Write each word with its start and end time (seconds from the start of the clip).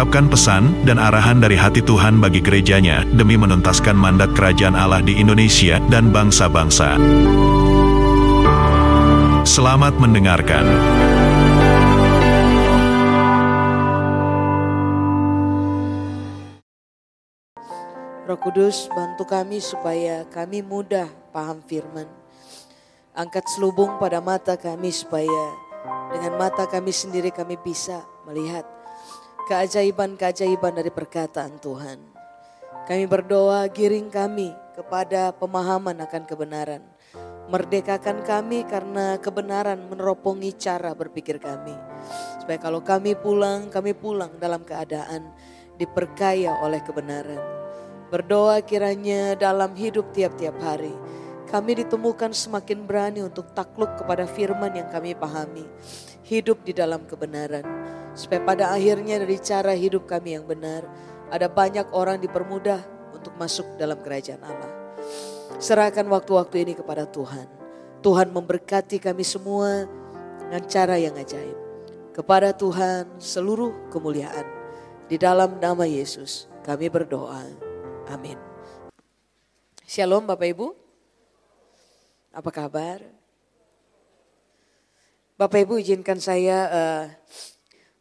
mengungkapkan 0.00 0.32
pesan 0.32 0.64
dan 0.88 0.96
arahan 0.96 1.44
dari 1.44 1.60
hati 1.60 1.84
Tuhan 1.84 2.24
bagi 2.24 2.40
gerejanya 2.40 3.04
demi 3.04 3.36
menuntaskan 3.36 3.92
mandat 3.92 4.32
kerajaan 4.32 4.72
Allah 4.72 5.04
di 5.04 5.20
Indonesia 5.20 5.76
dan 5.92 6.08
bangsa-bangsa. 6.08 6.96
Selamat 9.44 10.00
mendengarkan. 10.00 10.64
Roh 18.24 18.40
Kudus 18.40 18.88
bantu 18.96 19.28
kami 19.28 19.60
supaya 19.60 20.24
kami 20.32 20.64
mudah 20.64 21.12
paham 21.28 21.60
firman. 21.68 22.08
Angkat 23.12 23.44
selubung 23.52 24.00
pada 24.00 24.24
mata 24.24 24.56
kami 24.56 24.96
supaya 24.96 25.52
dengan 26.08 26.40
mata 26.40 26.64
kami 26.64 26.88
sendiri 26.88 27.28
kami 27.28 27.60
bisa 27.60 28.00
melihat 28.24 28.79
keajaiban-keajaiban 29.50 30.78
dari 30.78 30.94
perkataan 30.94 31.58
Tuhan. 31.58 31.98
Kami 32.86 33.04
berdoa 33.10 33.66
giring 33.66 34.06
kami 34.06 34.54
kepada 34.78 35.34
pemahaman 35.34 35.98
akan 36.06 36.22
kebenaran. 36.22 36.86
Merdekakan 37.50 38.22
kami 38.22 38.62
karena 38.62 39.18
kebenaran 39.18 39.90
meneropongi 39.90 40.54
cara 40.54 40.94
berpikir 40.94 41.42
kami. 41.42 41.74
Supaya 42.38 42.62
kalau 42.62 42.78
kami 42.86 43.18
pulang, 43.18 43.66
kami 43.74 43.90
pulang 43.90 44.38
dalam 44.38 44.62
keadaan 44.62 45.34
diperkaya 45.82 46.62
oleh 46.62 46.78
kebenaran. 46.86 47.42
Berdoa 48.14 48.62
kiranya 48.62 49.34
dalam 49.34 49.74
hidup 49.74 50.14
tiap-tiap 50.14 50.54
hari 50.62 50.94
kami 51.50 51.82
ditemukan 51.82 52.30
semakin 52.30 52.86
berani 52.86 53.26
untuk 53.26 53.50
takluk 53.58 53.98
kepada 53.98 54.22
firman 54.22 54.70
yang 54.70 54.86
kami 54.86 55.18
pahami. 55.18 55.66
Hidup 56.22 56.62
di 56.62 56.70
dalam 56.70 57.02
kebenaran. 57.10 57.89
Supaya 58.12 58.42
pada 58.42 58.64
akhirnya 58.74 59.22
dari 59.22 59.38
cara 59.38 59.72
hidup 59.72 60.10
kami 60.10 60.34
yang 60.34 60.44
benar, 60.44 60.86
ada 61.30 61.46
banyak 61.46 61.86
orang 61.94 62.18
dipermudah 62.18 62.82
untuk 63.14 63.32
masuk 63.38 63.78
dalam 63.78 64.00
kerajaan 64.02 64.42
Allah. 64.42 64.70
Serahkan 65.62 66.08
waktu-waktu 66.10 66.66
ini 66.66 66.72
kepada 66.74 67.06
Tuhan. 67.06 67.46
Tuhan 68.00 68.32
memberkati 68.32 68.96
kami 68.96 69.22
semua 69.22 69.84
dengan 70.40 70.62
cara 70.66 70.96
yang 70.96 71.14
ajaib. 71.14 71.54
Kepada 72.10 72.50
Tuhan 72.56 73.20
seluruh 73.20 73.92
kemuliaan. 73.92 74.44
Di 75.06 75.18
dalam 75.20 75.58
nama 75.62 75.86
Yesus 75.86 76.50
kami 76.66 76.90
berdoa. 76.90 77.44
Amin. 78.10 78.38
Shalom 79.86 80.26
Bapak 80.26 80.48
Ibu. 80.50 80.66
Apa 82.30 82.50
kabar? 82.50 83.02
Bapak 85.34 85.66
Ibu 85.66 85.82
izinkan 85.82 86.22
saya 86.22 86.58
uh, 86.70 87.04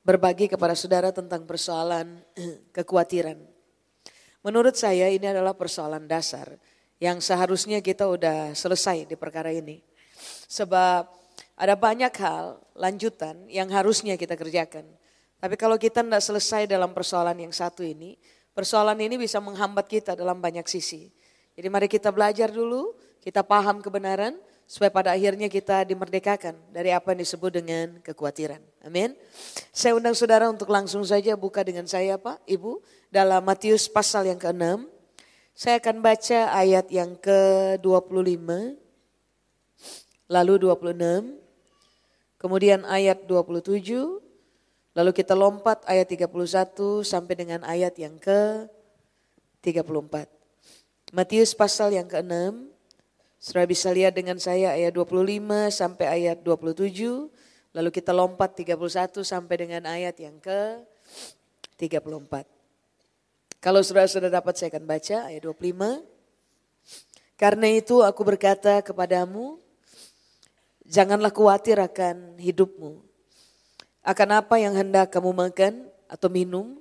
berbagi 0.09 0.49
kepada 0.49 0.73
saudara 0.73 1.13
tentang 1.13 1.45
persoalan 1.45 2.17
kekhawatiran. 2.75 3.38
Menurut 4.41 4.73
saya 4.73 5.05
ini 5.05 5.29
adalah 5.29 5.53
persoalan 5.53 6.09
dasar 6.09 6.57
yang 6.97 7.21
seharusnya 7.21 7.77
kita 7.77 8.09
udah 8.09 8.57
selesai 8.57 9.05
di 9.05 9.13
perkara 9.13 9.53
ini. 9.53 9.77
Sebab 10.49 11.05
ada 11.61 11.75
banyak 11.78 12.09
hal 12.25 12.57
lanjutan 12.73 13.45
yang 13.53 13.69
harusnya 13.69 14.17
kita 14.17 14.34
kerjakan. 14.34 14.89
Tapi 15.38 15.53
kalau 15.61 15.78
kita 15.78 16.01
tidak 16.01 16.25
selesai 16.25 16.66
dalam 16.66 16.89
persoalan 16.89 17.38
yang 17.38 17.53
satu 17.53 17.85
ini, 17.85 18.17
persoalan 18.57 18.97
ini 18.97 19.13
bisa 19.13 19.38
menghambat 19.38 19.85
kita 19.85 20.17
dalam 20.17 20.41
banyak 20.41 20.66
sisi. 20.66 21.13
Jadi 21.53 21.67
mari 21.69 21.85
kita 21.85 22.09
belajar 22.09 22.50
dulu, 22.50 22.97
kita 23.22 23.45
paham 23.45 23.78
kebenaran, 23.78 24.41
supaya 24.69 24.94
pada 24.94 25.18
akhirnya 25.18 25.50
kita 25.50 25.81
dimerdekakan 25.81 26.53
dari 26.69 26.94
apa 26.94 27.18
yang 27.18 27.25
disebut 27.25 27.57
dengan 27.57 27.97
kekhawatiran. 28.06 28.62
Amin. 28.85 29.18
Saya 29.74 29.97
undang 29.97 30.13
saudara 30.13 30.46
untuk 30.46 30.69
langsung 30.69 31.02
saja 31.02 31.34
buka 31.34 31.66
dengan 31.66 31.90
saya 31.90 32.22
Pak, 32.22 32.46
Ibu, 32.46 32.78
dalam 33.09 33.41
Matius 33.41 33.90
pasal 33.90 34.29
yang 34.29 34.38
ke-6. 34.38 34.85
Saya 35.58 35.81
akan 35.81 36.06
baca 36.06 36.53
ayat 36.53 36.85
yang 36.94 37.18
ke-25, 37.18 38.78
lalu 40.29 40.53
26, 40.62 41.34
kemudian 42.38 42.85
ayat 42.85 43.25
27, 43.25 43.74
lalu 44.94 45.12
kita 45.18 45.34
lompat 45.34 45.81
ayat 45.90 46.13
31 46.13 46.29
sampai 47.02 47.34
dengan 47.34 47.66
ayat 47.66 47.97
yang 47.97 48.22
ke-34. 48.22 50.29
Matius 51.09 51.58
pasal 51.58 51.97
yang 51.97 52.06
ke-6, 52.06 52.69
Saudara 53.39 53.72
bisa 53.72 53.88
lihat 53.95 54.19
dengan 54.19 54.35
saya 54.35 54.75
ayat 54.75 54.91
25 54.91 55.72
sampai 55.72 56.11
ayat 56.11 56.44
27. 56.44 56.91
Lalu 57.72 57.89
kita 57.95 58.11
lompat 58.11 58.59
31 58.59 59.23
sampai 59.23 59.55
dengan 59.55 59.88
ayat 59.88 60.19
yang 60.19 60.35
ke 60.44 60.83
34. 61.79 62.03
Kalau 63.63 63.79
saudara 63.79 64.11
sudah 64.11 64.28
dapat 64.28 64.59
saya 64.59 64.75
akan 64.75 64.83
baca 64.83 65.31
ayat 65.31 65.47
25. 65.47 66.03
Karena 67.39 67.67
itu 67.72 68.03
aku 68.03 68.28
berkata 68.28 68.83
kepadamu, 68.83 69.55
janganlah 70.83 71.31
khawatir 71.31 71.79
akan 71.79 72.35
hidupmu. 72.35 72.99
Akan 74.03 74.35
apa 74.35 74.59
yang 74.59 74.75
hendak 74.75 75.16
kamu 75.16 75.31
makan 75.31 75.88
atau 76.11 76.28
minum, 76.28 76.75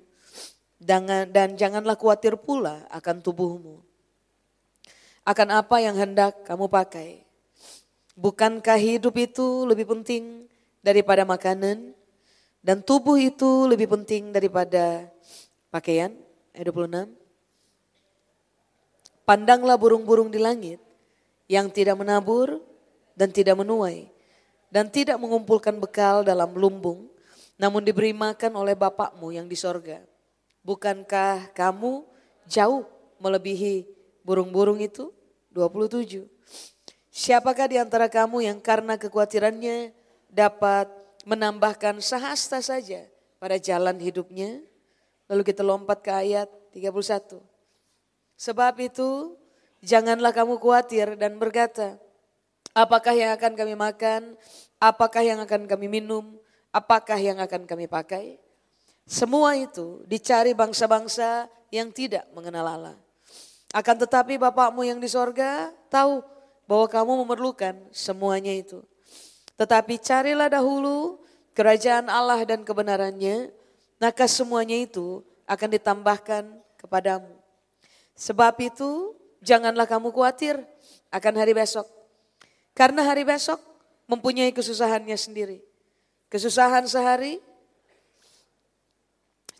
dan, 0.82 1.06
dan 1.30 1.54
janganlah 1.54 1.94
khawatir 1.94 2.34
pula 2.34 2.82
akan 2.91 3.22
tubuhmu 3.22 3.88
akan 5.28 5.61
apa 5.61 5.77
yang 5.84 5.93
hendak 5.93 6.41
kamu 6.49 6.72
pakai. 6.72 7.21
Bukankah 8.16 8.81
hidup 8.81 9.12
itu 9.21 9.69
lebih 9.69 9.84
penting 9.84 10.49
daripada 10.81 11.28
makanan 11.28 11.93
dan 12.65 12.81
tubuh 12.81 13.21
itu 13.21 13.69
lebih 13.69 13.93
penting 13.93 14.33
daripada 14.33 15.05
pakaian? 15.69 16.16
Ayat 16.56 16.72
26. 16.72 17.12
Pandanglah 19.28 19.77
burung-burung 19.77 20.33
di 20.33 20.41
langit 20.41 20.81
yang 21.45 21.69
tidak 21.69 22.00
menabur 22.00 22.65
dan 23.12 23.28
tidak 23.28 23.60
menuai 23.60 24.09
dan 24.72 24.89
tidak 24.89 25.21
mengumpulkan 25.21 25.77
bekal 25.77 26.25
dalam 26.25 26.56
lumbung 26.56 27.05
namun 27.60 27.84
diberi 27.84 28.16
makan 28.16 28.56
oleh 28.56 28.72
Bapakmu 28.72 29.37
yang 29.37 29.45
di 29.45 29.60
sorga. 29.60 30.00
Bukankah 30.65 31.53
kamu 31.53 32.00
jauh 32.49 32.89
melebihi 33.21 33.84
burung-burung 34.25 34.81
itu? 34.81 35.17
27. 35.58 36.22
Siapakah 37.10 37.66
di 37.66 37.82
antara 37.82 38.06
kamu 38.06 38.46
yang 38.46 38.62
karena 38.62 38.94
kekhawatirannya 38.94 39.91
dapat 40.30 40.86
menambahkan 41.26 41.98
sehasta 41.98 42.62
saja 42.62 43.02
pada 43.42 43.58
jalan 43.58 43.98
hidupnya? 43.98 44.62
Lalu 45.26 45.42
kita 45.42 45.66
lompat 45.66 45.98
ke 45.98 46.14
ayat 46.14 46.47
31. 46.70 47.42
Sebab 48.38 48.74
itu 48.78 49.34
janganlah 49.82 50.30
kamu 50.30 50.62
khawatir 50.62 51.18
dan 51.18 51.42
berkata, 51.42 51.98
apakah 52.70 53.18
yang 53.18 53.34
akan 53.34 53.52
kami 53.58 53.74
makan, 53.74 54.38
apakah 54.78 55.26
yang 55.26 55.42
akan 55.42 55.66
kami 55.66 55.91
minum, 55.91 56.38
apakah 56.70 57.18
yang 57.18 57.42
akan 57.42 57.66
kami 57.66 57.91
pakai? 57.91 58.38
Semua 59.02 59.58
itu 59.58 60.06
dicari 60.06 60.54
bangsa-bangsa 60.54 61.50
yang 61.74 61.91
tidak 61.91 62.30
mengenal 62.30 62.68
Allah. 62.68 63.08
Akan 63.72 64.00
tetapi 64.00 64.41
Bapakmu 64.41 64.80
yang 64.80 64.97
di 64.97 65.09
sorga 65.09 65.68
tahu 65.92 66.24
bahwa 66.65 66.86
kamu 66.88 67.12
memerlukan 67.24 67.74
semuanya 67.92 68.53
itu. 68.53 68.80
Tetapi 69.60 70.00
carilah 70.00 70.48
dahulu 70.48 71.20
kerajaan 71.53 72.09
Allah 72.09 72.41
dan 72.48 72.65
kebenarannya, 72.65 73.53
maka 74.00 74.24
semuanya 74.24 74.78
itu 74.78 75.20
akan 75.44 75.68
ditambahkan 75.76 76.44
kepadamu. 76.80 77.34
Sebab 78.16 78.56
itu 78.62 79.16
janganlah 79.44 79.84
kamu 79.84 80.14
khawatir 80.14 80.56
akan 81.12 81.34
hari 81.36 81.53
besok. 81.53 81.84
Karena 82.72 83.04
hari 83.04 83.26
besok 83.26 83.59
mempunyai 84.06 84.54
kesusahannya 84.54 85.16
sendiri. 85.18 85.59
Kesusahan 86.32 86.86
sehari 86.86 87.41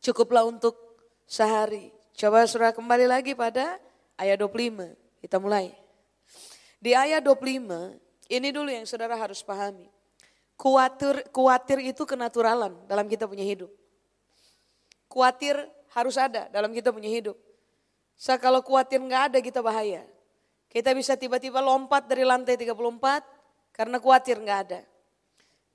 cukuplah 0.01 0.47
untuk 0.47 0.77
sehari. 1.27 1.91
Coba 2.15 2.47
surah 2.47 2.71
kembali 2.71 3.07
lagi 3.11 3.33
pada 3.35 3.79
ayat 4.19 4.37
25. 4.43 5.23
Kita 5.23 5.39
mulai. 5.39 5.73
Di 6.79 6.95
ayat 6.95 7.23
25, 7.23 7.97
ini 8.31 8.49
dulu 8.51 8.71
yang 8.71 8.87
saudara 8.87 9.15
harus 9.19 9.43
pahami. 9.43 9.87
Kuatir, 10.59 11.27
kuatir 11.31 11.79
itu 11.87 12.03
kenaturalan 12.03 12.75
dalam 12.91 13.07
kita 13.07 13.31
punya 13.31 13.47
hidup. 13.47 13.71
Kuatir 15.07 15.55
harus 15.95 16.19
ada 16.19 16.51
dalam 16.51 16.75
kita 16.75 16.91
punya 16.91 17.09
hidup. 17.09 17.39
So, 18.19 18.35
kalau 18.43 18.61
kuatir 18.67 18.99
nggak 18.99 19.33
ada 19.33 19.39
kita 19.39 19.63
bahaya. 19.63 20.03
Kita 20.69 20.93
bisa 20.93 21.17
tiba-tiba 21.17 21.65
lompat 21.65 22.05
dari 22.11 22.29
lantai 22.29 22.59
34 22.61 22.77
karena 23.73 23.97
khawatir 23.97 24.37
nggak 24.37 24.61
ada. 24.69 24.81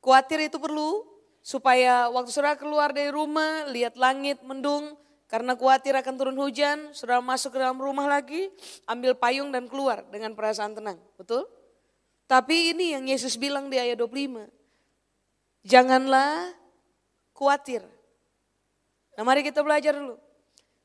Khawatir 0.04 0.52
itu 0.52 0.60
perlu 0.60 1.08
supaya 1.42 2.12
waktu 2.14 2.30
saudara 2.30 2.60
keluar 2.60 2.94
dari 2.94 3.10
rumah, 3.10 3.66
lihat 3.72 3.98
langit 3.98 4.44
mendung, 4.46 4.94
karena 5.34 5.58
khawatir 5.58 5.98
akan 5.98 6.14
turun 6.14 6.38
hujan, 6.38 6.94
saudara 6.94 7.18
masuk 7.18 7.58
ke 7.58 7.60
dalam 7.60 7.82
rumah 7.82 8.06
lagi, 8.06 8.54
ambil 8.86 9.18
payung 9.18 9.50
dan 9.50 9.66
keluar 9.66 10.06
dengan 10.14 10.38
perasaan 10.38 10.78
tenang. 10.78 11.02
Betul? 11.18 11.50
Tapi 12.30 12.70
ini 12.78 12.94
yang 12.94 13.02
Yesus 13.10 13.34
bilang 13.34 13.66
di 13.66 13.82
ayat 13.82 13.98
25. 13.98 14.46
Janganlah 15.66 16.54
khawatir. 17.34 17.82
Nah 19.18 19.26
mari 19.26 19.42
kita 19.42 19.66
belajar 19.66 19.98
dulu. 19.98 20.22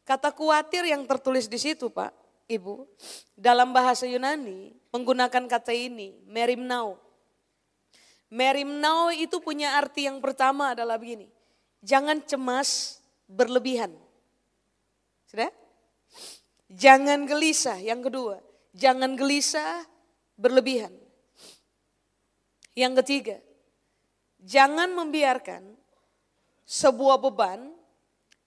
Kata 0.08 0.32
khawatir 0.32 0.88
yang 0.88 1.04
tertulis 1.04 1.44
di 1.44 1.60
situ 1.60 1.92
Pak, 1.92 2.08
Ibu, 2.48 2.88
dalam 3.36 3.76
bahasa 3.76 4.08
Yunani 4.08 4.72
menggunakan 4.88 5.44
kata 5.44 5.76
ini, 5.76 6.24
merimnau. 6.24 6.96
Merimnau 8.32 9.12
itu 9.12 9.44
punya 9.44 9.76
arti 9.76 10.08
yang 10.08 10.24
pertama 10.24 10.72
adalah 10.72 10.96
begini, 10.96 11.28
jangan 11.84 12.24
cemas 12.24 13.04
berlebihan. 13.28 14.07
Sudah? 15.28 15.52
Jangan 16.72 17.28
gelisah, 17.28 17.80
yang 17.80 18.00
kedua, 18.00 18.40
jangan 18.76 19.16
gelisah 19.16 19.84
berlebihan. 20.36 20.92
Yang 22.76 23.04
ketiga, 23.04 23.36
jangan 24.40 24.92
membiarkan 24.92 25.76
sebuah 26.69 27.16
beban 27.20 27.72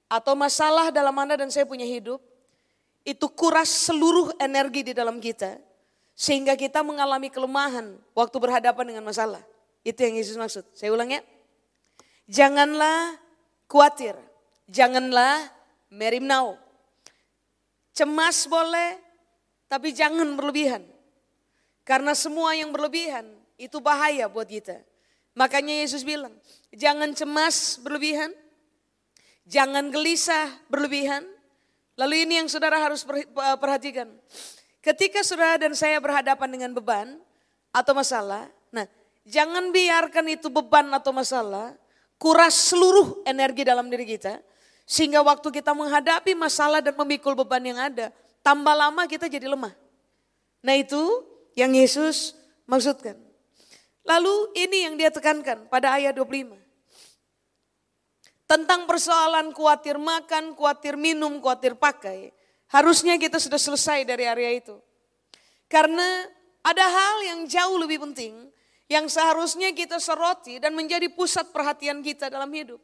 atau 0.05 0.37
masalah 0.37 0.93
dalam 0.93 1.13
Anda 1.17 1.39
dan 1.41 1.49
saya 1.49 1.65
punya 1.65 1.85
hidup 1.87 2.21
itu 3.01 3.25
kuras 3.33 3.89
seluruh 3.89 4.29
energi 4.37 4.85
di 4.85 4.93
dalam 4.93 5.17
kita 5.17 5.57
sehingga 6.13 6.53
kita 6.53 6.85
mengalami 6.85 7.33
kelemahan 7.33 7.97
waktu 8.13 8.37
berhadapan 8.37 8.93
dengan 8.93 9.09
masalah. 9.09 9.41
Itu 9.81 10.05
yang 10.05 10.21
Yesus 10.21 10.37
maksud. 10.37 10.61
Saya 10.77 10.93
ulang 10.93 11.09
ya. 11.09 11.25
Janganlah 12.29 13.17
khawatir. 13.65 14.13
Janganlah 14.69 15.49
merimnau. 15.89 16.60
Cemas 17.91 18.47
boleh, 18.47 18.97
tapi 19.67 19.91
jangan 19.91 20.35
berlebihan. 20.35 20.83
Karena 21.83 22.15
semua 22.15 22.55
yang 22.55 22.71
berlebihan 22.71 23.27
itu 23.59 23.77
bahaya 23.83 24.31
buat 24.31 24.47
kita. 24.47 24.79
Makanya 25.35 25.83
Yesus 25.83 26.03
bilang, 26.03 26.35
jangan 26.75 27.11
cemas 27.15 27.79
berlebihan, 27.79 28.31
jangan 29.47 29.91
gelisah 29.91 30.51
berlebihan, 30.67 31.23
Lalu 32.01 32.25
ini 32.25 32.33
yang 32.41 32.49
saudara 32.49 32.81
harus 32.81 33.03
perhatikan. 33.59 34.09
Ketika 34.81 35.21
saudara 35.21 35.61
dan 35.61 35.77
saya 35.77 36.01
berhadapan 36.01 36.49
dengan 36.49 36.71
beban 36.73 37.19
atau 37.69 37.93
masalah, 37.93 38.49
nah 38.73 38.89
jangan 39.27 39.69
biarkan 39.69 40.25
itu 40.33 40.49
beban 40.49 40.89
atau 40.97 41.13
masalah 41.13 41.77
kuras 42.17 42.73
seluruh 42.73 43.21
energi 43.27 43.61
dalam 43.61 43.91
diri 43.91 44.09
kita. 44.17 44.41
Sehingga 44.83 45.23
waktu 45.23 45.47
kita 45.49 45.71
menghadapi 45.71 46.35
masalah 46.35 46.83
dan 46.83 46.95
memikul 46.97 47.37
beban 47.37 47.63
yang 47.63 47.79
ada, 47.79 48.11
tambah 48.43 48.75
lama 48.75 49.07
kita 49.07 49.31
jadi 49.31 49.47
lemah. 49.47 49.71
Nah 50.61 50.75
itu 50.77 50.99
yang 51.55 51.71
Yesus 51.71 52.35
maksudkan. 52.69 53.17
Lalu 54.01 54.33
ini 54.57 54.77
yang 54.89 54.95
dia 54.97 55.13
tekankan 55.13 55.69
pada 55.69 55.95
ayat 55.95 56.17
25 56.17 56.57
tentang 58.51 58.83
persoalan 58.83 59.55
khawatir 59.55 59.95
makan, 59.95 60.51
khawatir 60.59 60.99
minum, 60.99 61.39
khawatir 61.39 61.71
pakai, 61.79 62.35
harusnya 62.67 63.15
kita 63.15 63.39
sudah 63.39 63.55
selesai 63.55 64.03
dari 64.03 64.27
area 64.27 64.51
itu. 64.51 64.75
Karena 65.71 66.27
ada 66.59 66.83
hal 66.83 67.15
yang 67.31 67.39
jauh 67.47 67.79
lebih 67.79 68.03
penting 68.03 68.51
yang 68.91 69.07
seharusnya 69.07 69.71
kita 69.71 70.03
soroti 70.03 70.59
dan 70.59 70.75
menjadi 70.75 71.07
pusat 71.07 71.47
perhatian 71.55 72.03
kita 72.03 72.27
dalam 72.27 72.51
hidup. 72.51 72.83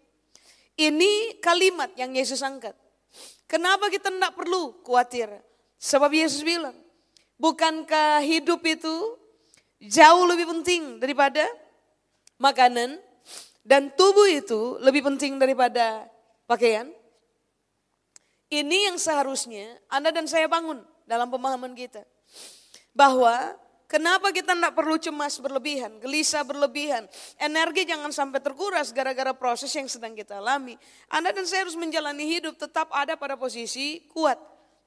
Ini 0.77 1.41
kalimat 1.41 1.89
yang 1.97 2.13
Yesus 2.13 2.45
angkat. 2.45 2.77
Kenapa 3.49 3.89
kita 3.89 4.13
tidak 4.13 4.37
perlu 4.37 4.77
khawatir? 4.85 5.25
Sebab 5.81 6.13
Yesus 6.13 6.45
bilang, 6.45 6.77
bukankah 7.41 8.21
hidup 8.21 8.61
itu 8.61 9.17
jauh 9.81 10.25
lebih 10.29 10.45
penting 10.53 11.01
daripada 11.01 11.45
makanan, 12.37 13.01
dan 13.65 13.89
tubuh 13.97 14.29
itu 14.29 14.77
lebih 14.79 15.03
penting 15.03 15.41
daripada 15.41 16.05
pakaian. 16.45 16.87
Ini 18.47 18.93
yang 18.93 18.97
seharusnya 19.01 19.75
Anda 19.91 20.13
dan 20.13 20.23
saya 20.23 20.47
bangun 20.47 20.79
dalam 21.03 21.27
pemahaman 21.27 21.75
kita. 21.75 22.07
Bahwa 22.95 23.57
kenapa 23.87 24.29
kita 24.29 24.53
tidak 24.53 24.75
perlu 24.75 24.99
cemas 25.01 25.39
berlebihan, 25.41 25.97
gelisah 25.97 26.43
berlebihan. 26.45 27.07
Energi 27.41 27.87
jangan 27.87 28.13
sampai 28.13 28.43
terkuras 28.43 28.93
gara-gara 28.93 29.33
proses 29.33 29.71
yang 29.73 29.89
sedang 29.89 30.13
kita 30.13 30.37
alami. 30.37 30.77
Anda 31.09 31.33
dan 31.33 31.47
saya 31.47 31.65
harus 31.65 31.79
menjalani 31.79 32.27
hidup 32.27 32.59
tetap 32.59 32.91
ada 32.93 33.17
pada 33.17 33.33
posisi 33.33 34.05
kuat. 34.11 34.37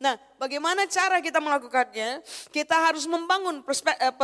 Nah, 0.00 0.16
bagaimana 0.40 0.88
cara 0.88 1.20
kita 1.20 1.44
melakukannya? 1.44 2.24
Kita 2.48 2.88
harus 2.88 3.04
membangun 3.04 3.60
eh, 3.60 4.14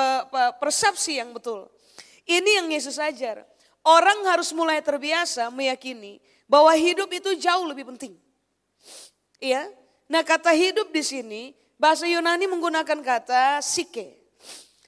persepsi 0.57 1.21
yang 1.21 1.37
betul. 1.37 1.69
Ini 2.25 2.65
yang 2.65 2.69
Yesus 2.73 2.97
ajar. 2.97 3.45
Orang 3.87 4.25
harus 4.27 4.51
mulai 4.57 4.83
terbiasa 4.83 5.53
meyakini 5.53 6.19
bahwa 6.51 6.75
hidup 6.75 7.07
itu 7.13 7.39
jauh 7.39 7.69
lebih 7.69 7.87
penting. 7.93 8.17
Iya. 9.39 9.69
Nah, 10.11 10.25
kata 10.25 10.51
hidup 10.57 10.91
di 10.91 11.05
sini 11.05 11.43
bahasa 11.77 12.09
Yunani 12.09 12.49
menggunakan 12.51 12.99
kata 13.05 13.61
sike. 13.63 14.26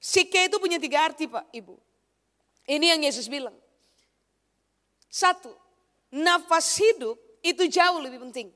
Sike 0.09 0.49
itu 0.49 0.57
punya 0.57 0.81
tiga 0.81 1.05
arti, 1.05 1.29
Pak, 1.29 1.53
Ibu. 1.53 1.77
Ini 2.65 2.97
yang 2.97 3.05
Yesus 3.05 3.29
bilang. 3.29 3.53
Satu, 5.13 5.53
nafas 6.09 6.81
hidup 6.81 7.21
itu 7.45 7.69
jauh 7.69 8.01
lebih 8.01 8.25
penting. 8.25 8.49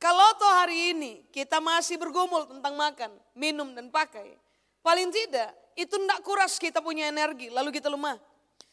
Kalau 0.00 0.32
toh 0.40 0.48
hari 0.48 0.96
ini 0.96 1.20
kita 1.28 1.60
masih 1.60 2.00
bergumul 2.00 2.48
tentang 2.48 2.72
makan, 2.72 3.12
minum, 3.36 3.76
dan 3.76 3.92
pakai. 3.92 4.40
Paling 4.80 5.12
tidak 5.12 5.52
itu 5.76 6.00
tidak 6.00 6.24
kuras 6.24 6.56
kita 6.56 6.80
punya 6.80 7.12
energi, 7.12 7.52
lalu 7.52 7.68
kita 7.68 7.92
lemah. 7.92 8.16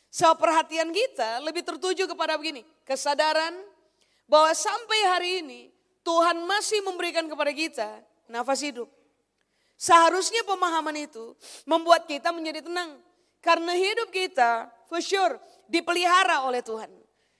So 0.07 0.31
perhatian 0.39 0.95
kita 0.95 1.43
lebih 1.43 1.67
tertuju 1.67 2.07
kepada 2.07 2.39
begini, 2.39 2.63
kesadaran 2.87 3.51
bahwa 4.31 4.55
sampai 4.55 4.99
hari 5.11 5.29
ini 5.43 5.61
Tuhan 6.07 6.39
masih 6.47 6.81
memberikan 6.87 7.27
kepada 7.27 7.51
kita 7.51 7.99
nafas 8.31 8.63
hidup. 8.63 8.98
Seharusnya 9.79 10.43
pemahaman 10.43 10.91
itu 10.99 11.31
membuat 11.63 12.03
kita 12.03 12.35
menjadi 12.35 12.67
tenang. 12.67 12.99
Karena 13.39 13.71
hidup 13.71 14.11
kita 14.11 14.67
for 14.91 14.99
sure 14.99 15.39
dipelihara 15.71 16.43
oleh 16.43 16.59
Tuhan. 16.59 16.91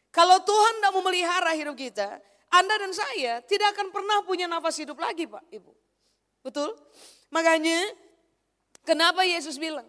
Kalau 0.10 0.40
Tuhan 0.48 0.80
tidak 0.80 0.94
memelihara 0.96 1.52
hidup 1.52 1.76
kita, 1.76 2.16
Anda 2.48 2.76
dan 2.80 2.96
saya 2.96 3.44
tidak 3.44 3.76
akan 3.76 3.92
pernah 3.92 4.24
punya 4.24 4.48
nafas 4.48 4.80
hidup 4.80 4.96
lagi 4.96 5.28
Pak 5.28 5.52
Ibu. 5.52 5.72
Betul? 6.40 6.72
Makanya 7.30 7.92
kenapa 8.88 9.28
Yesus 9.28 9.60
bilang, 9.60 9.86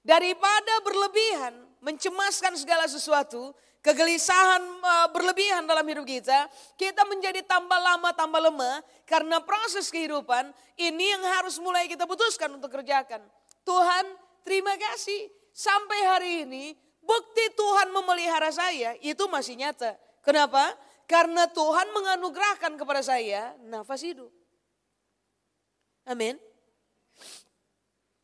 daripada 0.00 0.80
berlebihan 0.80 1.54
mencemaskan 1.84 2.56
segala 2.56 2.88
sesuatu, 2.88 3.52
kegelisahan 3.80 4.60
uh, 4.60 5.08
berlebihan 5.12 5.64
dalam 5.64 5.84
hidup 5.88 6.04
kita, 6.04 6.48
kita 6.76 7.02
menjadi 7.08 7.40
tambah 7.44 7.80
lama 7.80 8.12
tambah 8.12 8.40
lemah 8.40 8.84
karena 9.08 9.40
proses 9.40 9.88
kehidupan 9.88 10.52
ini 10.76 11.16
yang 11.16 11.24
harus 11.40 11.56
mulai 11.56 11.88
kita 11.88 12.04
putuskan 12.04 12.52
untuk 12.52 12.72
kerjakan. 12.72 13.24
Tuhan, 13.64 14.04
terima 14.44 14.76
kasih 14.76 15.32
sampai 15.52 15.98
hari 16.06 16.30
ini 16.48 16.64
bukti 17.00 17.44
Tuhan 17.56 17.92
memelihara 17.92 18.52
saya 18.52 18.96
itu 19.00 19.24
masih 19.28 19.56
nyata. 19.56 19.96
Kenapa? 20.20 20.76
Karena 21.08 21.48
Tuhan 21.50 21.90
menganugerahkan 21.90 22.76
kepada 22.78 23.02
saya 23.02 23.56
nafas 23.66 24.04
hidup. 24.04 24.30
Amin. 26.06 26.38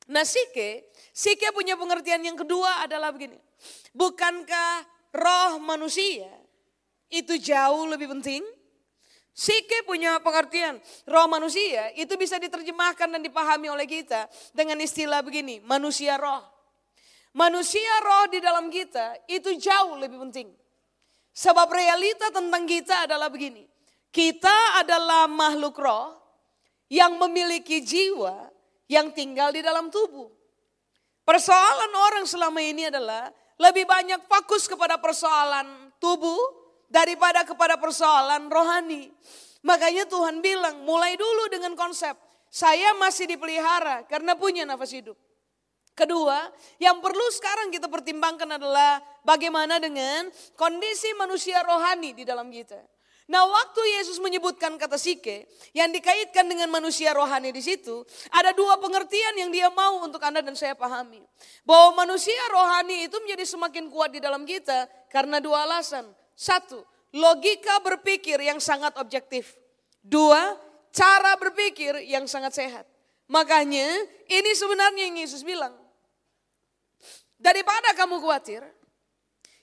Nah 0.07 0.23
Sike, 0.23 0.87
Sike 1.11 1.51
punya 1.51 1.75
pengertian 1.75 2.23
yang 2.23 2.39
kedua 2.39 2.87
adalah 2.87 3.11
begini. 3.11 3.43
Bukankah 3.91 4.96
roh 5.17 5.57
manusia 5.59 6.29
itu 7.09 7.41
jauh 7.41 7.89
lebih 7.89 8.13
penting? 8.13 8.45
Sike 9.37 9.85
punya 9.85 10.17
pengertian, 10.25 10.81
roh 11.05 11.29
manusia 11.29 11.93
itu 11.93 12.17
bisa 12.17 12.41
diterjemahkan 12.41 13.05
dan 13.05 13.21
dipahami 13.21 13.69
oleh 13.69 13.85
kita 13.85 14.29
dengan 14.57 14.81
istilah 14.81 15.21
begini, 15.21 15.61
manusia 15.61 16.17
roh. 16.17 16.41
Manusia 17.37 18.01
roh 18.01 18.33
di 18.33 18.41
dalam 18.41 18.73
kita 18.73 19.29
itu 19.29 19.61
jauh 19.61 20.01
lebih 20.01 20.17
penting. 20.25 20.49
Sebab 21.37 21.69
realita 21.69 22.33
tentang 22.33 22.65
kita 22.65 23.05
adalah 23.05 23.29
begini, 23.29 23.69
kita 24.09 24.81
adalah 24.81 25.29
makhluk 25.29 25.77
roh 25.77 26.17
yang 26.89 27.21
memiliki 27.21 27.85
jiwa 27.85 28.49
yang 28.89 29.13
tinggal 29.13 29.53
di 29.53 29.61
dalam 29.61 29.93
tubuh. 29.93 30.33
Persoalan 31.29 31.93
orang 31.93 32.25
selama 32.25 32.65
ini 32.65 32.89
adalah 32.89 33.29
lebih 33.57 33.85
banyak 33.89 34.21
fokus 34.29 34.69
kepada 34.69 35.01
persoalan 35.01 35.93
tubuh 35.97 36.39
daripada 36.87 37.43
kepada 37.43 37.81
persoalan 37.81 38.49
rohani. 38.53 39.11
Makanya 39.67 40.07
Tuhan 40.07 40.39
bilang 40.45 40.87
mulai 40.87 41.19
dulu 41.19 41.51
dengan 41.51 41.75
konsep 41.75 42.15
saya 42.57 42.97
masih 42.97 43.29
dipelihara 43.29 44.07
karena 44.09 44.33
punya 44.39 44.65
nafas 44.65 44.95
hidup. 44.95 45.19
Kedua, 45.97 46.53
yang 46.77 47.01
perlu 47.01 47.25
sekarang 47.33 47.73
kita 47.73 47.89
pertimbangkan 47.89 48.61
adalah 48.61 49.01
bagaimana 49.25 49.81
dengan 49.81 50.29
kondisi 50.53 51.09
manusia 51.17 51.65
rohani 51.65 52.13
di 52.13 52.25
dalam 52.25 52.53
kita. 52.53 52.77
Nah, 53.27 53.43
waktu 53.43 53.83
Yesus 53.99 54.23
menyebutkan 54.23 54.79
kata 54.79 54.95
sike 54.95 55.51
yang 55.75 55.91
dikaitkan 55.91 56.47
dengan 56.47 56.71
manusia 56.71 57.11
rohani 57.11 57.51
di 57.51 57.59
situ, 57.59 58.07
ada 58.31 58.55
dua 58.55 58.79
pengertian 58.79 59.35
yang 59.35 59.51
dia 59.51 59.67
mau 59.67 59.99
untuk 60.07 60.23
Anda 60.23 60.47
dan 60.47 60.55
saya 60.55 60.79
pahami. 60.79 61.19
Bahwa 61.67 62.07
manusia 62.07 62.39
rohani 62.55 63.11
itu 63.11 63.19
menjadi 63.19 63.43
semakin 63.43 63.91
kuat 63.91 64.15
di 64.15 64.23
dalam 64.23 64.47
kita 64.47 64.87
karena 65.11 65.43
dua 65.43 65.67
alasan. 65.67 66.07
Satu, 66.39 66.87
logika 67.19 67.83
berpikir 67.83 68.39
yang 68.47 68.63
sangat 68.63 68.95
objektif. 68.95 69.59
Dua, 69.99 70.55
cara 70.95 71.35
berpikir 71.35 72.07
yang 72.07 72.31
sangat 72.31 72.55
sehat. 72.55 72.87
Makanya 73.27 74.07
ini 74.31 74.51
sebenarnya 74.55 75.03
yang 75.11 75.19
Yesus 75.19 75.43
bilang. 75.43 75.75
Daripada 77.35 77.91
kamu 77.99 78.23
khawatir, 78.23 78.63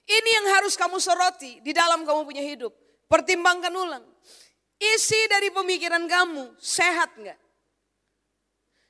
ini 0.03 0.29
yang 0.35 0.51
harus 0.59 0.75
kamu 0.75 0.99
soroti 0.99 1.63
di 1.63 1.71
dalam 1.71 2.03
kamu 2.03 2.27
punya 2.27 2.43
hidup. 2.43 2.82
Pertimbangkan 3.07 3.73
ulang. 3.73 4.05
Isi 4.79 5.19
dari 5.31 5.47
pemikiran 5.53 6.03
kamu 6.09 6.59
sehat 6.59 7.15
nggak? 7.15 7.39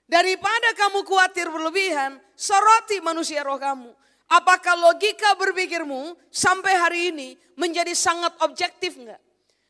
Daripada 0.09 0.69
kamu 0.75 1.05
khawatir 1.07 1.47
berlebihan, 1.49 2.19
soroti 2.35 2.99
manusia 2.99 3.41
roh 3.41 3.57
kamu. 3.57 3.91
Apakah 4.33 4.73
logika 4.79 5.37
berpikirmu 5.37 6.17
sampai 6.33 6.73
hari 6.73 6.99
ini 7.13 7.37
menjadi 7.53 7.93
sangat 7.93 8.33
objektif 8.41 8.97
nggak? 8.97 9.21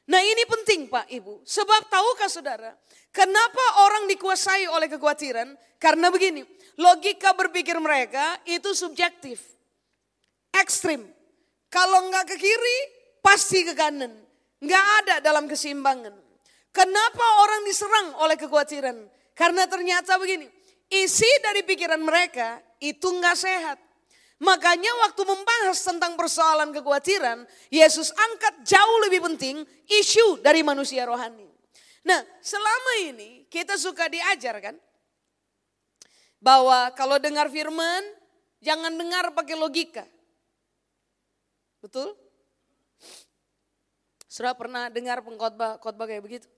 Nah 0.07 0.19
ini 0.19 0.43
penting 0.47 0.91
Pak 0.91 1.07
Ibu. 1.11 1.43
Sebab 1.47 1.87
tahukah 1.87 2.27
saudara, 2.27 2.71
kenapa 3.11 3.87
orang 3.87 4.07
dikuasai 4.11 4.67
oleh 4.67 4.91
kekhawatiran? 4.91 5.55
Karena 5.79 6.07
begini, 6.11 6.43
logika 6.79 7.35
berpikir 7.35 7.75
mereka 7.79 8.39
itu 8.47 8.71
subjektif. 8.75 9.43
Ekstrim. 10.55 11.07
Kalau 11.67 12.07
nggak 12.07 12.31
ke 12.31 12.35
kiri, 12.39 12.77
pasti 13.19 13.67
ke 13.67 13.75
kanan. 13.75 14.22
Nggak 14.63 14.85
ada 15.03 15.15
dalam 15.19 15.45
keseimbangan. 15.45 16.15
Kenapa 16.71 17.25
orang 17.43 17.61
diserang 17.67 18.07
oleh 18.23 18.39
kekhawatiran? 18.39 18.97
Karena 19.35 19.67
ternyata 19.67 20.15
begini, 20.17 20.47
isi 20.89 21.27
dari 21.43 21.61
pikiran 21.67 21.99
mereka 21.99 22.63
itu 22.79 23.05
nggak 23.05 23.37
sehat. 23.37 23.77
Makanya 24.41 24.91
waktu 25.07 25.21
membahas 25.23 25.77
tentang 25.83 26.17
persoalan 26.17 26.73
kekhawatiran, 26.73 27.45
Yesus 27.69 28.09
angkat 28.11 28.65
jauh 28.65 28.97
lebih 29.07 29.23
penting 29.23 29.61
isu 29.87 30.41
dari 30.41 30.65
manusia 30.65 31.05
rohani. 31.05 31.47
Nah, 32.03 32.19
selama 32.43 32.91
ini 33.07 33.47
kita 33.47 33.79
suka 33.79 34.11
diajar 34.11 34.59
kan 34.59 34.75
bahwa 36.43 36.91
kalau 36.91 37.15
dengar 37.23 37.47
firman 37.47 38.03
jangan 38.59 38.91
dengar 38.91 39.31
pakai 39.31 39.55
logika. 39.55 40.03
Betul? 41.79 42.11
Sudah 44.33 44.57
pernah 44.57 44.89
dengar 44.89 45.21
pengkhotbah 45.21 45.77
khotbah 45.77 46.09
kayak 46.09 46.25
begitu? 46.25 46.49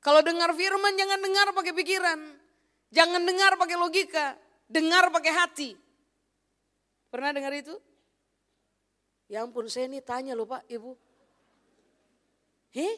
Kalau 0.00 0.24
dengar 0.24 0.56
firman 0.56 0.96
jangan 0.96 1.20
dengar 1.20 1.52
pakai 1.52 1.76
pikiran. 1.76 2.20
Jangan 2.88 3.20
dengar 3.28 3.60
pakai 3.60 3.76
logika, 3.76 4.36
dengar 4.68 5.12
pakai 5.12 5.32
hati. 5.36 5.70
Pernah 7.12 7.36
dengar 7.36 7.52
itu? 7.52 7.76
Ya 9.28 9.44
ampun 9.44 9.68
saya 9.68 9.84
ini 9.88 10.00
tanya 10.00 10.32
loh 10.32 10.48
Pak, 10.48 10.64
Ibu. 10.68 10.92
Heh? 12.72 12.94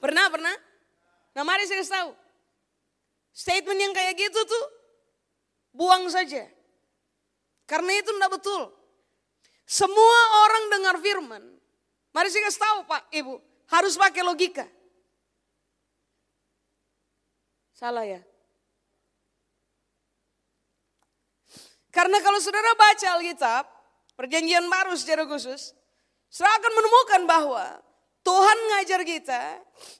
Pernah, 0.00 0.32
pernah? 0.32 0.56
Nah 1.36 1.44
mari 1.44 1.68
saya 1.68 1.84
tahu. 1.84 2.16
Statement 3.36 3.80
yang 3.80 3.92
kayak 3.92 4.16
gitu 4.16 4.40
tuh 4.48 4.64
buang 5.76 6.08
saja. 6.08 6.48
Karena 7.68 7.96
itu 7.96 8.12
tidak 8.12 8.32
betul. 8.40 8.68
Semua 9.64 10.18
orang 10.48 10.64
dengar 10.68 10.96
firman, 11.00 11.44
Mari 12.12 12.28
saya 12.28 12.44
kasih 12.48 12.60
tahu 12.60 12.78
Pak, 12.84 13.02
Ibu, 13.08 13.34
harus 13.72 13.96
pakai 13.96 14.20
logika. 14.20 14.68
Salah 17.72 18.04
ya? 18.04 18.20
Karena 21.92 22.20
kalau 22.24 22.40
saudara 22.40 22.72
baca 22.76 23.08
Alkitab, 23.16 23.64
perjanjian 24.16 24.64
baru 24.68 24.96
secara 24.96 25.28
khusus, 25.28 25.76
saudara 26.28 26.56
akan 26.60 26.72
menemukan 26.72 27.22
bahwa 27.28 27.64
Tuhan 28.22 28.58
ngajar 28.70 29.00
kita 29.02 29.42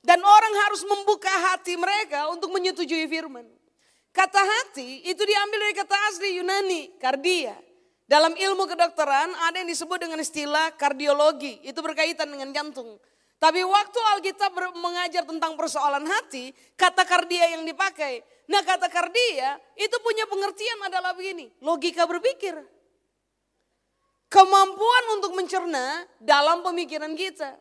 dan 0.06 0.20
orang 0.22 0.54
harus 0.68 0.86
membuka 0.86 1.32
hati 1.52 1.74
mereka 1.74 2.30
untuk 2.30 2.54
menyetujui 2.54 3.10
firman. 3.10 3.44
Kata 4.12 4.38
hati 4.38 5.08
itu 5.08 5.20
diambil 5.24 5.58
dari 5.68 5.74
kata 5.74 5.96
asli 6.12 6.36
Yunani, 6.36 6.82
kardia. 7.00 7.56
Dalam 8.06 8.34
ilmu 8.34 8.66
kedokteran 8.66 9.30
ada 9.46 9.62
yang 9.62 9.70
disebut 9.70 9.98
dengan 10.02 10.18
istilah 10.20 10.74
kardiologi, 10.74 11.62
itu 11.62 11.78
berkaitan 11.78 12.28
dengan 12.28 12.50
jantung. 12.50 12.98
Tapi 13.42 13.58
waktu 13.66 13.98
Alkitab 14.14 14.54
mengajar 14.78 15.26
tentang 15.26 15.58
persoalan 15.58 16.06
hati, 16.06 16.54
kata 16.78 17.02
kardia 17.02 17.58
yang 17.58 17.66
dipakai. 17.66 18.22
Nah 18.46 18.62
kata 18.62 18.86
kardia 18.86 19.58
itu 19.74 19.96
punya 19.98 20.30
pengertian 20.30 20.78
adalah 20.86 21.10
begini, 21.10 21.50
logika 21.58 22.06
berpikir. 22.06 22.54
Kemampuan 24.30 25.04
untuk 25.18 25.34
mencerna 25.34 26.06
dalam 26.22 26.62
pemikiran 26.62 27.18
kita. 27.18 27.58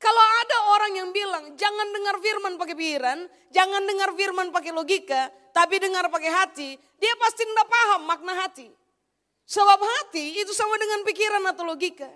Kalau 0.00 0.24
ada 0.40 0.56
orang 0.72 0.92
yang 0.96 1.08
bilang 1.12 1.52
jangan 1.60 1.88
dengar 1.92 2.16
firman 2.24 2.56
pakai 2.56 2.72
pikiran, 2.72 3.18
jangan 3.52 3.84
dengar 3.84 4.16
firman 4.16 4.48
pakai 4.48 4.72
logika, 4.72 5.28
tapi 5.52 5.76
dengar 5.76 6.08
pakai 6.08 6.32
hati, 6.32 6.80
dia 6.96 7.14
pasti 7.20 7.44
tidak 7.44 7.68
paham 7.68 8.08
makna 8.08 8.32
hati. 8.40 8.79
Sebab 9.50 9.80
hati 9.82 10.38
itu 10.38 10.54
sama 10.54 10.78
dengan 10.78 11.02
pikiran 11.02 11.42
atau 11.50 11.66
logika. 11.66 12.06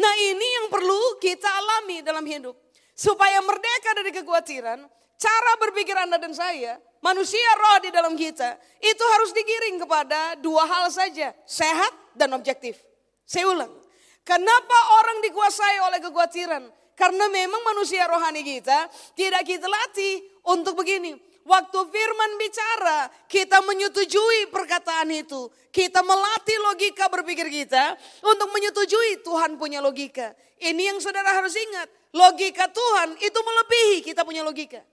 Nah 0.00 0.14
ini 0.16 0.46
yang 0.56 0.66
perlu 0.72 1.20
kita 1.20 1.44
alami 1.44 2.00
dalam 2.00 2.24
hidup. 2.24 2.56
Supaya 2.96 3.44
merdeka 3.44 3.92
dari 3.92 4.08
kekhawatiran, 4.08 4.80
cara 5.20 5.52
berpikir 5.60 5.92
Anda 5.92 6.16
dan 6.16 6.32
saya, 6.32 6.80
manusia 7.04 7.44
roh 7.60 7.76
di 7.84 7.92
dalam 7.92 8.16
kita, 8.16 8.56
itu 8.80 9.04
harus 9.04 9.36
digiring 9.36 9.84
kepada 9.84 10.40
dua 10.40 10.64
hal 10.64 10.88
saja, 10.88 11.36
sehat 11.44 11.92
dan 12.16 12.32
objektif. 12.32 12.80
Saya 13.28 13.52
ulang, 13.52 13.72
kenapa 14.24 14.78
orang 15.04 15.20
dikuasai 15.28 15.76
oleh 15.92 16.00
kekhawatiran? 16.00 16.64
Karena 16.96 17.28
memang 17.28 17.60
manusia 17.68 18.08
rohani 18.08 18.40
kita 18.40 18.88
tidak 19.12 19.44
kita 19.44 19.68
latih 19.68 20.24
untuk 20.48 20.76
begini. 20.80 21.20
Waktu 21.42 21.78
firman 21.90 22.38
bicara, 22.38 23.10
kita 23.26 23.58
menyetujui 23.66 24.46
perkataan 24.54 25.10
itu. 25.10 25.50
Kita 25.74 25.98
melatih 26.06 26.58
logika 26.70 27.10
berpikir 27.10 27.50
kita 27.50 27.98
untuk 28.22 28.46
menyetujui 28.54 29.26
Tuhan 29.26 29.58
punya 29.58 29.82
logika. 29.82 30.30
Ini 30.62 30.94
yang 30.94 30.98
saudara 31.02 31.34
harus 31.34 31.58
ingat. 31.58 31.90
Logika 32.14 32.70
Tuhan 32.70 33.18
itu 33.18 33.38
melebihi 33.42 34.06
kita 34.06 34.22
punya 34.22 34.46
logika. 34.46 34.86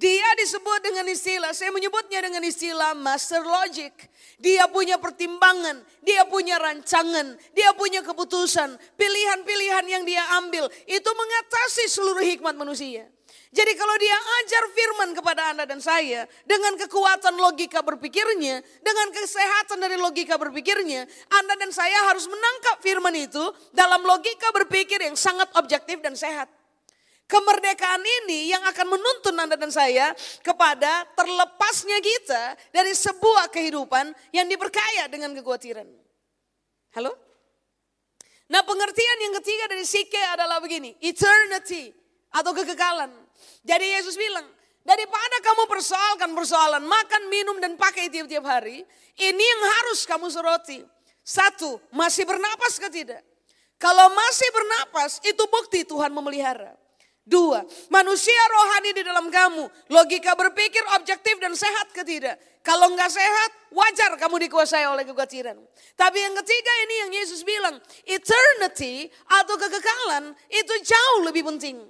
Dia 0.00 0.32
disebut 0.38 0.80
dengan 0.80 1.04
istilah, 1.12 1.52
saya 1.52 1.68
menyebutnya 1.74 2.24
dengan 2.24 2.40
istilah 2.40 2.96
master 2.96 3.44
logic. 3.44 3.92
Dia 4.40 4.64
punya 4.70 4.96
pertimbangan, 4.96 5.82
dia 6.00 6.24
punya 6.24 6.56
rancangan, 6.56 7.36
dia 7.52 7.74
punya 7.76 8.00
keputusan. 8.00 8.80
Pilihan-pilihan 8.96 9.84
yang 9.84 10.02
dia 10.08 10.24
ambil 10.40 10.72
itu 10.88 11.10
mengatasi 11.10 11.84
seluruh 11.90 12.24
hikmat 12.24 12.56
manusia. 12.56 13.12
Jadi 13.50 13.74
kalau 13.74 13.98
dia 13.98 14.14
ajar 14.14 14.62
firman 14.70 15.10
kepada 15.10 15.50
Anda 15.50 15.66
dan 15.66 15.82
saya 15.82 16.22
dengan 16.46 16.78
kekuatan 16.78 17.34
logika 17.34 17.82
berpikirnya, 17.82 18.62
dengan 18.78 19.10
kesehatan 19.10 19.82
dari 19.82 19.98
logika 19.98 20.38
berpikirnya, 20.38 21.02
Anda 21.34 21.58
dan 21.58 21.74
saya 21.74 21.98
harus 22.06 22.30
menangkap 22.30 22.78
firman 22.78 23.10
itu 23.18 23.42
dalam 23.74 24.06
logika 24.06 24.54
berpikir 24.54 25.02
yang 25.02 25.18
sangat 25.18 25.50
objektif 25.58 25.98
dan 25.98 26.14
sehat. 26.14 26.46
Kemerdekaan 27.26 28.02
ini 28.22 28.54
yang 28.54 28.62
akan 28.70 28.86
menuntun 28.86 29.34
Anda 29.34 29.58
dan 29.58 29.74
saya 29.74 30.14
kepada 30.46 31.10
terlepasnya 31.18 31.98
kita 31.98 32.42
dari 32.70 32.94
sebuah 32.94 33.50
kehidupan 33.50 34.14
yang 34.30 34.46
diperkaya 34.46 35.10
dengan 35.10 35.34
kekhawatiran. 35.34 35.90
Halo? 36.94 37.18
Nah 38.50 38.62
pengertian 38.62 39.18
yang 39.26 39.34
ketiga 39.42 39.70
dari 39.74 39.82
Sike 39.82 40.22
adalah 40.38 40.62
begini, 40.62 40.94
eternity 41.02 41.90
atau 42.30 42.54
kekekalan. 42.54 43.29
Jadi 43.62 43.86
Yesus 43.98 44.16
bilang, 44.16 44.46
daripada 44.82 45.36
kamu 45.44 45.68
persoalkan 45.68 46.30
persoalan 46.32 46.84
makan, 46.84 47.22
minum, 47.28 47.56
dan 47.60 47.76
pakai 47.76 48.08
tiap-tiap 48.08 48.44
hari, 48.44 48.82
ini 49.20 49.44
yang 49.44 49.62
harus 49.80 50.04
kamu 50.08 50.32
soroti. 50.32 50.80
Satu, 51.20 51.78
masih 51.94 52.24
bernapas 52.24 52.80
ke 52.80 52.88
tidak? 52.90 53.22
Kalau 53.80 54.12
masih 54.12 54.48
bernapas, 54.52 55.20
itu 55.24 55.44
bukti 55.48 55.88
Tuhan 55.88 56.12
memelihara. 56.12 56.76
Dua, 57.30 57.62
manusia 57.92 58.40
rohani 58.50 58.90
di 58.90 59.02
dalam 59.06 59.30
kamu, 59.30 59.68
logika 59.92 60.34
berpikir 60.34 60.82
objektif 60.98 61.38
dan 61.38 61.54
sehat 61.54 61.92
ke 61.94 62.02
tidak? 62.02 62.40
Kalau 62.60 62.92
enggak 62.92 63.08
sehat, 63.08 63.50
wajar 63.70 64.18
kamu 64.18 64.50
dikuasai 64.50 64.84
oleh 64.84 65.06
kekhawatiran. 65.06 65.56
Tapi 65.96 66.18
yang 66.20 66.34
ketiga 66.42 66.72
ini 66.84 66.94
yang 67.06 67.10
Yesus 67.22 67.40
bilang, 67.46 67.78
eternity 68.04 69.08
atau 69.30 69.54
kekekalan 69.56 70.34
itu 70.50 70.74
jauh 70.84 71.20
lebih 71.24 71.46
penting. 71.46 71.80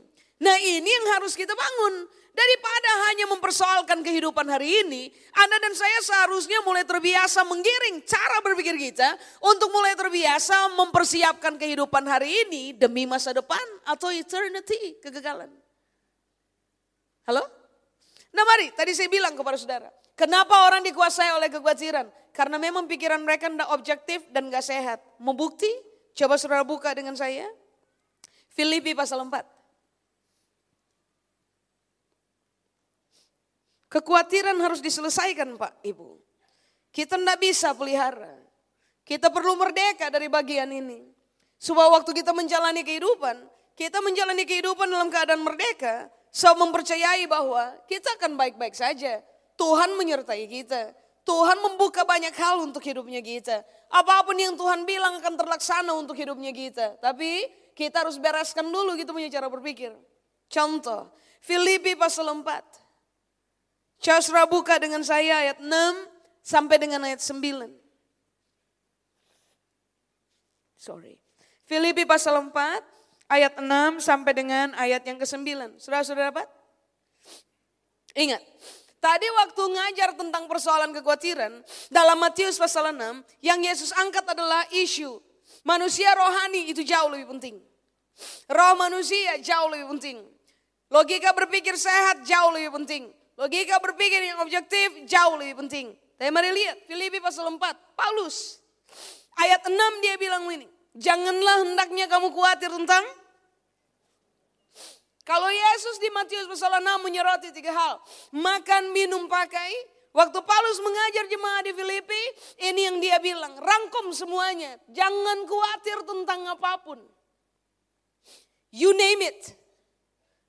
Nah 0.40 0.56
ini 0.56 0.88
yang 0.88 1.06
harus 1.20 1.37
kita 1.37 1.52
bangun. 1.52 2.09
Daripada 2.30 2.90
hanya 3.11 3.26
mempersoalkan 3.28 4.00
kehidupan 4.00 4.47
hari 4.49 4.87
ini, 4.87 5.12
Anda 5.37 5.61
dan 5.61 5.75
saya 5.76 5.99
seharusnya 6.00 6.64
mulai 6.64 6.87
terbiasa 6.88 7.44
menggiring 7.44 8.00
cara 8.06 8.40
berpikir 8.40 8.80
kita 8.80 9.18
untuk 9.44 9.68
mulai 9.68 9.92
terbiasa 9.92 10.73
mempersiapkan 10.73 11.61
kehidupan 11.61 12.00
hari 12.09 12.32
ini 12.49 12.73
demi 12.73 13.04
masa 13.04 13.37
depan 13.37 13.61
atau 13.85 14.09
eternity, 14.09 14.97
kegagalan. 15.04 15.52
Halo? 17.28 17.44
Nah 18.32 18.44
mari, 18.47 18.73
tadi 18.73 18.97
saya 18.97 19.11
bilang 19.12 19.37
kepada 19.37 19.61
saudara, 19.61 19.92
kenapa 20.16 20.70
orang 20.70 20.80
dikuasai 20.87 21.37
oleh 21.37 21.52
kekhawatiran? 21.52 22.09
Karena 22.32 22.56
memang 22.56 22.88
pikiran 22.88 23.20
mereka 23.20 23.52
tidak 23.52 23.68
objektif 23.75 24.25
dan 24.32 24.49
gak 24.49 24.64
sehat. 24.64 25.02
Mau 25.20 25.37
bukti? 25.37 25.68
Coba 26.14 26.40
saudara 26.40 26.64
buka 26.64 26.94
dengan 26.94 27.18
saya. 27.18 27.44
Filipi 28.54 28.97
pasal 28.97 29.20
4. 29.26 29.59
Kekhawatiran 33.90 34.54
harus 34.62 34.78
diselesaikan 34.78 35.59
Pak 35.59 35.82
Ibu. 35.82 36.14
Kita 36.94 37.18
tidak 37.18 37.38
bisa 37.42 37.75
pelihara. 37.75 38.38
Kita 39.02 39.35
perlu 39.35 39.59
merdeka 39.59 40.06
dari 40.14 40.30
bagian 40.30 40.70
ini. 40.70 41.11
Supaya 41.59 41.90
waktu 41.99 42.14
kita 42.14 42.30
menjalani 42.30 42.87
kehidupan, 42.87 43.37
kita 43.75 43.99
menjalani 43.99 44.47
kehidupan 44.47 44.87
dalam 44.87 45.11
keadaan 45.11 45.42
merdeka. 45.42 46.06
So 46.30 46.54
mempercayai 46.54 47.26
bahwa 47.26 47.75
kita 47.90 48.14
akan 48.14 48.38
baik-baik 48.38 48.78
saja. 48.78 49.18
Tuhan 49.59 49.99
menyertai 49.99 50.47
kita. 50.47 50.94
Tuhan 51.26 51.59
membuka 51.59 52.06
banyak 52.06 52.32
hal 52.38 52.62
untuk 52.62 52.87
hidupnya 52.87 53.18
kita. 53.20 53.66
Apa 53.90 54.23
pun 54.23 54.38
yang 54.38 54.54
Tuhan 54.54 54.87
bilang 54.87 55.18
akan 55.18 55.35
terlaksana 55.35 55.90
untuk 55.99 56.14
hidupnya 56.14 56.54
kita. 56.54 56.97
Tapi 57.02 57.50
kita 57.75 58.06
harus 58.06 58.23
bereskan 58.23 58.70
dulu 58.70 58.94
gitu 58.94 59.11
punya 59.11 59.26
cara 59.26 59.50
berpikir. 59.50 59.90
Contoh, 60.47 61.11
Filipi 61.42 61.99
pasal 61.99 62.30
4. 62.30 62.79
Coba 64.00 64.49
buka 64.49 64.80
dengan 64.80 65.04
saya 65.04 65.45
ayat 65.45 65.61
6 65.61 65.69
sampai 66.40 66.76
dengan 66.80 67.04
ayat 67.04 67.21
9. 67.21 67.69
Sorry. 70.80 71.21
Filipi 71.69 72.09
pasal 72.09 72.40
4 72.40 72.50
ayat 73.28 73.61
6 73.61 74.00
sampai 74.00 74.33
dengan 74.33 74.73
ayat 74.80 75.04
yang 75.04 75.21
ke-9. 75.21 75.76
Saudara-saudara 75.76 76.33
dapat? 76.33 76.49
Ingat, 78.16 78.40
tadi 78.99 79.28
waktu 79.28 79.62
ngajar 79.69 80.16
tentang 80.16 80.49
persoalan 80.49 80.90
kekhawatiran, 80.97 81.61
dalam 81.92 82.16
Matius 82.19 82.57
pasal 82.57 82.97
6, 82.97 83.23
yang 83.45 83.61
Yesus 83.61 83.92
angkat 83.92 84.25
adalah 84.33 84.64
isu 84.73 85.21
manusia 85.62 86.11
rohani 86.16 86.73
itu 86.73 86.80
jauh 86.83 87.12
lebih 87.12 87.37
penting. 87.37 87.61
Roh 88.49 88.75
manusia 88.80 89.37
jauh 89.45 89.69
lebih 89.69 89.92
penting. 89.92 90.16
Logika 90.90 91.37
berpikir 91.37 91.76
sehat 91.76 92.25
jauh 92.26 92.50
lebih 92.50 92.75
penting. 92.83 93.19
Logika 93.40 93.80
berpikir 93.80 94.20
yang 94.20 94.44
objektif 94.44 95.09
jauh 95.09 95.40
lebih 95.40 95.64
penting. 95.64 95.97
Tapi 96.20 96.28
mari 96.28 96.52
lihat 96.52 96.85
Filipi 96.85 97.25
pasal 97.25 97.49
4, 97.49 97.56
Paulus. 97.97 98.61
Ayat 99.40 99.64
6 99.64 99.73
dia 100.04 100.20
bilang 100.20 100.44
ini, 100.52 100.68
janganlah 100.92 101.64
hendaknya 101.64 102.04
kamu 102.04 102.28
khawatir 102.37 102.68
tentang 102.68 103.00
kalau 105.30 105.47
Yesus 105.47 106.02
di 106.02 106.11
Matius 106.11 106.50
pasal 106.50 106.82
6 106.82 107.06
menyoroti 107.06 107.54
tiga 107.54 107.70
hal, 107.70 108.02
makan, 108.35 108.90
minum, 108.90 109.30
pakai. 109.30 109.70
Waktu 110.11 110.42
Paulus 110.42 110.82
mengajar 110.82 111.25
jemaat 111.30 111.70
di 111.70 111.73
Filipi, 111.73 112.23
ini 112.66 112.80
yang 112.90 112.99
dia 112.99 113.23
bilang, 113.23 113.54
rangkum 113.54 114.11
semuanya. 114.11 114.75
Jangan 114.90 115.47
khawatir 115.47 116.02
tentang 116.02 116.50
apa 116.50 116.82
pun. 116.82 116.99
You 118.75 118.90
name 118.90 119.23
it. 119.23 119.54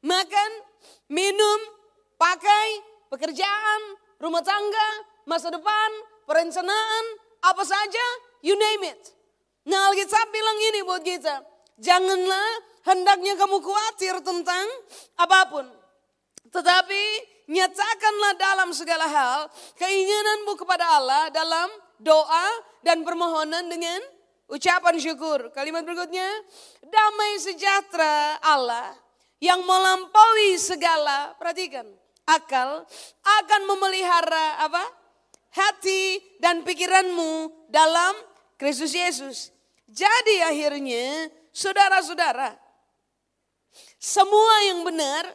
Makan, 0.01 0.51
minum, 1.13 1.59
pakai, 2.21 2.67
pekerjaan, 3.09 3.81
rumah 4.21 4.45
tangga, 4.45 4.89
masa 5.25 5.49
depan, 5.49 5.89
perencanaan, 6.29 7.05
apa 7.41 7.65
saja, 7.65 8.05
you 8.45 8.53
name 8.53 8.93
it. 8.93 9.01
Nah 9.65 9.89
Alkitab 9.89 10.29
bilang 10.29 10.57
ini 10.69 10.79
buat 10.85 11.01
kita, 11.01 11.41
janganlah 11.81 12.49
hendaknya 12.85 13.33
kamu 13.33 13.57
khawatir 13.57 14.21
tentang 14.21 14.65
apa 15.17 15.49
pun. 15.49 15.65
Tetapi 16.53 17.03
nyatakanlah 17.49 18.33
dalam 18.37 18.69
segala 18.77 19.05
hal 19.09 19.39
keinginanmu 19.81 20.53
kepada 20.61 20.85
Allah 21.01 21.33
dalam 21.33 21.69
doa 21.97 22.47
dan 22.85 23.01
permohonan 23.01 23.65
dengan 23.69 24.01
ucapan 24.49 24.97
syukur. 25.01 25.49
Kalimat 25.53 25.85
berikutnya, 25.85 26.27
damai 26.85 27.39
sejahtera 27.41 28.37
Allah 28.45 28.93
yang 29.41 29.61
melampaui 29.65 30.57
segala, 30.61 31.33
perhatikan, 31.37 31.87
akal 32.27 32.85
akan 33.23 33.61
memelihara 33.69 34.65
apa? 34.65 35.01
hati 35.51 36.23
dan 36.39 36.63
pikiranmu 36.63 37.51
dalam 37.67 38.15
Kristus 38.55 38.95
Yesus. 38.95 39.51
Jadi 39.91 40.39
akhirnya 40.47 41.27
saudara-saudara, 41.51 42.55
semua 43.99 44.55
yang 44.71 44.87
benar, 44.87 45.27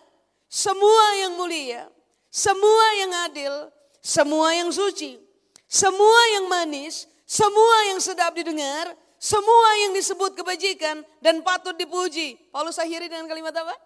semua 0.49 1.05
yang 1.21 1.37
mulia, 1.37 1.93
semua 2.33 2.85
yang 2.97 3.13
adil, 3.29 3.55
semua 4.01 4.57
yang 4.57 4.73
suci, 4.73 5.21
semua 5.69 6.21
yang 6.33 6.49
manis, 6.49 7.05
semua 7.29 7.93
yang 7.93 8.01
sedap 8.01 8.33
didengar, 8.33 8.97
semua 9.21 9.69
yang 9.85 9.93
disebut 9.93 10.33
kebajikan 10.33 11.05
dan 11.21 11.45
patut 11.45 11.77
dipuji. 11.77 12.41
Paulus 12.49 12.81
akhiri 12.81 13.13
dengan 13.13 13.29
kalimat 13.29 13.53
apa? 13.53 13.77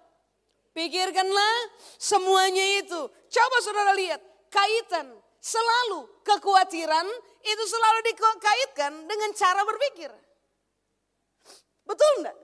Pikirkanlah 0.81 1.57
semuanya 2.01 2.65
itu. 2.81 3.01
Coba 3.29 3.57
saudara 3.61 3.93
lihat, 3.93 4.17
kaitan 4.49 5.13
selalu 5.37 6.09
kekhawatiran 6.25 7.05
itu 7.45 7.65
selalu 7.69 8.01
dikaitkan 8.09 9.05
dengan 9.05 9.29
cara 9.37 9.61
berpikir. 9.69 10.09
Betul 11.85 12.25
enggak? 12.25 12.39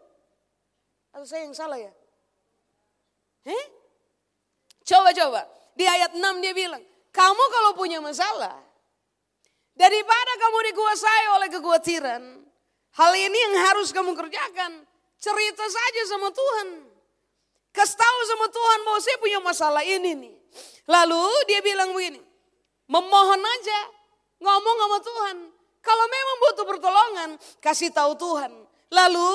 Atau 1.16 1.24
saya 1.24 1.48
yang 1.48 1.56
salah 1.56 1.80
ya? 1.80 1.88
Eh? 3.48 3.64
Coba-coba, 4.84 5.48
di 5.72 5.88
ayat 5.88 6.12
6 6.12 6.44
dia 6.44 6.52
bilang, 6.52 6.84
kamu 7.16 7.44
kalau 7.48 7.72
punya 7.72 8.04
masalah, 8.04 8.60
daripada 9.72 10.32
kamu 10.36 10.58
dikuasai 10.76 11.24
oleh 11.40 11.48
kekhawatiran, 11.56 12.22
hal 13.00 13.12
ini 13.16 13.38
yang 13.48 13.54
harus 13.64 13.96
kamu 13.96 14.12
kerjakan. 14.12 14.84
Cerita 15.16 15.64
saja 15.64 16.02
sama 16.04 16.28
Tuhan. 16.28 16.95
Kasih 17.76 18.00
tahu 18.00 18.18
sama 18.24 18.46
Tuhan 18.48 18.78
bahwa 18.88 19.00
saya 19.04 19.16
punya 19.20 19.38
masalah 19.44 19.84
ini 19.84 20.16
nih. 20.16 20.34
Lalu 20.88 21.24
dia 21.44 21.60
bilang 21.60 21.92
begini, 21.92 22.24
memohon 22.88 23.42
aja, 23.44 23.80
ngomong 24.40 24.76
sama 24.80 24.98
Tuhan. 25.04 25.36
Kalau 25.84 26.04
memang 26.08 26.36
butuh 26.40 26.66
pertolongan, 26.66 27.30
kasih 27.60 27.92
tahu 27.92 28.16
Tuhan. 28.16 28.48
Lalu 28.88 29.32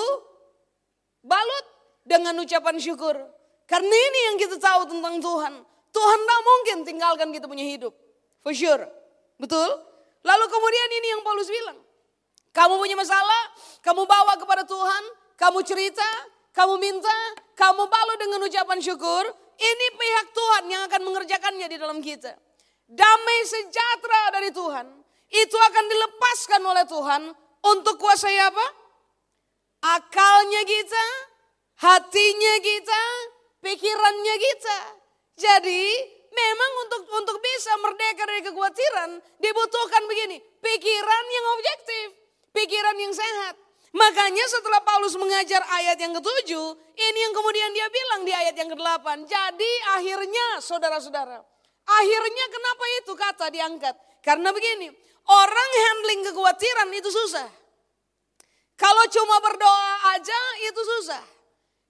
balut 1.22 1.66
dengan 2.02 2.34
ucapan 2.42 2.82
syukur. 2.82 3.14
Karena 3.70 3.94
ini 3.94 4.20
yang 4.34 4.38
kita 4.42 4.58
tahu 4.58 4.90
tentang 4.90 5.22
Tuhan. 5.22 5.54
Tuhan 5.92 6.20
tak 6.26 6.40
mungkin 6.42 6.78
tinggalkan 6.84 7.30
kita 7.30 7.46
punya 7.46 7.64
hidup. 7.64 7.94
For 8.42 8.58
sure. 8.58 8.90
Betul? 9.38 9.70
Lalu 10.26 10.46
kemudian 10.50 10.90
ini 10.98 11.08
yang 11.14 11.22
Paulus 11.22 11.48
bilang. 11.48 11.78
Kamu 12.52 12.76
punya 12.76 13.00
masalah, 13.00 13.54
kamu 13.80 14.04
bawa 14.04 14.36
kepada 14.36 14.68
Tuhan, 14.68 15.04
kamu 15.40 15.64
cerita, 15.64 16.04
kamu 16.52 16.76
minta, 16.80 17.18
kamu 17.56 17.88
balu 17.88 18.14
dengan 18.20 18.40
ucapan 18.44 18.80
syukur, 18.84 19.24
ini 19.62 19.88
pihak 19.96 20.28
Tuhan 20.36 20.64
yang 20.68 20.82
akan 20.90 21.02
mengerjakannya 21.08 21.68
di 21.72 21.78
dalam 21.80 22.04
kita. 22.04 22.36
Damai 22.92 23.40
sejahtera 23.48 24.22
dari 24.36 24.52
Tuhan, 24.52 24.88
itu 25.32 25.58
akan 25.58 25.86
dilepaskan 25.88 26.62
oleh 26.66 26.86
Tuhan 26.90 27.22
untuk 27.64 27.96
kuasai 27.96 28.36
apa? 28.36 28.66
Akalnya 29.96 30.62
kita, 30.68 31.06
hatinya 31.88 32.56
kita, 32.60 33.04
pikirannya 33.64 34.36
kita. 34.36 34.80
Jadi 35.40 35.84
memang 36.36 36.72
untuk 36.84 37.02
untuk 37.16 37.38
bisa 37.40 37.72
merdeka 37.80 38.28
dari 38.28 38.42
kekhawatiran 38.44 39.10
dibutuhkan 39.40 40.04
begini, 40.10 40.38
pikiran 40.60 41.26
yang 41.32 41.46
objektif, 41.56 42.06
pikiran 42.52 42.98
yang 43.00 43.14
sehat. 43.16 43.61
Makanya 43.92 44.46
setelah 44.48 44.80
Paulus 44.88 45.20
mengajar 45.20 45.60
ayat 45.68 46.00
yang 46.00 46.16
ketujuh, 46.16 46.68
ini 46.96 47.20
yang 47.28 47.34
kemudian 47.36 47.70
dia 47.76 47.88
bilang 47.92 48.22
di 48.24 48.32
ayat 48.32 48.56
yang 48.56 48.72
kedelapan. 48.72 49.28
Jadi 49.28 49.72
akhirnya 50.00 50.64
saudara-saudara, 50.64 51.44
akhirnya 51.84 52.46
kenapa 52.48 52.86
itu 53.04 53.14
kata 53.20 53.46
diangkat? 53.52 53.96
Karena 54.24 54.56
begini, 54.56 54.88
orang 55.28 55.72
handling 55.76 56.24
kekhawatiran 56.24 56.88
itu 56.96 57.12
susah. 57.12 57.48
Kalau 58.80 59.06
cuma 59.12 59.38
berdoa 59.44 59.94
aja 60.16 60.40
itu 60.64 60.82
susah. 60.82 61.22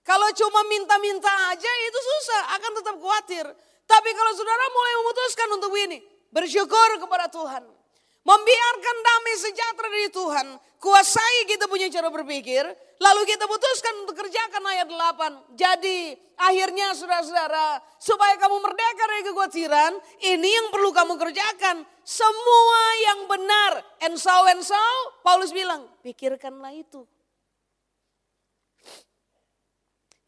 Kalau 0.02 0.28
cuma 0.34 0.66
minta-minta 0.66 1.30
aja 1.54 1.72
itu 1.86 2.00
susah, 2.02 2.58
akan 2.58 2.72
tetap 2.82 2.96
khawatir. 2.98 3.46
Tapi 3.86 4.10
kalau 4.18 4.32
saudara 4.34 4.66
mulai 4.74 4.94
memutuskan 5.06 5.50
untuk 5.54 5.72
ini, 5.78 6.02
bersyukur 6.34 6.90
kepada 6.98 7.30
Tuhan. 7.30 7.81
Membiarkan 8.22 8.98
damai 9.02 9.36
sejahtera 9.42 9.88
dari 9.90 10.10
Tuhan. 10.14 10.48
Kuasai 10.78 11.50
kita 11.50 11.66
punya 11.66 11.90
cara 11.90 12.14
berpikir. 12.14 12.62
Lalu 13.02 13.22
kita 13.26 13.50
putuskan 13.50 14.06
untuk 14.06 14.14
kerjakan 14.14 14.62
ayat 14.62 14.90
8. 14.94 15.58
Jadi 15.58 16.14
akhirnya 16.38 16.94
saudara-saudara. 16.94 17.82
Supaya 17.98 18.38
kamu 18.38 18.62
merdeka 18.62 19.04
dari 19.10 19.24
kekhawatiran. 19.26 19.92
Ini 20.22 20.50
yang 20.54 20.68
perlu 20.70 20.94
kamu 20.94 21.18
kerjakan. 21.18 21.82
Semua 22.06 22.82
yang 23.10 23.20
benar. 23.26 23.74
And 24.06 24.14
so 24.22 24.34
and 24.54 24.62
so. 24.62 24.78
Paulus 25.26 25.50
bilang 25.50 25.90
pikirkanlah 26.06 26.78
itu. 26.78 27.02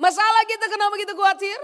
Masalah 0.01 0.43
kita 0.49 0.65
kenapa 0.65 0.97
kita 0.97 1.13
khawatir? 1.13 1.59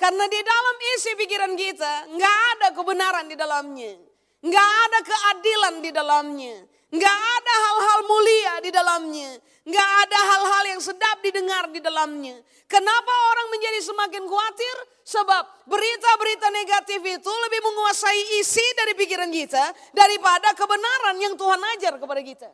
Karena 0.00 0.24
di 0.32 0.40
dalam 0.40 0.76
isi 0.96 1.12
pikiran 1.12 1.52
kita 1.58 1.92
nggak 2.08 2.36
ada 2.56 2.68
kebenaran 2.72 3.28
di 3.28 3.36
dalamnya. 3.36 4.07
Nggak 4.38 4.70
ada 4.86 4.98
keadilan 5.02 5.74
di 5.82 5.90
dalamnya. 5.90 6.56
Nggak 6.88 7.18
ada 7.20 7.54
hal-hal 7.68 8.00
mulia 8.08 8.54
di 8.64 8.70
dalamnya. 8.72 9.30
Nggak 9.68 9.90
ada 10.08 10.18
hal-hal 10.24 10.64
yang 10.72 10.80
sedap 10.80 11.20
didengar 11.20 11.68
di 11.68 11.84
dalamnya. 11.84 12.40
Kenapa 12.64 13.12
orang 13.34 13.48
menjadi 13.52 13.80
semakin 13.84 14.24
khawatir? 14.24 14.76
Sebab 15.04 15.68
berita-berita 15.68 16.48
negatif 16.48 17.00
itu 17.04 17.32
lebih 17.48 17.60
menguasai 17.60 18.40
isi 18.40 18.64
dari 18.72 18.96
pikiran 18.96 19.28
kita 19.28 19.64
daripada 19.92 20.56
kebenaran 20.56 21.16
yang 21.20 21.36
Tuhan 21.36 21.60
ajar 21.76 22.00
kepada 22.00 22.22
kita. 22.24 22.48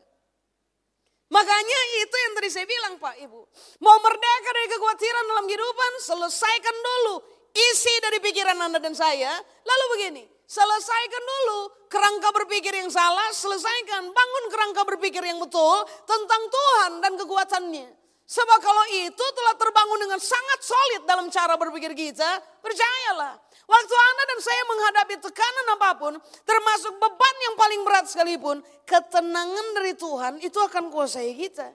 Makanya 1.30 1.80
itu 2.02 2.16
yang 2.18 2.32
tadi 2.38 2.48
saya 2.50 2.66
bilang 2.66 2.94
Pak 2.98 3.22
Ibu. 3.22 3.40
Mau 3.82 3.96
merdeka 4.02 4.50
dari 4.54 4.68
kekhawatiran 4.70 5.24
dalam 5.30 5.44
kehidupan, 5.46 5.92
selesaikan 6.02 6.76
dulu 6.78 7.14
isi 7.54 7.94
dari 8.02 8.18
pikiran 8.18 8.58
Anda 8.58 8.82
dan 8.82 8.94
saya. 8.98 9.30
Lalu 9.62 9.84
begini, 9.98 10.24
selesaikan 10.44 11.22
dulu 11.22 11.58
kerangka 11.88 12.30
berpikir 12.34 12.72
yang 12.74 12.90
salah, 12.90 13.30
selesaikan. 13.32 14.10
Bangun 14.10 14.44
kerangka 14.50 14.82
berpikir 14.84 15.22
yang 15.24 15.40
betul 15.40 15.84
tentang 16.04 16.42
Tuhan 16.48 16.92
dan 17.00 17.12
kekuatannya. 17.18 17.88
Sebab 18.24 18.58
kalau 18.64 18.84
itu 18.88 19.24
telah 19.36 19.54
terbangun 19.60 20.00
dengan 20.00 20.16
sangat 20.16 20.60
solid 20.64 21.02
dalam 21.04 21.28
cara 21.28 21.60
berpikir 21.60 21.92
kita, 21.92 22.40
percayalah. 22.64 23.36
Waktu 23.64 23.94
Anda 23.96 24.22
dan 24.32 24.40
saya 24.40 24.62
menghadapi 24.64 25.14
tekanan 25.20 25.66
apa 25.76 25.90
pun, 26.00 26.12
termasuk 26.48 26.92
beban 26.96 27.36
yang 27.44 27.54
paling 27.56 27.80
berat 27.84 28.04
sekalipun, 28.08 28.64
ketenangan 28.88 29.66
dari 29.76 29.92
Tuhan 29.92 30.32
itu 30.40 30.56
akan 30.56 30.88
kuasai 30.88 31.36
kita. 31.36 31.68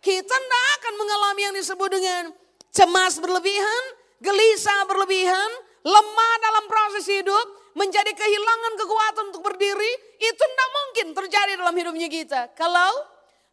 Kita 0.00 0.30
tidak 0.30 0.64
akan 0.80 0.94
mengalami 0.94 1.40
yang 1.50 1.54
disebut 1.58 1.90
dengan 1.90 2.22
cemas 2.70 3.18
berlebihan, 3.18 3.82
gelisah 4.22 4.86
berlebihan, 4.86 5.50
lemah 5.82 6.34
dalam 6.38 6.64
proses 6.70 7.04
hidup, 7.10 7.46
menjadi 7.74 8.12
kehilangan 8.14 8.72
kekuatan 8.78 9.24
untuk 9.34 9.42
berdiri, 9.46 9.92
itu 10.18 10.42
tidak 10.42 10.70
mungkin 10.70 11.06
terjadi 11.14 11.52
dalam 11.58 11.74
hidupnya 11.76 12.08
kita. 12.10 12.40
Kalau 12.54 12.90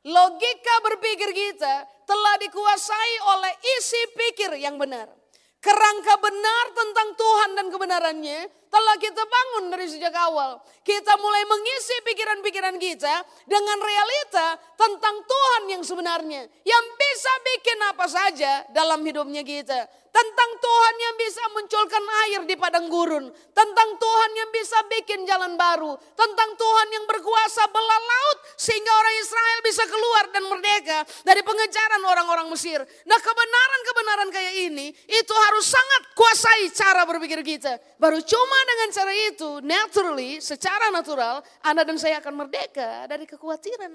logika 0.08 0.76
berpikir 0.86 1.30
kita 1.34 1.86
telah 2.08 2.36
dikuasai 2.40 3.14
oleh 3.36 3.54
isi 3.78 4.02
pikir 4.16 4.56
yang 4.58 4.80
benar. 4.80 5.12
Kerangka 5.58 6.16
benar 6.22 6.66
tentang 6.72 7.08
Tuhan 7.18 7.50
dan 7.58 7.66
kebenarannya 7.74 8.67
telah 8.68 8.96
kita 9.00 9.24
bangun 9.24 9.74
dari 9.74 9.88
sejak 9.88 10.14
awal. 10.14 10.62
Kita 10.84 11.20
mulai 11.20 11.44
mengisi 11.44 11.96
pikiran-pikiran 12.04 12.76
kita 12.80 13.16
dengan 13.48 13.78
realita 13.80 14.60
tentang 14.76 15.24
Tuhan 15.24 15.64
yang 15.72 15.84
sebenarnya. 15.84 16.48
Yang 16.64 16.86
bisa 16.96 17.34
bikin 17.44 17.80
apa 17.92 18.06
saja 18.08 18.52
dalam 18.72 19.04
hidupnya 19.04 19.44
kita. 19.44 19.88
Tentang 20.08 20.52
Tuhan 20.58 20.96
yang 20.98 21.16
bisa 21.22 21.44
munculkan 21.54 22.04
air 22.26 22.42
di 22.50 22.56
padang 22.58 22.90
gurun. 22.90 23.30
Tentang 23.54 23.90
Tuhan 24.02 24.32
yang 24.34 24.50
bisa 24.50 24.78
bikin 24.90 25.30
jalan 25.30 25.54
baru. 25.60 25.94
Tentang 26.18 26.58
Tuhan 26.58 26.88
yang 26.90 27.06
berkuasa 27.06 27.70
belah 27.70 28.02
laut 28.02 28.38
sehingga 28.58 28.90
orang 28.90 29.16
Israel 29.22 29.60
bisa 29.62 29.84
keluar 29.86 30.26
dan 30.34 30.44
merdeka 30.50 31.00
dari 31.22 31.46
pengejaran 31.46 32.02
orang-orang 32.02 32.48
Mesir. 32.50 32.82
Nah 33.06 33.20
kebenaran-kebenaran 33.22 34.30
kayak 34.34 34.54
ini 34.74 34.88
itu 35.06 35.34
harus 35.46 35.70
sangat 35.70 36.02
kuasai 36.18 36.66
cara 36.74 37.06
berpikir 37.06 37.46
kita. 37.46 37.78
Baru 38.02 38.18
cuma 38.26 38.57
dengan 38.64 38.90
cara 38.96 39.14
itu 39.14 39.50
naturally, 39.62 40.32
secara 40.42 40.90
natural 40.90 41.44
Anda 41.62 41.84
dan 41.84 42.00
saya 42.00 42.18
akan 42.24 42.34
merdeka 42.34 43.06
dari 43.06 43.28
kekhawatiran. 43.28 43.94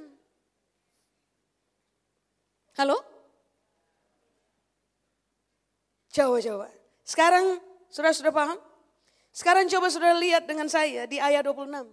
Halo? 2.77 2.99
Coba-coba. 6.13 6.69
Sekarang 7.03 7.57
sudah 7.89 8.13
sudah 8.13 8.33
paham? 8.33 8.59
Sekarang 9.33 9.65
coba 9.65 9.89
sudah 9.89 10.13
lihat 10.21 10.45
dengan 10.45 10.69
saya 10.69 11.09
di 11.09 11.17
ayat 11.17 11.41
26. 11.49 11.89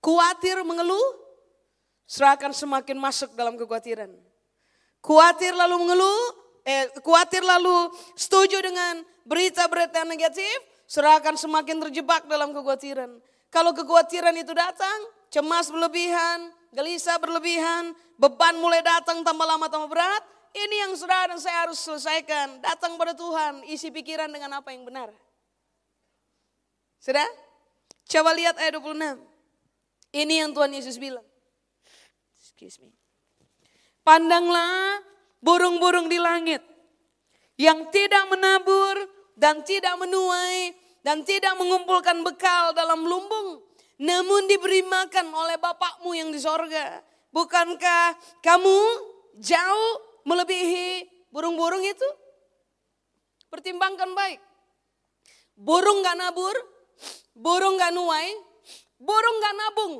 Kuatir 0.00 0.60
mengeluh, 0.64 1.16
serahkan 2.04 2.52
semakin 2.52 2.96
masuk 3.00 3.32
dalam 3.36 3.56
kekhawatiran. 3.56 4.12
Kuatir 5.04 5.52
lalu 5.56 5.80
mengeluh, 5.84 6.43
eh, 6.64 6.88
kuatir 7.04 7.44
lalu 7.44 7.92
setuju 8.16 8.58
dengan 8.64 9.04
berita-berita 9.28 10.04
negatif, 10.08 10.56
serahkan 10.88 11.36
semakin 11.36 11.80
terjebak 11.88 12.24
dalam 12.26 12.50
kekhawatiran. 12.50 13.20
Kalau 13.52 13.70
kekhawatiran 13.70 14.34
itu 14.34 14.50
datang, 14.50 14.98
cemas 15.30 15.70
berlebihan, 15.70 16.50
gelisah 16.74 17.20
berlebihan, 17.22 17.94
beban 18.18 18.58
mulai 18.58 18.82
datang 18.82 19.22
tambah 19.22 19.46
lama 19.46 19.70
tambah 19.70 19.88
berat, 19.92 20.22
ini 20.54 20.86
yang 20.86 20.92
saudara 20.94 21.34
dan 21.34 21.38
saya 21.42 21.66
harus 21.66 21.78
selesaikan. 21.82 22.62
Datang 22.62 22.94
pada 22.94 23.10
Tuhan, 23.14 23.66
isi 23.66 23.90
pikiran 23.90 24.30
dengan 24.30 24.62
apa 24.62 24.70
yang 24.70 24.86
benar. 24.86 25.10
Sudah? 27.02 27.26
Coba 28.06 28.30
lihat 28.38 28.54
ayat 28.62 28.78
26. 28.78 29.18
Ini 30.14 30.34
yang 30.46 30.50
Tuhan 30.54 30.70
Yesus 30.70 30.94
bilang. 30.94 31.26
Excuse 32.38 32.78
me. 32.78 32.94
Pandanglah 34.06 35.02
burung-burung 35.44 36.08
di 36.08 36.16
langit 36.16 36.64
yang 37.60 37.92
tidak 37.92 38.24
menabur 38.32 38.96
dan 39.36 39.60
tidak 39.60 40.00
menuai 40.00 40.72
dan 41.04 41.20
tidak 41.20 41.52
mengumpulkan 41.60 42.24
bekal 42.24 42.72
dalam 42.72 43.04
lumbung 43.04 43.60
namun 44.00 44.50
diberi 44.50 44.82
makan 44.82 45.30
oleh 45.30 45.56
Bapakmu 45.60 46.10
yang 46.18 46.34
di 46.34 46.40
sorga. 46.42 46.98
Bukankah 47.30 48.14
kamu 48.42 48.78
jauh 49.38 49.94
melebihi 50.26 51.06
burung-burung 51.30 51.82
itu? 51.82 52.08
Pertimbangkan 53.50 54.10
baik. 54.14 54.42
Burung 55.54 56.02
gak 56.02 56.18
nabur, 56.18 56.56
burung 57.38 57.78
gak 57.78 57.94
nuai, 57.94 58.34
burung 58.98 59.36
gak 59.38 59.54
nabung. 59.54 59.94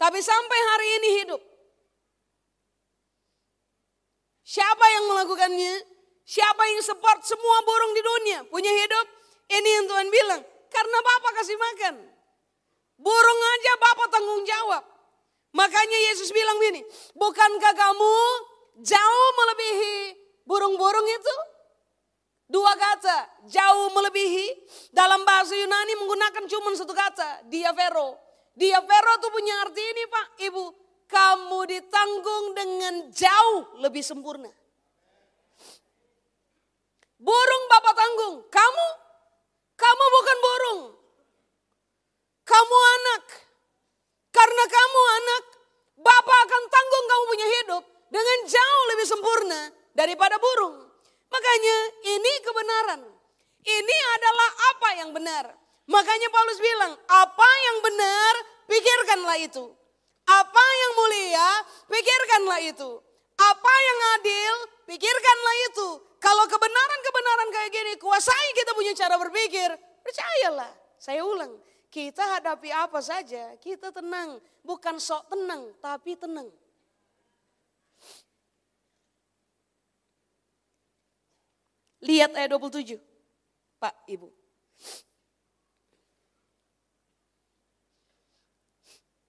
Tapi 0.00 0.24
sampai 0.24 0.58
hari 0.72 0.88
ini 0.96 1.08
hidup. 1.20 1.49
Siapa 4.50 4.82
yang 4.82 5.04
melakukannya? 5.14 5.74
Siapa 6.26 6.62
yang 6.74 6.82
support 6.82 7.22
semua 7.22 7.62
burung 7.62 7.94
di 7.94 8.02
dunia 8.02 8.38
punya 8.50 8.70
hidup? 8.74 9.06
Ini 9.46 9.68
yang 9.78 9.86
Tuhan 9.86 10.08
bilang. 10.10 10.42
Karena 10.70 10.98
Bapak 11.02 11.32
kasih 11.38 11.54
makan. 11.54 11.94
Burung 12.98 13.40
aja 13.54 13.72
Bapak 13.78 14.08
tanggung 14.10 14.42
jawab. 14.42 14.82
Makanya 15.54 15.98
Yesus 16.10 16.30
bilang 16.30 16.62
gini, 16.62 16.82
bukankah 17.18 17.74
kamu 17.74 18.14
jauh 18.86 19.30
melebihi 19.34 19.98
burung-burung 20.46 21.06
itu? 21.10 21.36
Dua 22.50 22.74
kata, 22.74 23.46
jauh 23.50 23.90
melebihi. 23.94 24.46
Dalam 24.90 25.22
bahasa 25.26 25.54
Yunani 25.54 25.94
menggunakan 25.94 26.44
cuma 26.50 26.74
satu 26.74 26.94
kata, 26.94 27.46
diavero. 27.50 28.18
Diavero 28.54 29.12
itu 29.18 29.28
punya 29.30 29.54
arti 29.62 29.82
ini 29.82 30.02
Pak, 30.10 30.26
Ibu. 30.50 30.79
Kamu 31.10 31.66
ditanggung 31.66 32.54
dengan 32.54 32.94
jauh 33.10 33.82
lebih 33.82 34.06
sempurna. 34.06 34.48
Burung 37.20 37.64
Bapak 37.68 37.94
tanggung, 37.98 38.46
kamu 38.48 38.86
kamu 39.80 40.04
bukan 40.12 40.38
burung. 40.38 40.80
Kamu 42.46 42.76
anak. 43.00 43.24
Karena 44.30 44.64
kamu 44.70 45.00
anak, 45.20 45.44
Bapak 46.00 46.38
akan 46.46 46.62
tanggung 46.70 47.04
kamu 47.10 47.24
punya 47.26 47.48
hidup 47.60 47.82
dengan 48.08 48.38
jauh 48.46 48.82
lebih 48.94 49.06
sempurna 49.08 49.60
daripada 49.92 50.36
burung. 50.38 50.88
Makanya 51.30 51.76
ini 52.06 52.32
kebenaran. 52.40 53.00
Ini 53.60 53.96
adalah 54.16 54.50
apa 54.74 54.88
yang 54.96 55.10
benar. 55.12 55.44
Makanya 55.90 56.28
Paulus 56.30 56.60
bilang, 56.62 56.92
apa 56.96 57.50
yang 57.66 57.76
benar, 57.82 58.32
pikirkanlah 58.70 59.38
itu. 59.42 59.64
Apa 60.30 60.62
yang 60.62 60.92
mulia, 60.94 61.48
pikirkanlah 61.90 62.60
itu. 62.62 62.90
Apa 63.34 63.72
yang 63.72 63.98
adil, 64.20 64.54
pikirkanlah 64.86 65.56
itu. 65.72 65.88
Kalau 66.20 66.44
kebenaran-kebenaran 66.46 67.48
kayak 67.50 67.70
gini 67.72 67.92
kuasai 67.98 68.48
kita 68.54 68.76
punya 68.76 68.92
cara 68.94 69.16
berpikir, 69.18 69.74
percayalah. 70.04 70.70
Saya 71.00 71.24
ulang, 71.24 71.56
kita 71.90 72.38
hadapi 72.38 72.70
apa 72.70 73.00
saja, 73.02 73.56
kita 73.58 73.90
tenang. 73.90 74.38
Bukan 74.62 75.00
sok 75.00 75.32
tenang, 75.32 75.74
tapi 75.82 76.14
tenang. 76.14 76.46
Lihat 82.00 82.32
ayat 82.32 82.48
27, 82.56 82.96
Pak 83.76 83.92
Ibu. 84.08 84.39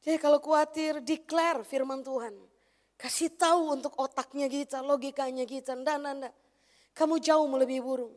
Jadi 0.02 0.18
kalau 0.18 0.42
khawatir, 0.42 1.02
declare 1.06 1.62
firman 1.62 2.02
Tuhan. 2.02 2.34
Kasih 2.98 3.34
tahu 3.34 3.74
untuk 3.74 3.94
otaknya 3.98 4.50
kita, 4.50 4.82
logikanya 4.82 5.46
kita. 5.46 5.78
Nggak, 5.78 5.98
nggak. 6.02 6.34
Kamu 6.94 7.22
jauh 7.22 7.46
melebihi 7.46 7.82
burung. 7.82 8.14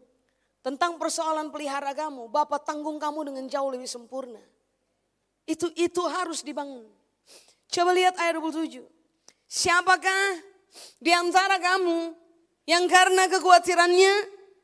Tentang 0.65 0.97
persoalan 0.97 1.53
pelihara 1.53 1.93
kamu, 1.93 2.33
Bapak 2.33 2.65
tanggung 2.65 2.97
kamu 2.97 3.29
dengan 3.29 3.45
jauh 3.53 3.69
lebih 3.69 3.85
sempurna. 3.85 4.41
Itu 5.45 5.69
itu 5.77 6.01
harus 6.09 6.41
dibangun. 6.41 6.89
Coba 7.69 7.93
lihat 7.93 8.17
ayat 8.17 8.41
27. 8.41 8.81
Siapakah 9.45 10.41
di 10.97 11.13
antara 11.13 11.61
kamu 11.61 12.17
yang 12.65 12.89
karena 12.89 13.29
kekhawatirannya 13.29 14.13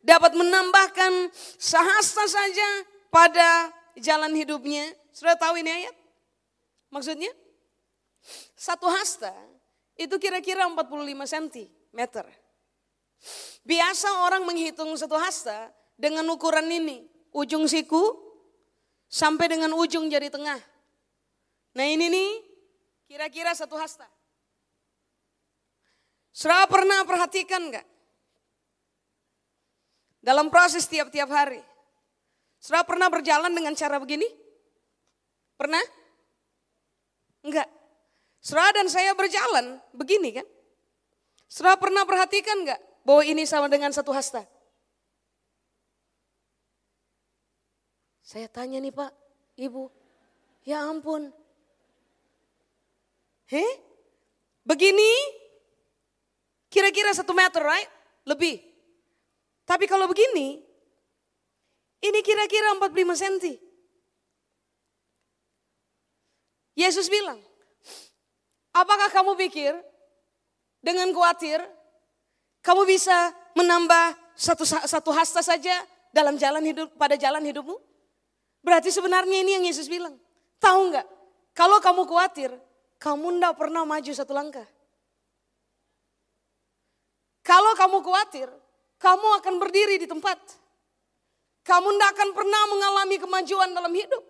dapat 0.00 0.32
menambahkan 0.32 1.28
sehasta 1.60 2.24
saja 2.24 2.68
pada 3.12 3.68
jalan 4.00 4.32
hidupnya? 4.32 4.88
Sudah 5.12 5.36
tahu 5.36 5.60
ini 5.60 5.84
ayat? 5.84 5.99
Maksudnya? 6.90 7.30
Satu 8.58 8.90
hasta 8.90 9.32
itu 9.96 10.12
kira-kira 10.20 10.68
45 10.68 10.86
cm. 11.24 12.00
Biasa 13.64 14.08
orang 14.26 14.42
menghitung 14.44 14.92
satu 14.98 15.16
hasta 15.16 15.72
dengan 15.96 16.26
ukuran 16.28 16.66
ini. 16.68 17.06
Ujung 17.30 17.70
siku 17.70 18.18
sampai 19.06 19.46
dengan 19.46 19.70
ujung 19.78 20.10
jari 20.10 20.28
tengah. 20.28 20.58
Nah 21.78 21.86
ini 21.86 22.10
nih 22.10 22.30
kira-kira 23.06 23.54
satu 23.54 23.78
hasta. 23.78 24.08
Sudah 26.34 26.66
pernah 26.66 27.06
perhatikan 27.06 27.70
nggak? 27.70 27.86
Dalam 30.20 30.52
proses 30.52 30.84
tiap-tiap 30.90 31.30
hari. 31.30 31.62
Sudah 32.60 32.84
pernah 32.84 33.08
berjalan 33.08 33.52
dengan 33.56 33.72
cara 33.72 33.96
begini? 33.96 34.28
Pernah? 35.56 35.80
Enggak. 37.40 37.68
Sudah 38.40 38.72
dan 38.72 38.88
saya 38.88 39.12
berjalan 39.12 39.80
begini 39.92 40.40
kan? 40.40 40.46
Sudah 41.50 41.76
pernah 41.76 42.08
perhatikan 42.08 42.64
enggak 42.64 42.80
bahwa 43.04 43.22
ini 43.26 43.44
sama 43.44 43.68
dengan 43.68 43.92
satu 43.92 44.14
hasta? 44.16 44.44
Saya 48.24 48.46
tanya 48.46 48.78
nih 48.78 48.94
Pak, 48.94 49.10
Ibu, 49.58 49.90
ya 50.62 50.86
ampun. 50.86 51.34
Heh? 53.50 53.72
Begini? 54.62 55.10
Kira-kira 56.70 57.10
satu 57.10 57.34
meter, 57.34 57.58
right? 57.58 57.90
Lebih. 58.22 58.62
Tapi 59.66 59.90
kalau 59.90 60.06
begini, 60.06 60.62
ini 62.00 62.20
kira-kira 62.22 62.78
45 62.78 63.18
cm. 63.18 63.69
Yesus 66.78 67.10
bilang, 67.10 67.38
apakah 68.70 69.10
kamu 69.10 69.34
pikir 69.48 69.74
dengan 70.80 71.10
khawatir 71.10 71.60
kamu 72.60 72.86
bisa 72.88 73.32
menambah 73.56 74.16
satu 74.36 74.64
satu 74.64 75.10
hasta 75.12 75.44
saja 75.44 75.74
dalam 76.14 76.38
jalan 76.38 76.62
hidup 76.64 76.94
pada 76.96 77.18
jalan 77.18 77.42
hidupmu? 77.42 77.76
Berarti 78.60 78.92
sebenarnya 78.92 79.40
ini 79.40 79.56
yang 79.60 79.64
Yesus 79.64 79.88
bilang. 79.88 80.16
Tahu 80.60 80.92
nggak? 80.92 81.08
Kalau 81.56 81.80
kamu 81.80 82.04
khawatir, 82.04 82.52
kamu 83.00 83.40
ndak 83.40 83.56
pernah 83.56 83.88
maju 83.88 84.12
satu 84.12 84.36
langkah. 84.36 84.68
Kalau 87.40 87.72
kamu 87.72 88.04
khawatir, 88.04 88.48
kamu 89.00 89.26
akan 89.40 89.54
berdiri 89.56 89.96
di 89.96 90.04
tempat. 90.04 90.36
Kamu 91.64 91.88
ndak 91.96 92.12
akan 92.12 92.28
pernah 92.36 92.62
mengalami 92.68 93.16
kemajuan 93.16 93.72
dalam 93.72 93.92
hidup. 93.96 94.20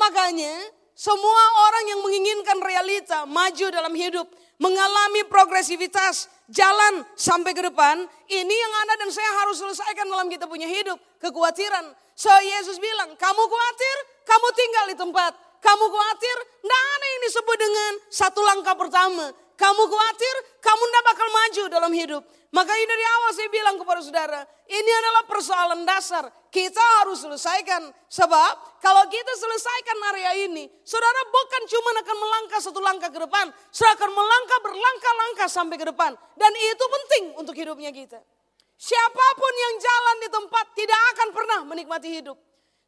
Makanya 0.00 0.56
semua 0.92 1.42
orang 1.68 1.84
yang 1.88 2.00
menginginkan 2.04 2.58
realita, 2.60 3.24
maju 3.24 3.66
dalam 3.72 3.94
hidup, 3.96 4.28
mengalami 4.60 5.24
progresivitas, 5.26 6.28
jalan 6.52 7.02
sampai 7.16 7.56
ke 7.56 7.64
depan, 7.64 8.04
ini 8.28 8.54
yang 8.54 8.72
Anda 8.84 8.94
dan 9.00 9.10
saya 9.10 9.30
harus 9.42 9.58
selesaikan 9.58 10.06
dalam 10.06 10.28
kita 10.28 10.44
punya 10.44 10.68
hidup, 10.68 11.00
kekhawatiran. 11.18 11.90
So 12.12 12.28
Yesus 12.28 12.76
bilang, 12.76 13.16
kamu 13.16 13.42
khawatir, 13.42 13.96
kamu 14.28 14.46
tinggal 14.52 14.84
di 14.92 14.96
tempat. 15.00 15.32
Kamu 15.62 15.84
khawatir, 15.86 16.36
tidak 16.58 16.82
ada 16.82 17.06
yang 17.06 17.22
disebut 17.22 17.56
dengan 17.56 17.92
satu 18.10 18.40
langkah 18.42 18.74
pertama. 18.74 19.30
Kamu 19.62 19.82
khawatir, 19.86 20.36
kamu 20.58 20.82
tidak 20.90 21.04
bakal 21.06 21.28
maju 21.30 21.62
dalam 21.70 21.92
hidup. 21.94 22.22
Makanya 22.50 22.84
dari 22.84 23.04
awal 23.06 23.30
saya 23.30 23.48
bilang 23.48 23.76
kepada 23.78 24.02
saudara, 24.02 24.40
ini 24.66 24.90
adalah 24.90 25.22
persoalan 25.30 25.86
dasar. 25.86 26.26
Kita 26.50 26.82
harus 26.98 27.22
selesaikan. 27.22 27.94
Sebab 28.10 28.82
kalau 28.82 29.06
kita 29.06 29.32
selesaikan 29.38 29.96
area 30.10 30.50
ini, 30.50 30.66
saudara 30.82 31.22
bukan 31.30 31.62
cuma 31.70 31.90
akan 31.94 32.16
melangkah 32.18 32.58
satu 32.58 32.80
langkah 32.82 33.10
ke 33.14 33.22
depan. 33.22 33.54
Saudara 33.70 33.94
akan 34.02 34.10
melangkah 34.10 34.58
berlangkah-langkah 34.66 35.46
sampai 35.46 35.78
ke 35.78 35.86
depan. 35.86 36.10
Dan 36.34 36.52
itu 36.58 36.84
penting 36.84 37.24
untuk 37.38 37.54
hidupnya 37.54 37.94
kita. 37.94 38.18
Siapa 38.74 39.26
pun 39.38 39.54
yang 39.54 39.74
jalan 39.78 40.16
di 40.26 40.28
tempat 40.42 40.66
tidak 40.74 41.00
akan 41.14 41.28
pernah 41.30 41.58
menikmati 41.70 42.18
hidup. 42.18 42.34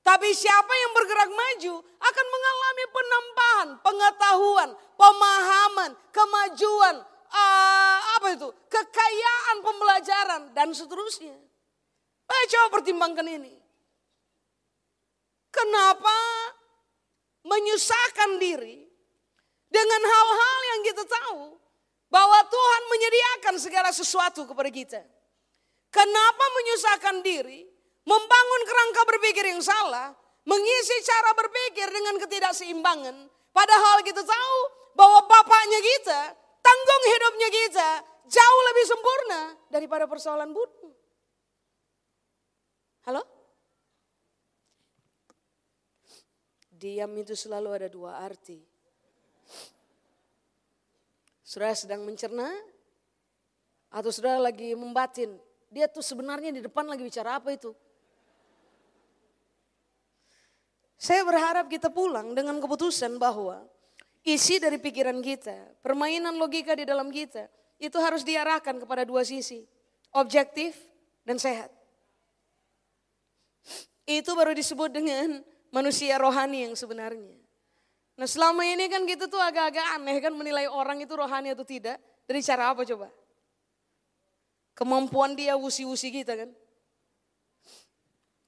Tapi 0.05 0.29
siapa 0.37 0.69
yang 0.69 0.93
bergerak 0.93 1.31
maju 1.33 1.75
akan 1.81 2.27
mengalami 2.29 2.85
penambahan, 2.93 3.69
pengetahuan, 3.81 4.71
pemahaman, 5.01 5.91
kemajuan, 6.13 6.97
uh, 7.33 7.99
apa 8.21 8.37
itu, 8.37 8.49
kekayaan 8.69 9.57
pembelajaran 9.65 10.43
dan 10.53 10.69
seterusnya. 10.77 11.33
Ayo 12.29 12.45
coba 12.53 12.81
pertimbangkan 12.81 13.25
ini. 13.25 13.57
Kenapa 15.49 16.19
menyusahkan 17.49 18.37
diri 18.37 18.85
dengan 19.69 20.03
hal-hal 20.05 20.59
yang 20.75 20.81
kita 20.85 21.05
tahu 21.09 21.43
bahwa 22.09 22.39
Tuhan 22.47 22.83
menyediakan 22.95 23.55
segala 23.59 23.91
sesuatu 23.91 24.47
kepada 24.47 24.71
kita. 24.71 25.03
Kenapa 25.91 26.45
menyusahkan 26.63 27.17
diri, 27.27 27.67
membangun 28.05 28.63
kerangka 28.69 29.03
berpikir 29.09 29.45
yang 29.49 29.61
salah, 29.65 30.13
mengisi 30.45 30.97
cara 31.05 31.33
berpikir 31.33 31.89
dengan 31.89 32.15
ketidakseimbangan, 32.21 33.17
padahal 33.53 34.05
kita 34.05 34.21
tahu 34.21 34.59
bahwa 34.93 35.25
bapaknya 35.27 35.81
kita, 35.81 36.21
tanggung 36.61 37.05
hidupnya 37.09 37.49
kita 37.51 37.91
jauh 38.29 38.63
lebih 38.73 38.85
sempurna 38.89 39.41
daripada 39.69 40.05
persoalan 40.09 40.53
burung. 40.53 40.93
Halo? 43.05 43.21
Diam 46.73 47.13
itu 47.21 47.37
selalu 47.37 47.69
ada 47.73 47.89
dua 47.89 48.21
arti. 48.21 48.61
Saudara 51.45 51.77
sedang 51.77 52.03
mencerna 52.03 52.49
atau 53.93 54.11
saudara 54.11 54.41
lagi 54.41 54.73
membatin 54.75 55.37
dia 55.69 55.87
tuh 55.87 56.03
sebenarnya 56.03 56.51
di 56.51 56.65
depan 56.65 56.89
lagi 56.89 57.05
bicara 57.05 57.37
apa 57.39 57.53
itu? 57.53 57.77
Saya 61.05 61.21
berharap 61.21 61.69
kita 61.69 61.93
pulang 61.93 62.33
dengan 62.33 62.57
keputusan 62.65 63.21
bahwa 63.21 63.61
isi 64.25 64.57
dari 64.57 64.81
pikiran 64.81 65.21
kita, 65.21 65.77
permainan 65.85 66.33
logika 66.41 66.73
di 66.73 66.89
dalam 66.89 67.13
kita, 67.13 67.45
itu 67.77 68.01
harus 68.01 68.25
diarahkan 68.25 68.81
kepada 68.81 69.05
dua 69.05 69.21
sisi. 69.21 69.69
Objektif 70.17 70.73
dan 71.29 71.37
sehat. 71.37 71.69
Itu 74.09 74.33
baru 74.33 74.57
disebut 74.57 74.97
dengan 74.97 75.45
manusia 75.69 76.17
rohani 76.17 76.65
yang 76.65 76.73
sebenarnya. 76.73 77.37
Nah 78.17 78.25
selama 78.25 78.65
ini 78.65 78.89
kan 78.89 79.05
kita 79.05 79.29
tuh 79.29 79.45
agak-agak 79.45 80.01
aneh 80.01 80.17
kan 80.25 80.33
menilai 80.33 80.73
orang 80.73 81.05
itu 81.05 81.13
rohani 81.13 81.53
atau 81.53 81.69
tidak. 81.69 82.01
Dari 82.25 82.41
cara 82.41 82.73
apa 82.73 82.81
coba? 82.81 83.13
Kemampuan 84.73 85.37
dia 85.37 85.53
wusi-wusi 85.53 86.09
kita 86.09 86.33
kan. 86.33 86.49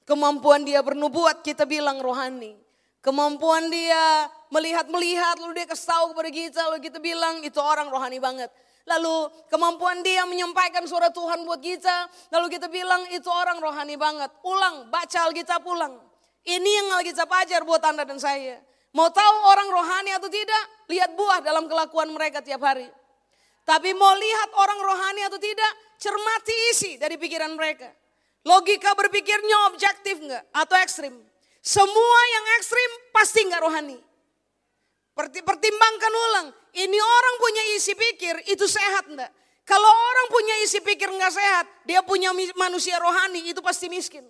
Kemampuan 0.07 0.63
dia 0.63 0.81
bernubuat 0.87 1.43
kita 1.43 1.67
bilang 1.67 1.99
rohani. 1.99 2.55
Kemampuan 3.03 3.67
dia 3.71 4.31
melihat-melihat 4.55 5.43
lalu 5.43 5.63
dia 5.63 5.67
tahu 5.75 6.15
kepada 6.15 6.31
kita 6.31 6.61
lalu 6.71 6.79
kita 6.87 6.99
bilang 7.03 7.43
itu 7.43 7.59
orang 7.59 7.91
rohani 7.91 8.23
banget. 8.23 8.51
Lalu 8.87 9.35
kemampuan 9.51 9.99
dia 10.07 10.23
menyampaikan 10.31 10.87
suara 10.87 11.11
Tuhan 11.11 11.43
buat 11.43 11.59
kita. 11.59 12.07
Lalu 12.31 12.47
kita 12.55 12.71
bilang 12.71 13.03
itu 13.11 13.27
orang 13.27 13.59
rohani 13.59 13.99
banget. 13.99 14.31
Ulang, 14.47 14.87
baca 14.95 15.27
Alkitab 15.27 15.67
pulang. 15.67 15.99
Ini 16.47 16.71
yang 16.71 17.03
Alkitab 17.03 17.27
ajar 17.27 17.67
buat 17.67 17.83
Anda 17.83 18.07
dan 18.07 18.23
saya. 18.23 18.63
Mau 18.95 19.11
tahu 19.11 19.37
orang 19.43 19.69
rohani 19.75 20.15
atau 20.15 20.31
tidak? 20.31 20.87
Lihat 20.87 21.19
buah 21.19 21.43
dalam 21.43 21.67
kelakuan 21.67 22.15
mereka 22.15 22.39
tiap 22.39 22.63
hari. 22.63 22.87
Tapi 23.67 23.91
mau 23.99 24.15
lihat 24.15 24.55
orang 24.55 24.79
rohani 24.79 25.27
atau 25.27 25.43
tidak? 25.43 25.73
cermati 25.97 26.57
isi 26.73 26.93
dari 27.01 27.17
pikiran 27.17 27.53
mereka. 27.57 27.89
Logika 28.47 28.95
berpikirnya 28.95 29.75
objektif 29.75 30.23
enggak 30.23 30.47
atau 30.55 30.79
ekstrim. 30.79 31.19
Semua 31.59 32.19
yang 32.31 32.45
ekstrim 32.63 32.91
pasti 33.11 33.43
enggak 33.43 33.67
rohani. 33.67 33.99
Pertimbangkan 35.19 36.13
ulang, 36.15 36.47
ini 36.79 36.99
orang 37.01 37.35
punya 37.43 37.63
isi 37.75 37.99
pikir 37.99 38.47
itu 38.47 38.71
sehat 38.71 39.11
enggak? 39.11 39.35
Kalau 39.67 39.91
orang 39.91 40.27
punya 40.31 40.55
isi 40.63 40.79
pikir 40.79 41.11
enggak 41.11 41.35
sehat, 41.35 41.67
dia 41.83 42.07
punya 42.07 42.31
manusia 42.55 43.03
rohani 43.03 43.51
itu 43.51 43.59
pasti 43.59 43.91
miskin. 43.91 44.23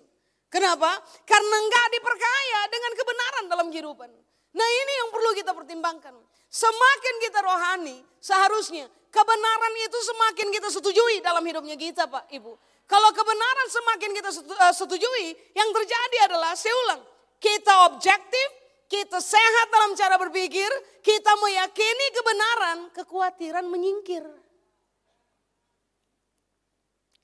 Kenapa? 0.49 0.97
Karena 1.27 1.57
nggak 1.69 1.87
diperkaya 1.93 2.59
dengan 2.73 2.91
kebenaran 2.97 3.43
dalam 3.51 3.67
kehidupan. 3.69 4.09
Nah 4.57 4.67
ini 4.81 4.93
yang 5.05 5.09
perlu 5.13 5.29
kita 5.37 5.53
pertimbangkan. 5.53 6.17
Semakin 6.49 7.15
kita 7.21 7.39
rohani, 7.45 8.01
seharusnya 8.17 8.89
kebenaran 9.13 9.73
itu 9.85 9.97
semakin 10.01 10.47
kita 10.49 10.67
setujui 10.73 11.21
dalam 11.21 11.43
hidupnya 11.45 11.77
kita 11.77 12.09
Pak 12.09 12.31
Ibu. 12.33 12.57
Kalau 12.87 13.11
kebenaran 13.11 13.67
semakin 13.67 14.11
kita 14.15 14.29
eh, 14.31 14.73
setujui, 14.73 15.27
yang 15.51 15.69
terjadi 15.75 16.17
adalah, 16.31 16.55
saya 16.55 16.71
ulang, 16.87 17.03
kita 17.35 17.91
objektif, 17.91 18.47
kita 18.87 19.19
sehat 19.19 19.67
dalam 19.67 19.91
cara 19.93 20.15
berpikir, 20.15 20.71
kita 21.03 21.35
meyakini 21.43 22.07
kebenaran, 22.15 22.77
kekhawatiran 22.95 23.67
menyingkir. 23.67 24.23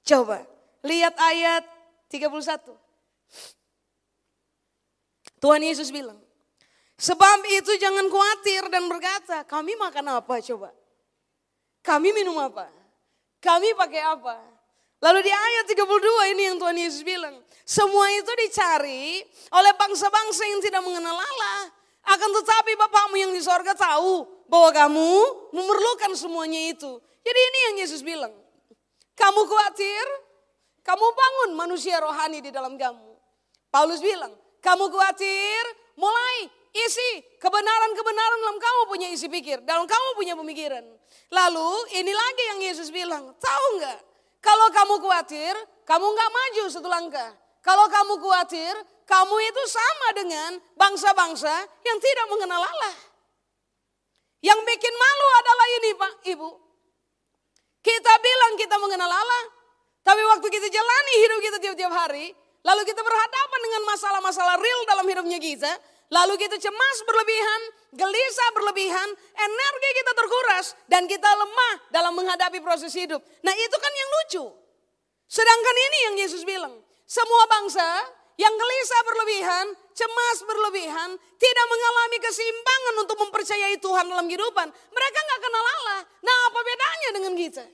Coba, 0.03 0.43
lihat 0.83 1.15
ayat 1.15 1.63
31. 2.11 2.75
Tuhan 5.39 5.63
Yesus 5.63 5.95
bilang, 5.95 6.19
sebab 6.99 7.39
itu 7.55 7.71
jangan 7.79 8.11
khawatir 8.11 8.67
dan 8.67 8.83
berkata, 8.91 9.47
kami 9.47 9.79
makan 9.79 10.19
apa 10.19 10.43
coba? 10.43 10.75
Kami 11.83 12.11
minum 12.11 12.35
apa? 12.35 12.67
Kami 13.39 13.75
pakai 13.75 14.03
apa? 14.03 14.52
Lalu 15.03 15.19
di 15.19 15.33
ayat 15.35 15.65
32 15.67 16.31
ini 16.31 16.41
yang 16.47 16.55
Tuhan 16.55 16.77
Yesus 16.79 17.03
bilang, 17.03 17.35
semua 17.67 18.07
itu 18.15 18.31
dicari 18.39 19.19
oleh 19.51 19.73
bangsa-bangsa 19.75 20.47
yang 20.47 20.63
tidak 20.63 20.79
mengenal 20.79 21.11
Allah. 21.11 21.59
Akan 22.07 22.31
tetapi 22.31 22.71
Bapakmu 22.79 23.15
yang 23.19 23.31
di 23.35 23.43
sorga 23.43 23.75
tahu 23.75 24.23
bahwa 24.47 24.71
kamu 24.71 25.11
memerlukan 25.51 26.11
semuanya 26.15 26.71
itu. 26.71 26.99
Jadi 27.19 27.39
ini 27.39 27.59
yang 27.67 27.75
Yesus 27.83 27.99
bilang. 27.99 28.31
Kamu 29.13 29.43
khawatir, 29.43 30.05
kamu 30.87 31.05
bangun 31.05 31.49
manusia 31.55 31.99
rohani 31.99 32.39
di 32.39 32.51
dalam 32.51 32.79
kamu. 32.79 33.13
Paulus 33.71 33.99
bilang, 33.99 34.31
kamu 34.63 34.87
khawatir, 34.87 35.63
mulai 35.99 36.47
isi 36.73 37.23
kebenaran-kebenaran 37.43 38.39
dalam 38.39 38.57
kamu 38.57 38.81
punya 38.87 39.07
isi 39.11 39.27
pikir, 39.27 39.61
dalam 39.67 39.83
kamu 39.83 40.07
punya 40.15 40.33
pemikiran. 40.33 40.83
Lalu 41.29 41.71
ini 41.99 42.11
lagi 42.11 42.43
yang 42.55 42.59
Yesus 42.71 42.89
bilang, 42.89 43.35
tahu 43.37 43.65
nggak? 43.79 44.12
Kalau 44.43 44.67
kamu 44.75 44.99
khawatir, 44.99 45.55
kamu 45.87 46.03
nggak 46.03 46.31
maju 46.35 46.63
satu 46.67 46.89
langkah. 46.91 47.31
Kalau 47.63 47.87
kamu 47.87 48.19
khawatir, 48.19 48.75
kamu 49.07 49.35
itu 49.39 49.63
sama 49.71 50.07
dengan 50.19 50.51
bangsa-bangsa 50.75 51.53
yang 51.87 51.97
tidak 52.03 52.27
mengenal 52.27 52.59
Allah. 52.59 52.95
Yang 54.43 54.59
bikin 54.67 54.93
malu 54.99 55.27
adalah 55.39 55.67
ini 55.79 55.89
Pak, 55.95 56.13
Ibu. 56.35 56.49
Kita 57.79 58.13
bilang 58.19 58.53
kita 58.59 58.75
mengenal 58.75 59.07
Allah, 59.07 59.43
tapi 60.03 60.19
waktu 60.27 60.47
kita 60.51 60.67
jalani 60.67 61.13
hidup 61.23 61.39
kita 61.39 61.57
tiap-tiap 61.63 61.93
hari, 61.95 62.35
Lalu 62.63 62.81
kita 62.87 63.01
berhadapan 63.03 63.59
dengan 63.59 63.81
masalah-masalah 63.91 64.55
real 64.55 64.81
dalam 64.87 65.05
hidupnya 65.05 65.39
kita. 65.39 65.71
Lalu 66.11 66.35
kita 66.35 66.57
cemas 66.59 66.97
berlebihan, 67.07 67.61
gelisah 67.95 68.49
berlebihan, 68.57 69.09
energi 69.37 69.89
kita 69.95 70.11
terkuras 70.17 70.65
dan 70.89 71.03
kita 71.07 71.25
lemah 71.25 71.75
dalam 71.93 72.13
menghadapi 72.17 72.59
proses 72.59 72.91
hidup. 72.93 73.23
Nah 73.43 73.53
itu 73.53 73.77
kan 73.79 73.93
yang 73.93 74.09
lucu. 74.19 74.45
Sedangkan 75.29 75.75
ini 75.89 75.97
yang 76.11 76.15
Yesus 76.27 76.43
bilang, 76.45 76.77
semua 77.07 77.43
bangsa 77.49 77.85
yang 78.37 78.53
gelisah 78.53 79.01
berlebihan, 79.05 79.65
cemas 79.93 80.37
berlebihan, 80.45 81.09
tidak 81.37 81.65
mengalami 81.69 82.17
keseimbangan 82.21 82.95
untuk 83.05 83.17
mempercayai 83.21 83.77
Tuhan 83.77 84.05
dalam 84.09 84.25
kehidupan. 84.25 84.67
Mereka 84.69 85.19
nggak 85.21 85.41
kenal 85.41 85.65
Allah. 85.65 85.99
Nah 86.21 86.37
apa 86.49 86.59
bedanya 86.65 87.09
dengan 87.13 87.33
kita? 87.37 87.65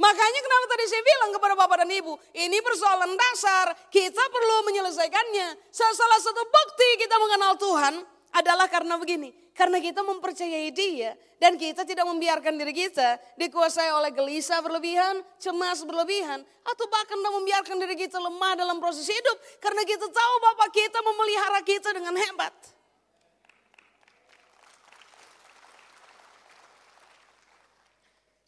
Makanya 0.00 0.40
kenapa 0.40 0.64
tadi 0.72 0.84
saya 0.88 1.02
bilang 1.04 1.30
kepada 1.36 1.54
Bapak 1.60 1.76
dan 1.84 1.92
Ibu, 1.92 2.16
ini 2.32 2.58
persoalan 2.64 3.12
dasar, 3.20 3.76
kita 3.92 4.24
perlu 4.32 4.56
menyelesaikannya. 4.72 5.48
Salah 5.68 6.20
satu 6.24 6.40
bukti 6.40 6.88
kita 7.04 7.20
mengenal 7.20 7.60
Tuhan 7.60 7.94
adalah 8.32 8.64
karena 8.72 8.96
begini, 8.96 9.28
karena 9.52 9.76
kita 9.76 10.00
mempercayai 10.00 10.72
dia 10.72 11.12
dan 11.36 11.60
kita 11.60 11.84
tidak 11.84 12.08
membiarkan 12.08 12.56
diri 12.56 12.72
kita 12.72 13.20
dikuasai 13.36 13.92
oleh 13.92 14.08
gelisah 14.16 14.64
berlebihan, 14.64 15.20
cemas 15.36 15.84
berlebihan, 15.84 16.48
atau 16.64 16.84
bahkan 16.88 17.20
tidak 17.20 17.34
membiarkan 17.36 17.76
diri 17.84 17.96
kita 18.00 18.16
lemah 18.16 18.56
dalam 18.56 18.80
proses 18.80 19.04
hidup 19.04 19.36
karena 19.60 19.84
kita 19.84 20.08
tahu 20.08 20.34
Bapak 20.48 20.72
kita 20.72 20.98
memelihara 21.04 21.60
kita 21.60 21.92
dengan 21.92 22.16
hebat. 22.16 22.56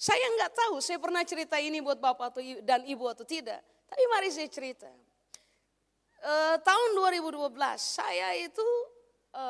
Saya 0.03 0.27
nggak 0.35 0.51
tahu, 0.51 0.83
saya 0.83 0.99
pernah 0.99 1.23
cerita 1.23 1.62
ini 1.62 1.79
buat 1.79 2.03
bapak 2.03 2.35
atau 2.35 2.43
dan 2.67 2.83
ibu 2.91 3.07
atau 3.07 3.23
tidak. 3.23 3.62
Tapi 3.87 4.03
mari 4.11 4.35
saya 4.35 4.51
cerita. 4.51 4.91
E, 6.19 6.59
tahun 6.59 6.91
2012 7.23 7.55
saya 7.79 8.35
itu 8.35 8.67
e, 9.31 9.45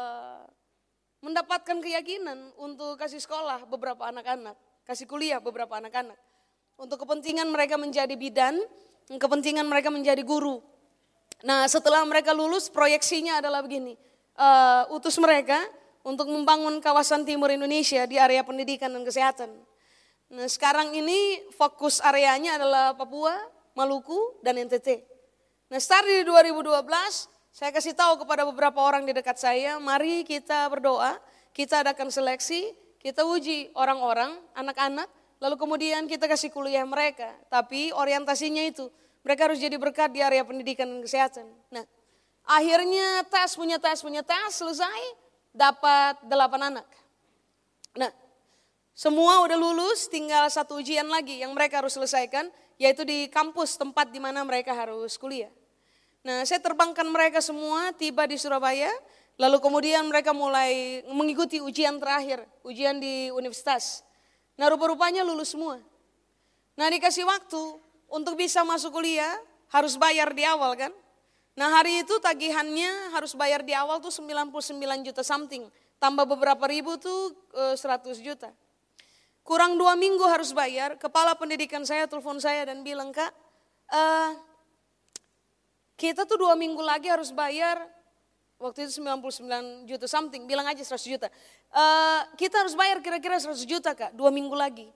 mendapatkan 1.24 1.80
keyakinan 1.80 2.52
untuk 2.60 3.00
kasih 3.00 3.24
sekolah 3.24 3.64
beberapa 3.64 4.04
anak-anak, 4.12 4.52
kasih 4.84 5.08
kuliah 5.08 5.40
beberapa 5.40 5.72
anak-anak. 5.72 6.20
Untuk 6.76 7.00
kepentingan 7.00 7.48
mereka 7.48 7.80
menjadi 7.80 8.12
bidan, 8.12 8.60
kepentingan 9.08 9.64
mereka 9.64 9.88
menjadi 9.88 10.20
guru. 10.20 10.60
Nah 11.48 11.64
setelah 11.64 12.04
mereka 12.04 12.36
lulus 12.36 12.68
proyeksinya 12.68 13.40
adalah 13.40 13.64
begini, 13.64 13.96
e, 14.36 14.48
utus 14.92 15.16
mereka 15.16 15.64
untuk 16.04 16.28
membangun 16.28 16.76
kawasan 16.84 17.24
timur 17.24 17.48
Indonesia 17.48 18.04
di 18.04 18.20
area 18.20 18.44
pendidikan 18.44 18.92
dan 18.92 19.00
kesehatan. 19.00 19.71
Nah 20.32 20.48
sekarang 20.48 20.96
ini 20.96 21.44
fokus 21.52 22.00
areanya 22.00 22.56
adalah 22.56 22.96
Papua, 22.96 23.36
Maluku, 23.76 24.40
dan 24.40 24.56
NTT. 24.56 25.04
Nah 25.68 25.76
start 25.76 26.08
di 26.08 26.24
2012, 26.24 26.72
saya 27.52 27.68
kasih 27.68 27.92
tahu 27.92 28.24
kepada 28.24 28.48
beberapa 28.48 28.80
orang 28.80 29.04
di 29.04 29.12
dekat 29.12 29.36
saya, 29.36 29.76
mari 29.76 30.24
kita 30.24 30.72
berdoa, 30.72 31.20
kita 31.52 31.84
adakan 31.84 32.08
seleksi, 32.08 32.72
kita 32.96 33.28
uji 33.28 33.76
orang-orang, 33.76 34.32
anak-anak, 34.56 35.04
lalu 35.36 35.60
kemudian 35.60 36.08
kita 36.08 36.24
kasih 36.24 36.48
kuliah 36.48 36.88
mereka. 36.88 37.28
Tapi 37.52 37.92
orientasinya 37.92 38.64
itu, 38.64 38.88
mereka 39.20 39.52
harus 39.52 39.60
jadi 39.60 39.76
berkat 39.76 40.16
di 40.16 40.24
area 40.24 40.48
pendidikan 40.48 40.88
dan 40.88 41.04
kesehatan. 41.04 41.44
Nah, 41.68 41.84
akhirnya 42.48 43.20
tes, 43.28 43.52
punya 43.52 43.76
tes, 43.76 44.00
punya 44.00 44.24
tes, 44.24 44.56
selesai, 44.56 45.00
dapat 45.52 46.24
delapan 46.24 46.72
anak. 46.72 46.88
Nah, 48.00 48.21
semua 48.92 49.40
udah 49.40 49.56
lulus, 49.56 50.04
tinggal 50.12 50.44
satu 50.52 50.76
ujian 50.76 51.08
lagi 51.08 51.40
yang 51.40 51.56
mereka 51.56 51.80
harus 51.80 51.96
selesaikan, 51.96 52.52
yaitu 52.76 53.08
di 53.08 53.24
kampus 53.32 53.80
tempat 53.80 54.12
di 54.12 54.20
mana 54.20 54.44
mereka 54.44 54.76
harus 54.76 55.16
kuliah. 55.16 55.48
Nah, 56.22 56.44
saya 56.44 56.60
terbangkan 56.60 57.08
mereka 57.08 57.40
semua 57.40 57.90
tiba 57.96 58.28
di 58.28 58.36
Surabaya, 58.36 58.92
lalu 59.40 59.58
kemudian 59.64 60.04
mereka 60.06 60.36
mulai 60.36 61.00
mengikuti 61.08 61.58
ujian 61.58 61.96
terakhir, 61.96 62.44
ujian 62.68 63.00
di 63.00 63.32
universitas. 63.32 64.04
Nah, 64.60 64.68
rupa-rupanya 64.68 65.24
lulus 65.24 65.56
semua. 65.56 65.80
Nah, 66.76 66.86
dikasih 66.92 67.24
waktu 67.24 67.80
untuk 68.12 68.36
bisa 68.36 68.60
masuk 68.62 68.92
kuliah, 68.92 69.32
harus 69.72 69.96
bayar 69.96 70.36
di 70.36 70.44
awal 70.44 70.76
kan? 70.76 70.92
Nah, 71.56 71.80
hari 71.80 72.04
itu 72.04 72.12
tagihannya 72.20 73.16
harus 73.16 73.32
bayar 73.32 73.64
di 73.64 73.72
awal 73.72 74.04
tuh 74.04 74.12
99 74.12 74.52
juta 75.00 75.24
something, 75.24 75.64
tambah 75.96 76.28
beberapa 76.28 76.68
ribu 76.68 77.00
tuh 77.00 77.32
100 77.56 77.80
eh, 77.80 78.20
juta. 78.20 78.52
Kurang 79.42 79.74
dua 79.74 79.98
minggu 79.98 80.22
harus 80.22 80.54
bayar, 80.54 80.94
kepala 80.94 81.34
pendidikan 81.34 81.82
saya 81.82 82.06
telepon 82.06 82.38
saya 82.38 82.62
dan 82.62 82.86
bilang, 82.86 83.10
Kak, 83.10 83.34
uh, 83.90 84.38
kita 85.98 86.22
tuh 86.30 86.38
dua 86.38 86.54
minggu 86.54 86.78
lagi 86.78 87.10
harus 87.10 87.34
bayar, 87.34 87.82
waktu 88.62 88.86
itu 88.86 89.02
99 89.02 89.90
juta 89.90 90.06
something, 90.06 90.46
bilang 90.46 90.70
aja 90.70 90.78
100 90.78 90.94
juta. 91.10 91.26
Uh, 91.74 92.22
kita 92.38 92.62
harus 92.62 92.78
bayar 92.78 93.02
kira-kira 93.02 93.34
100 93.34 93.66
juta 93.66 93.90
Kak, 93.98 94.14
dua 94.14 94.30
minggu 94.30 94.54
lagi. 94.54 94.86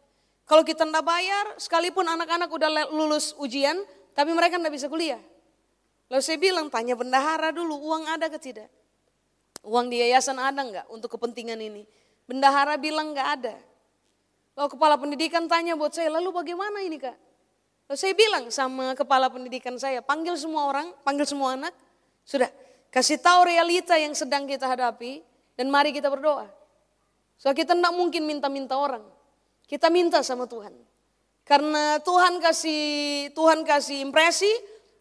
Kalau 0.47 0.63
kita 0.63 0.87
tidak 0.87 1.03
bayar, 1.03 1.59
sekalipun 1.59 2.07
anak-anak 2.07 2.47
udah 2.47 2.71
lulus 2.95 3.35
ujian, 3.43 3.83
tapi 4.15 4.31
mereka 4.31 4.63
tidak 4.63 4.79
bisa 4.79 4.87
kuliah. 4.87 5.19
Lalu 6.07 6.23
saya 6.23 6.39
bilang, 6.39 6.71
tanya 6.71 6.95
bendahara 6.95 7.51
dulu, 7.51 7.83
uang 7.83 8.07
ada 8.07 8.31
ke 8.31 8.39
tidak? 8.39 8.71
Uang 9.67 9.91
di 9.91 9.99
yayasan 9.99 10.39
ada 10.39 10.63
nggak 10.63 10.87
untuk 10.95 11.19
kepentingan 11.19 11.59
ini? 11.59 11.83
Bendahara 12.31 12.79
bilang 12.79 13.11
nggak 13.11 13.29
ada. 13.43 13.59
Lalu 14.57 14.69
kepala 14.73 14.97
pendidikan 14.97 15.45
tanya 15.45 15.77
buat 15.77 15.93
saya, 15.93 16.09
lalu 16.09 16.33
bagaimana 16.33 16.81
ini 16.81 16.97
kak? 16.97 17.13
Lalu 17.93 17.99
saya 18.01 18.15
bilang 18.17 18.45
sama 18.49 18.97
kepala 18.97 19.29
pendidikan 19.29 19.77
saya, 19.77 20.01
panggil 20.01 20.33
semua 20.35 20.67
orang, 20.73 20.97
panggil 21.05 21.29
semua 21.29 21.61
anak, 21.61 21.77
sudah 22.25 22.49
kasih 22.89 23.21
tahu 23.21 23.45
realita 23.45 24.01
yang 24.01 24.17
sedang 24.17 24.49
kita 24.49 24.65
hadapi 24.65 25.21
dan 25.61 25.69
mari 25.69 25.93
kita 25.93 26.09
berdoa. 26.09 26.49
So 27.37 27.53
kita 27.53 27.77
tidak 27.77 27.93
mungkin 27.93 28.25
minta-minta 28.25 28.81
orang, 28.81 29.05
kita 29.69 29.93
minta 29.93 30.25
sama 30.25 30.49
Tuhan. 30.49 30.73
Karena 31.47 32.01
Tuhan 32.03 32.41
kasih 32.41 32.83
Tuhan 33.37 33.63
kasih 33.63 34.03
impresi, 34.09 34.51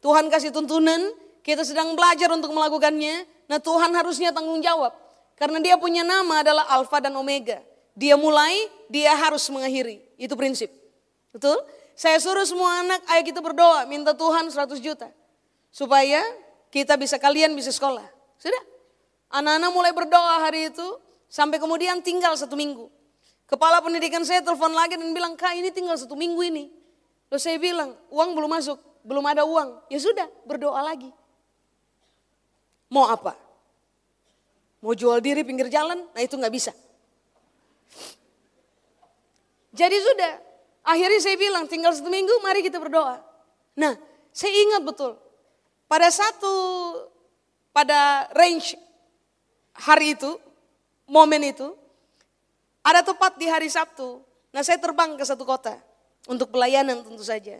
Tuhan 0.03 0.27
kasih 0.27 0.51
tuntunan, 0.51 0.99
kita 1.41 1.63
sedang 1.63 1.95
belajar 1.95 2.27
untuk 2.29 2.51
melakukannya. 2.51 3.23
Nah 3.47 3.57
Tuhan 3.63 3.95
harusnya 3.95 4.35
tanggung 4.35 4.59
jawab. 4.59 4.93
Karena 5.39 5.57
dia 5.63 5.79
punya 5.79 6.03
nama 6.03 6.43
adalah 6.43 6.69
Alfa 6.69 7.01
dan 7.01 7.15
Omega. 7.17 7.63
Dia 7.95 8.19
mulai, 8.19 8.67
dia 8.91 9.15
harus 9.15 9.47
mengakhiri. 9.47 10.03
Itu 10.19 10.35
prinsip. 10.35 10.67
Betul? 11.31 11.55
Saya 11.95 12.19
suruh 12.19 12.43
semua 12.43 12.83
anak, 12.83 12.99
ayo 13.07 13.23
kita 13.23 13.39
berdoa, 13.39 13.87
minta 13.87 14.11
Tuhan 14.11 14.51
100 14.51 14.83
juta. 14.83 15.07
Supaya 15.71 16.19
kita 16.67 16.99
bisa, 16.99 17.15
kalian 17.15 17.55
bisa 17.55 17.71
sekolah. 17.71 18.03
Sudah. 18.35 18.63
Anak-anak 19.31 19.71
mulai 19.71 19.91
berdoa 19.95 20.43
hari 20.43 20.75
itu, 20.75 20.87
sampai 21.31 21.55
kemudian 21.55 22.03
tinggal 22.03 22.35
satu 22.35 22.59
minggu. 22.59 22.91
Kepala 23.47 23.79
pendidikan 23.79 24.27
saya 24.27 24.43
telepon 24.43 24.75
lagi 24.75 24.99
dan 24.99 25.15
bilang, 25.15 25.39
kak 25.39 25.55
ini 25.55 25.71
tinggal 25.71 25.95
satu 25.95 26.19
minggu 26.19 26.39
ini. 26.43 26.67
Lalu 27.31 27.39
saya 27.39 27.57
bilang, 27.63 27.95
uang 28.11 28.35
belum 28.35 28.51
masuk, 28.51 28.77
belum 29.07 29.23
ada 29.23 29.47
uang. 29.47 29.87
Ya 29.87 29.99
sudah, 30.03 30.27
berdoa 30.43 30.83
lagi. 30.83 31.15
Mau 32.91 33.07
apa? 33.07 33.39
Mau 34.83 34.91
jual 34.93 35.23
diri 35.23 35.47
pinggir 35.47 35.71
jalan? 35.71 36.05
Nah 36.11 36.21
itu 36.21 36.35
nggak 36.35 36.53
bisa. 36.53 36.75
Jadi 39.75 39.97
sudah, 39.99 40.33
akhirnya 40.87 41.19
saya 41.19 41.35
bilang 41.35 41.67
tinggal 41.67 41.91
satu 41.91 42.07
minggu 42.07 42.31
mari 42.39 42.63
kita 42.63 42.79
berdoa. 42.79 43.19
Nah 43.75 43.99
saya 44.31 44.55
ingat 44.55 44.87
betul, 44.87 45.19
pada 45.91 46.07
satu, 46.07 46.55
pada 47.75 48.31
range 48.31 48.79
hari 49.75 50.15
itu, 50.15 50.39
momen 51.11 51.51
itu, 51.51 51.75
ada 52.79 53.03
tepat 53.03 53.35
di 53.35 53.51
hari 53.51 53.67
Sabtu. 53.67 54.23
Nah 54.55 54.63
saya 54.63 54.79
terbang 54.79 55.19
ke 55.19 55.23
satu 55.27 55.43
kota 55.43 55.75
untuk 56.31 56.55
pelayanan 56.55 57.03
tentu 57.03 57.27
saja. 57.27 57.59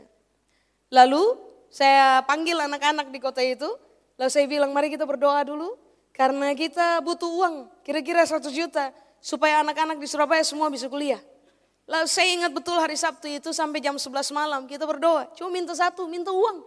Lalu 0.88 1.36
saya 1.68 2.24
panggil 2.24 2.56
anak-anak 2.56 3.12
di 3.12 3.20
kota 3.20 3.44
itu, 3.44 3.68
lalu 4.16 4.32
saya 4.32 4.48
bilang 4.48 4.72
mari 4.72 4.88
kita 4.88 5.04
berdoa 5.04 5.44
dulu 5.44 5.76
karena 6.16 6.56
kita 6.56 7.04
butuh 7.04 7.28
uang, 7.28 7.56
kira-kira 7.84 8.24
100 8.24 8.48
juta 8.56 8.96
supaya 9.22 9.62
anak-anak 9.62 10.00
di 10.00 10.08
Surabaya 10.08 10.42
semua 10.42 10.72
bisa 10.72 10.88
kuliah. 10.88 11.20
Lalu 11.86 12.08
saya 12.10 12.30
ingat 12.34 12.52
betul 12.54 12.82
hari 12.82 12.98
Sabtu 12.98 13.30
itu 13.30 13.54
sampai 13.54 13.78
jam 13.78 13.94
11 13.94 14.10
malam 14.34 14.66
kita 14.66 14.90
berdoa. 14.90 15.30
Cuma 15.38 15.54
minta 15.54 15.78
satu, 15.78 16.10
minta 16.10 16.34
uang. 16.34 16.66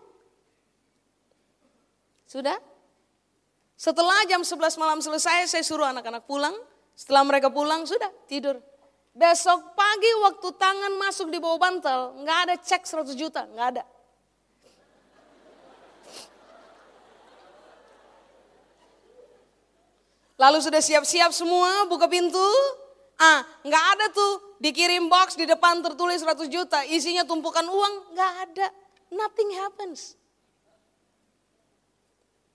Sudah? 2.29 2.55
Setelah 3.75 4.27
jam 4.31 4.43
11 4.43 4.79
malam 4.79 4.99
selesai 5.03 5.51
saya 5.51 5.65
suruh 5.67 5.91
anak-anak 5.91 6.27
pulang. 6.27 6.55
Setelah 6.99 7.23
mereka 7.27 7.51
pulang 7.51 7.87
sudah 7.87 8.11
tidur. 8.27 8.59
Besok 9.15 9.75
pagi 9.75 10.11
waktu 10.23 10.49
tangan 10.55 10.93
masuk 11.03 11.27
di 11.31 11.43
bawah 11.43 11.59
bantal, 11.59 12.15
nggak 12.23 12.39
ada 12.47 12.55
cek 12.55 12.87
100 12.87 13.19
juta, 13.19 13.43
nggak 13.51 13.67
ada. 13.75 13.83
Lalu 20.39 20.59
sudah 20.63 20.79
siap-siap 20.79 21.35
semua, 21.35 21.85
buka 21.91 22.07
pintu, 22.07 22.47
Ah, 23.19 23.43
nggak 23.67 23.85
ada 23.99 24.07
tuh 24.15 24.63
dikirim 24.63 25.11
box 25.11 25.35
di 25.35 25.43
depan 25.43 25.83
tertulis 25.83 26.23
100 26.23 26.47
juta, 26.47 26.87
isinya 26.87 27.27
tumpukan 27.27 27.67
uang, 27.67 28.15
nggak 28.15 28.33
ada. 28.47 28.67
Nothing 29.11 29.59
happens. 29.59 30.15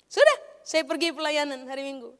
Sudah, 0.07 0.37
saya 0.63 0.87
pergi 0.87 1.11
pelayanan 1.11 1.67
hari 1.67 1.83
Minggu. 1.83 2.15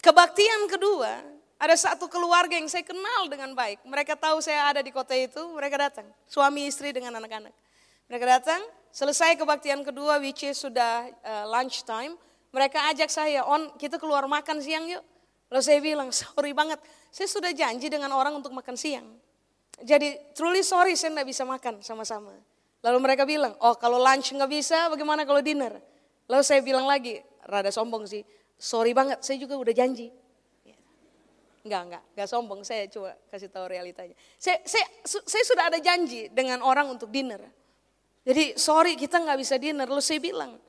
Kebaktian 0.00 0.64
kedua, 0.72 1.20
ada 1.60 1.76
satu 1.76 2.08
keluarga 2.08 2.56
yang 2.56 2.64
saya 2.64 2.80
kenal 2.80 3.28
dengan 3.28 3.52
baik. 3.52 3.84
Mereka 3.84 4.16
tahu 4.16 4.40
saya 4.40 4.72
ada 4.72 4.80
di 4.80 4.88
kota 4.88 5.12
itu, 5.12 5.44
mereka 5.52 5.76
datang. 5.76 6.08
Suami 6.24 6.64
istri 6.64 6.96
dengan 6.96 7.12
anak-anak. 7.20 7.52
Mereka 8.08 8.24
datang, 8.24 8.60
selesai 8.88 9.36
kebaktian 9.36 9.84
kedua, 9.84 10.16
which 10.16 10.48
is 10.48 10.56
sudah 10.56 11.12
uh, 11.20 11.44
lunch 11.52 11.84
time. 11.84 12.16
Mereka 12.54 12.78
ajak 12.94 13.10
saya, 13.10 13.42
on 13.42 13.74
kita 13.74 13.98
keluar 13.98 14.30
makan 14.30 14.62
siang 14.62 14.86
yuk. 14.86 15.02
Lalu 15.50 15.62
saya 15.66 15.80
bilang, 15.82 16.08
sorry 16.14 16.54
banget, 16.54 16.78
saya 17.10 17.26
sudah 17.26 17.50
janji 17.50 17.90
dengan 17.90 18.14
orang 18.14 18.38
untuk 18.38 18.54
makan 18.54 18.78
siang. 18.78 19.10
Jadi 19.82 20.14
truly 20.38 20.62
sorry 20.62 20.94
saya 20.94 21.18
tidak 21.18 21.26
bisa 21.26 21.42
makan 21.42 21.82
sama-sama. 21.82 22.30
Lalu 22.78 22.98
mereka 23.02 23.26
bilang, 23.26 23.58
oh 23.58 23.74
kalau 23.74 23.98
lunch 23.98 24.30
nggak 24.30 24.46
bisa, 24.46 24.86
bagaimana 24.86 25.26
kalau 25.26 25.42
dinner? 25.42 25.82
Lalu 26.30 26.42
saya 26.46 26.62
bilang 26.62 26.86
lagi, 26.86 27.18
rada 27.42 27.74
sombong 27.74 28.06
sih, 28.06 28.22
sorry 28.54 28.94
banget, 28.94 29.18
saya 29.26 29.34
juga 29.34 29.58
udah 29.58 29.74
janji. 29.74 30.14
Enggak, 31.64 31.80
enggak, 31.90 32.02
enggak 32.12 32.28
sombong, 32.28 32.60
saya 32.60 32.84
coba 32.92 33.16
kasih 33.32 33.48
tahu 33.48 33.66
realitanya. 33.72 34.14
Saya, 34.36 34.60
saya, 34.68 34.84
saya 35.02 35.44
sudah 35.48 35.64
ada 35.72 35.80
janji 35.80 36.28
dengan 36.28 36.60
orang 36.60 36.86
untuk 36.92 37.08
dinner. 37.08 37.40
Jadi 38.22 38.54
sorry 38.60 38.94
kita 39.00 39.18
nggak 39.20 39.38
bisa 39.40 39.56
dinner, 39.56 39.88
lalu 39.88 40.04
saya 40.04 40.20
bilang, 40.20 40.60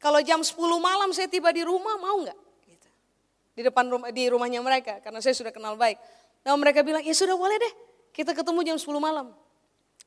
kalau 0.00 0.18
jam 0.24 0.40
10 0.40 0.56
malam 0.80 1.12
saya 1.12 1.28
tiba 1.28 1.52
di 1.52 1.62
rumah 1.62 2.00
mau 2.00 2.24
nggak? 2.24 2.50
di 3.60 3.68
depan 3.68 3.84
rumah, 3.92 4.08
di 4.08 4.24
rumahnya 4.30 4.64
mereka 4.64 5.04
karena 5.04 5.20
saya 5.20 5.36
sudah 5.36 5.52
kenal 5.52 5.76
baik. 5.76 6.00
Nah 6.46 6.56
mereka 6.56 6.80
bilang, 6.80 7.04
ya 7.04 7.12
sudah 7.12 7.36
boleh 7.36 7.60
deh, 7.60 7.72
kita 8.16 8.32
ketemu 8.32 8.72
jam 8.72 8.76
10 8.80 8.88
malam. 8.96 9.36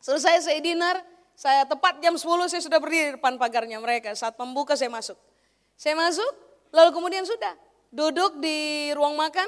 Selesai 0.01 0.49
saya 0.49 0.57
dinner, 0.57 0.97
saya 1.37 1.61
tepat 1.69 2.01
jam 2.01 2.17
10 2.17 2.49
saya 2.49 2.61
sudah 2.65 2.81
berdiri 2.81 3.13
di 3.13 3.21
depan 3.21 3.37
pagarnya 3.37 3.77
mereka. 3.77 4.17
Saat 4.17 4.33
membuka 4.41 4.73
saya 4.73 4.89
masuk. 4.89 5.15
Saya 5.77 5.93
masuk, 5.93 6.33
lalu 6.73 6.89
kemudian 6.97 7.23
sudah 7.29 7.53
duduk 7.93 8.41
di 8.41 8.89
ruang 8.97 9.13
makan, 9.13 9.45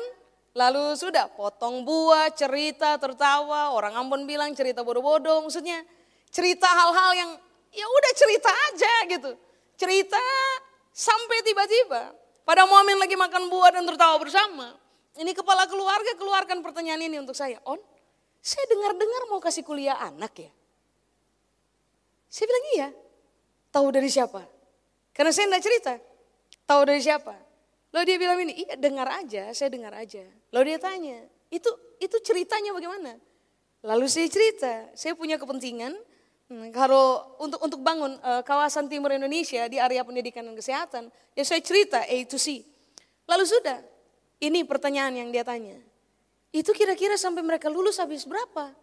lalu 0.54 0.94
sudah 0.94 1.26
potong 1.34 1.82
buah, 1.82 2.30
cerita, 2.38 3.02
tertawa, 3.02 3.74
orang 3.74 3.98
Ambon 3.98 4.30
bilang 4.30 4.54
cerita 4.54 4.86
bodoh-bodoh, 4.86 5.42
maksudnya 5.50 5.82
cerita 6.30 6.70
hal-hal 6.70 7.12
yang 7.18 7.32
ya 7.74 7.86
udah 7.90 8.12
cerita 8.14 8.52
aja 8.54 8.94
gitu. 9.10 9.32
Cerita 9.76 10.22
sampai 10.96 11.44
tiba-tiba 11.44 12.16
pada 12.48 12.64
momen 12.64 12.96
lagi 12.96 13.20
makan 13.20 13.52
buah 13.52 13.76
dan 13.76 13.84
tertawa 13.84 14.16
bersama. 14.20 14.76
Ini 15.16 15.32
kepala 15.32 15.68
keluarga 15.68 16.12
keluarkan 16.20 16.60
pertanyaan 16.60 17.04
ini 17.04 17.20
untuk 17.20 17.36
saya. 17.36 17.60
On, 17.64 17.80
saya 18.44 18.66
dengar-dengar 18.68 19.22
mau 19.32 19.40
kasih 19.40 19.64
kuliah 19.64 19.96
anak 20.00 20.36
ya. 20.38 20.52
Saya 22.28 22.46
bilang 22.52 22.66
iya. 22.76 22.88
Tahu 23.72 23.88
dari 23.92 24.08
siapa? 24.12 24.44
Karena 25.16 25.32
saya 25.32 25.48
tidak 25.52 25.64
cerita. 25.64 25.94
Tahu 26.68 26.82
dari 26.84 27.00
siapa? 27.00 27.36
Lalu 27.96 28.04
dia 28.12 28.18
bilang 28.20 28.40
ini, 28.44 28.54
iya 28.60 28.76
dengar 28.76 29.08
aja, 29.08 29.56
saya 29.56 29.72
dengar 29.72 29.96
aja. 29.96 30.24
Lalu 30.52 30.76
dia 30.76 30.80
tanya, 30.84 31.18
itu 31.48 31.72
itu 32.04 32.18
ceritanya 32.20 32.76
bagaimana? 32.76 33.16
Lalu 33.88 34.12
saya 34.12 34.28
cerita, 34.28 34.92
saya 35.00 35.16
punya 35.16 35.40
kepentingan 35.40 35.96
kalau 36.70 37.36
untuk 37.42 37.58
untuk 37.66 37.80
bangun 37.82 38.22
uh, 38.22 38.46
kawasan 38.46 38.86
timur 38.86 39.10
Indonesia 39.10 39.66
di 39.66 39.82
area 39.82 40.06
pendidikan 40.06 40.46
dan 40.46 40.54
kesehatan, 40.54 41.04
ya 41.34 41.42
saya 41.42 41.58
cerita 41.66 42.06
A 42.06 42.18
to 42.30 42.38
C. 42.38 42.62
Lalu 43.26 43.44
sudah, 43.50 43.82
ini 44.38 44.62
pertanyaan 44.62 45.18
yang 45.18 45.30
dia 45.34 45.42
tanya. 45.42 45.82
Itu 46.54 46.72
kira-kira 46.72 47.18
sampai 47.18 47.42
mereka 47.42 47.66
lulus 47.66 47.98
habis 47.98 48.30
berapa? 48.30 48.78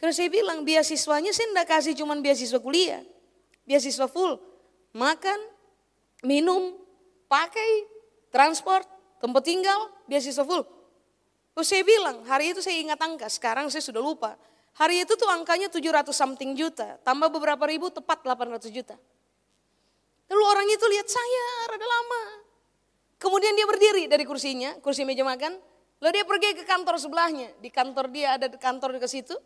Karena 0.00 0.14
saya 0.16 0.32
bilang 0.32 0.64
beasiswanya 0.64 1.30
saya 1.30 1.52
tidak 1.52 1.68
kasih 1.70 1.92
cuma 1.94 2.16
beasiswa 2.18 2.58
kuliah. 2.58 3.04
Beasiswa 3.68 4.08
full. 4.08 4.40
Makan, 4.96 5.40
minum, 6.24 6.74
pakai, 7.28 7.86
transport, 8.32 8.88
tempat 9.20 9.42
tinggal, 9.44 9.92
beasiswa 10.08 10.42
full. 10.42 10.64
Terus 11.54 11.68
saya 11.70 11.84
bilang, 11.86 12.26
hari 12.26 12.50
itu 12.50 12.58
saya 12.64 12.80
ingat 12.82 12.98
angka, 12.98 13.30
sekarang 13.30 13.70
saya 13.70 13.84
sudah 13.84 14.02
lupa. 14.02 14.34
Hari 14.74 15.06
itu 15.06 15.14
tuh 15.14 15.30
angkanya 15.30 15.70
700 15.70 16.10
something 16.10 16.58
juta, 16.58 16.98
tambah 17.06 17.30
beberapa 17.30 17.62
ribu 17.70 17.94
tepat 17.94 18.26
800 18.26 18.74
juta. 18.74 18.98
Lalu 20.26 20.42
orang 20.42 20.66
itu 20.66 20.84
lihat 20.90 21.06
saya 21.06 21.46
rada 21.70 21.86
lama. 21.86 22.22
Kemudian 23.22 23.54
dia 23.54 23.66
berdiri 23.70 24.10
dari 24.10 24.26
kursinya, 24.26 24.74
kursi 24.82 25.06
meja 25.06 25.22
makan. 25.22 25.56
Lalu 26.02 26.10
dia 26.10 26.26
pergi 26.26 26.48
ke 26.58 26.64
kantor 26.66 26.98
sebelahnya. 26.98 27.54
Di 27.62 27.70
kantor 27.70 28.10
dia 28.10 28.34
ada 28.34 28.50
kantor 28.50 28.98
di 28.98 29.00
situ. 29.06 29.38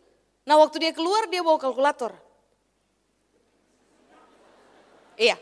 Nah 0.49 0.57
waktu 0.57 0.81
dia 0.81 0.91
keluar 0.97 1.29
dia 1.29 1.45
bawa 1.45 1.61
kalkulator. 1.61 2.17
Iya. 5.13 5.37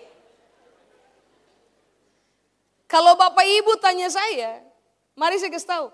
Kalau 2.92 3.16
bapak 3.16 3.46
ibu 3.46 3.72
tanya 3.80 4.12
saya, 4.12 4.64
mari 5.16 5.40
saya 5.40 5.54
kasih 5.54 5.70
tahu. 5.70 5.86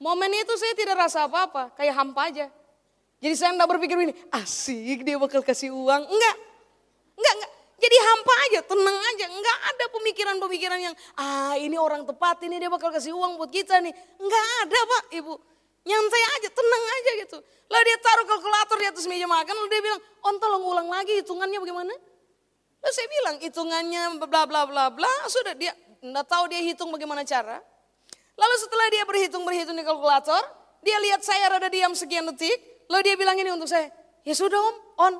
Momen 0.00 0.32
itu 0.36 0.52
saya 0.58 0.74
tidak 0.76 0.96
rasa 1.06 1.24
apa-apa, 1.24 1.72
kayak 1.76 1.94
hampa 1.96 2.28
aja. 2.28 2.46
Jadi 3.18 3.34
saya 3.34 3.50
enggak 3.54 3.70
berpikir 3.74 3.98
ini, 3.98 4.14
asik 4.30 5.02
dia 5.02 5.18
bakal 5.18 5.42
kasih 5.42 5.74
uang. 5.74 6.02
Enggak, 6.06 6.36
enggak, 7.18 7.34
enggak. 7.34 7.52
Jadi 7.78 7.96
hampa 7.98 8.34
aja, 8.46 8.60
tenang 8.66 8.98
aja. 8.98 9.26
Enggak 9.30 9.58
ada 9.58 9.84
pemikiran-pemikiran 9.94 10.78
yang, 10.82 10.94
ah 11.18 11.54
ini 11.58 11.74
orang 11.78 12.06
tepat, 12.06 12.42
ini 12.46 12.58
dia 12.62 12.70
bakal 12.70 12.90
kasih 12.94 13.14
uang 13.14 13.38
buat 13.38 13.50
kita 13.50 13.82
nih. 13.82 13.94
Enggak 14.22 14.44
ada 14.66 14.80
pak, 14.86 15.04
ibu. 15.18 15.34
Nyantai 15.86 16.22
aja, 16.38 16.48
tenang 16.50 16.84
aja 16.84 17.10
gitu. 17.26 17.38
Lalu 17.68 17.82
dia 17.86 17.98
taruh 18.02 18.26
kalkulator 18.26 18.76
di 18.82 18.86
atas 18.86 19.04
meja 19.10 19.26
makan, 19.26 19.54
lalu 19.54 19.68
dia 19.70 19.82
bilang, 19.82 20.00
on 20.26 20.34
tolong 20.38 20.64
ulang 20.66 20.88
lagi 20.90 21.18
hitungannya 21.22 21.58
bagaimana? 21.58 21.94
Lalu 22.78 22.92
saya 22.94 23.08
bilang, 23.10 23.36
hitungannya 23.42 24.02
bla 24.22 24.42
bla 24.46 24.62
bla 24.66 24.84
bla, 24.94 25.12
sudah 25.26 25.58
dia 25.58 25.74
enggak 25.98 26.26
tahu 26.30 26.46
dia 26.54 26.62
hitung 26.62 26.94
bagaimana 26.94 27.26
cara. 27.26 27.58
Lalu 28.38 28.54
setelah 28.62 28.86
dia 28.94 29.02
berhitung-berhitung 29.02 29.74
di 29.74 29.82
kalkulator, 29.82 30.42
dia 30.86 30.98
lihat 31.02 31.26
saya 31.26 31.58
rada 31.58 31.66
diam 31.66 31.90
sekian 31.90 32.22
detik, 32.30 32.77
Lalu 32.88 33.00
dia 33.04 33.16
bilang 33.20 33.36
ini 33.36 33.52
untuk 33.52 33.68
saya, 33.68 33.92
ya 34.24 34.32
sudah 34.32 34.56
om, 34.56 34.76
on, 34.96 35.14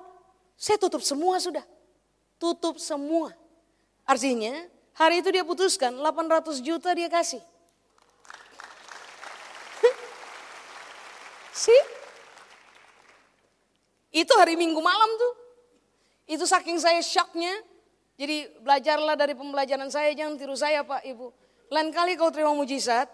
saya 0.57 0.81
tutup 0.81 1.05
semua 1.05 1.37
sudah. 1.37 1.63
Tutup 2.41 2.81
semua. 2.81 3.37
Artinya 4.09 4.65
hari 4.97 5.21
itu 5.21 5.29
dia 5.29 5.45
putuskan 5.45 5.93
800 6.01 6.65
juta 6.65 6.97
dia 6.97 7.13
kasih. 7.13 7.45
sih? 11.69 11.83
Itu 14.17 14.33
hari 14.41 14.57
minggu 14.57 14.81
malam 14.81 15.11
tuh. 15.21 15.35
Itu 16.25 16.49
saking 16.49 16.81
saya 16.81 17.05
shocknya. 17.05 17.53
Jadi 18.19 18.51
belajarlah 18.65 19.15
dari 19.15 19.37
pembelajaran 19.37 19.93
saya, 19.93 20.11
jangan 20.17 20.35
tiru 20.35 20.57
saya 20.59 20.83
Pak 20.83 21.07
Ibu. 21.07 21.31
Lain 21.71 21.93
kali 21.95 22.17
kau 22.17 22.33
terima 22.33 22.51
mujizat, 22.51 23.07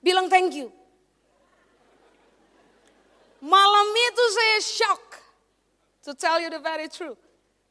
bilang 0.00 0.26
thank 0.26 0.56
you. 0.56 0.72
Malam 3.40 3.86
itu 3.88 4.24
saya 4.36 4.58
shock, 4.60 5.02
to 6.04 6.12
tell 6.12 6.36
you 6.36 6.52
the 6.52 6.60
very 6.60 6.88
truth. 6.92 7.16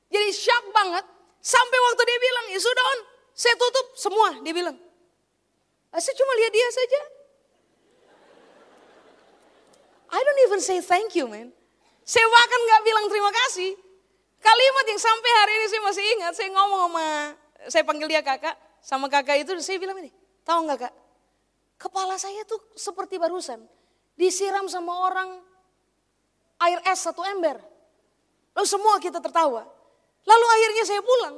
Jadi 0.09 0.33
shock 0.33 0.65
banget, 0.73 1.05
sampai 1.37 1.77
waktu 1.77 2.01
dia 2.09 2.19
bilang, 2.19 2.45
ya 2.49 2.59
sudah 2.59 2.83
on, 2.83 2.99
saya 3.37 3.53
tutup 3.53 3.87
semua, 3.93 4.29
dia 4.41 4.53
bilang. 4.53 4.73
Ah, 5.93 6.01
saya 6.01 6.17
cuma 6.17 6.33
lihat 6.37 6.51
dia 6.53 6.67
saja. 6.73 7.01
I 10.09 10.19
don't 10.25 10.41
even 10.49 10.61
say 10.61 10.81
thank 10.81 11.13
you 11.13 11.29
man. 11.29 11.53
Saya 12.01 12.25
bahkan 12.25 12.59
gak 12.65 12.81
bilang 12.81 13.05
terima 13.05 13.29
kasih. 13.29 13.77
Kalimat 14.41 14.85
yang 14.89 15.01
sampai 15.01 15.31
hari 15.45 15.53
ini 15.61 15.65
saya 15.69 15.81
masih 15.85 16.03
ingat, 16.17 16.33
saya 16.33 16.49
ngomong 16.49 16.81
sama, 16.89 17.05
saya 17.69 17.83
panggil 17.85 18.07
dia 18.07 18.23
kakak, 18.23 18.55
sama 18.79 19.05
kakak 19.11 19.43
itu 19.43 19.51
saya 19.59 19.77
bilang 19.77 19.99
ini, 19.99 20.09
tahu 20.47 20.63
nggak 20.63 20.87
kak, 20.87 20.93
kepala 21.75 22.15
saya 22.15 22.47
tuh 22.47 22.57
seperti 22.71 23.19
barusan 23.19 23.59
disiram 24.15 24.67
sama 24.71 25.11
orang 25.11 25.43
air 26.59 26.79
es 26.87 26.99
satu 26.99 27.23
ember. 27.23 27.59
Lalu 28.55 28.67
semua 28.67 28.99
kita 28.99 29.23
tertawa. 29.23 29.63
Lalu 30.27 30.45
akhirnya 30.45 30.83
saya 30.83 31.01
pulang. 31.03 31.35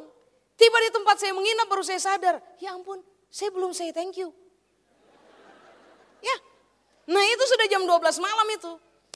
Tiba 0.57 0.77
di 0.77 0.89
tempat 0.93 1.17
saya 1.17 1.33
menginap 1.33 1.65
baru 1.65 1.81
saya 1.81 1.97
sadar, 1.97 2.37
ya 2.61 2.77
ampun, 2.77 3.01
saya 3.33 3.49
belum 3.49 3.73
say 3.73 3.89
thank 3.89 4.13
you. 4.13 4.29
Ya, 6.21 6.37
nah 7.09 7.25
itu 7.25 7.43
sudah 7.49 7.65
jam 7.65 7.81
12 7.81 7.97
malam 8.21 8.47
itu. 8.53 8.71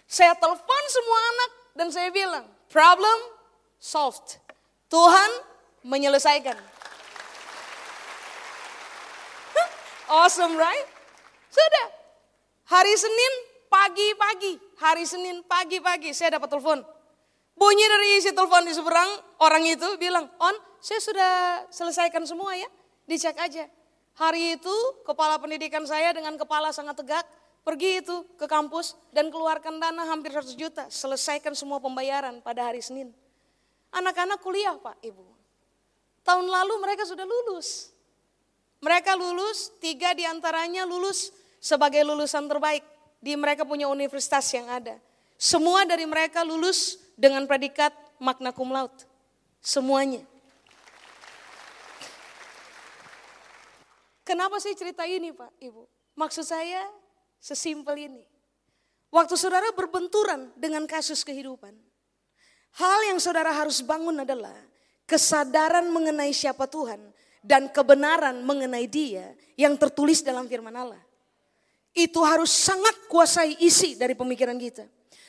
Saya 0.10 0.34
telepon 0.34 0.84
semua 0.90 1.20
anak 1.22 1.52
dan 1.78 1.88
saya 1.94 2.10
bilang, 2.10 2.50
problem 2.66 3.18
solved. 3.78 4.42
Tuhan 4.90 5.32
menyelesaikan. 5.86 6.58
awesome 10.10 10.58
right? 10.58 10.88
Sudah. 11.50 11.88
Hari 12.66 12.94
Senin 12.98 13.34
pagi-pagi, 13.76 14.56
hari 14.80 15.04
Senin 15.04 15.44
pagi-pagi 15.44 16.16
saya 16.16 16.40
dapat 16.40 16.48
telepon. 16.48 16.80
Bunyi 17.56 17.86
dari 17.88 18.08
isi 18.20 18.32
telepon 18.32 18.64
di 18.64 18.72
seberang, 18.72 19.20
orang 19.44 19.64
itu 19.68 19.88
bilang, 20.00 20.28
On, 20.40 20.56
saya 20.80 21.00
sudah 21.04 21.32
selesaikan 21.72 22.24
semua 22.24 22.56
ya, 22.56 22.68
dicek 23.08 23.36
aja. 23.36 23.68
Hari 24.16 24.60
itu 24.60 24.76
kepala 25.04 25.36
pendidikan 25.40 25.84
saya 25.84 26.16
dengan 26.16 26.40
kepala 26.40 26.72
sangat 26.72 27.04
tegak, 27.04 27.24
pergi 27.68 28.00
itu 28.00 28.24
ke 28.40 28.48
kampus 28.48 28.96
dan 29.12 29.28
keluarkan 29.28 29.80
dana 29.80 30.08
hampir 30.08 30.32
100 30.32 30.56
juta, 30.56 30.84
selesaikan 30.88 31.52
semua 31.52 31.84
pembayaran 31.84 32.40
pada 32.40 32.72
hari 32.72 32.80
Senin. 32.80 33.12
Anak-anak 33.92 34.40
kuliah 34.40 34.76
Pak 34.80 35.04
Ibu. 35.04 35.26
Tahun 36.24 36.48
lalu 36.48 36.80
mereka 36.80 37.04
sudah 37.08 37.28
lulus. 37.28 37.92
Mereka 38.84 39.16
lulus, 39.20 39.72
tiga 39.80 40.12
di 40.12 40.28
antaranya 40.28 40.84
lulus 40.84 41.32
sebagai 41.64 42.04
lulusan 42.04 42.52
terbaik 42.52 42.95
di 43.26 43.34
mereka 43.34 43.66
punya 43.66 43.90
universitas 43.90 44.46
yang 44.54 44.70
ada. 44.70 45.02
Semua 45.34 45.82
dari 45.82 46.06
mereka 46.06 46.46
lulus 46.46 47.02
dengan 47.18 47.50
predikat 47.50 47.90
magna 48.22 48.54
cum 48.54 48.70
laude. 48.70 49.02
Semuanya. 49.58 50.22
Kenapa 54.22 54.62
saya 54.62 54.78
cerita 54.78 55.10
ini 55.10 55.34
Pak 55.34 55.58
Ibu? 55.58 55.90
Maksud 56.14 56.46
saya 56.46 56.86
sesimpel 57.42 58.14
ini. 58.14 58.22
Waktu 59.10 59.34
saudara 59.34 59.74
berbenturan 59.74 60.54
dengan 60.54 60.86
kasus 60.86 61.26
kehidupan. 61.26 61.74
Hal 62.78 63.00
yang 63.10 63.18
saudara 63.18 63.50
harus 63.50 63.82
bangun 63.82 64.22
adalah 64.22 64.54
kesadaran 65.10 65.90
mengenai 65.90 66.30
siapa 66.30 66.70
Tuhan 66.70 67.00
dan 67.42 67.74
kebenaran 67.74 68.44
mengenai 68.46 68.86
Dia 68.86 69.34
yang 69.58 69.74
tertulis 69.82 70.22
dalam 70.22 70.46
firman 70.46 70.76
Allah. 70.76 71.02
Itu 71.96 72.22
harus 72.28 72.52
sangat 72.52 73.08
kuasai 73.08 73.56
isi 73.64 73.96
dari 73.96 74.14
pemikiran 74.14 74.60
kita. 74.60 74.84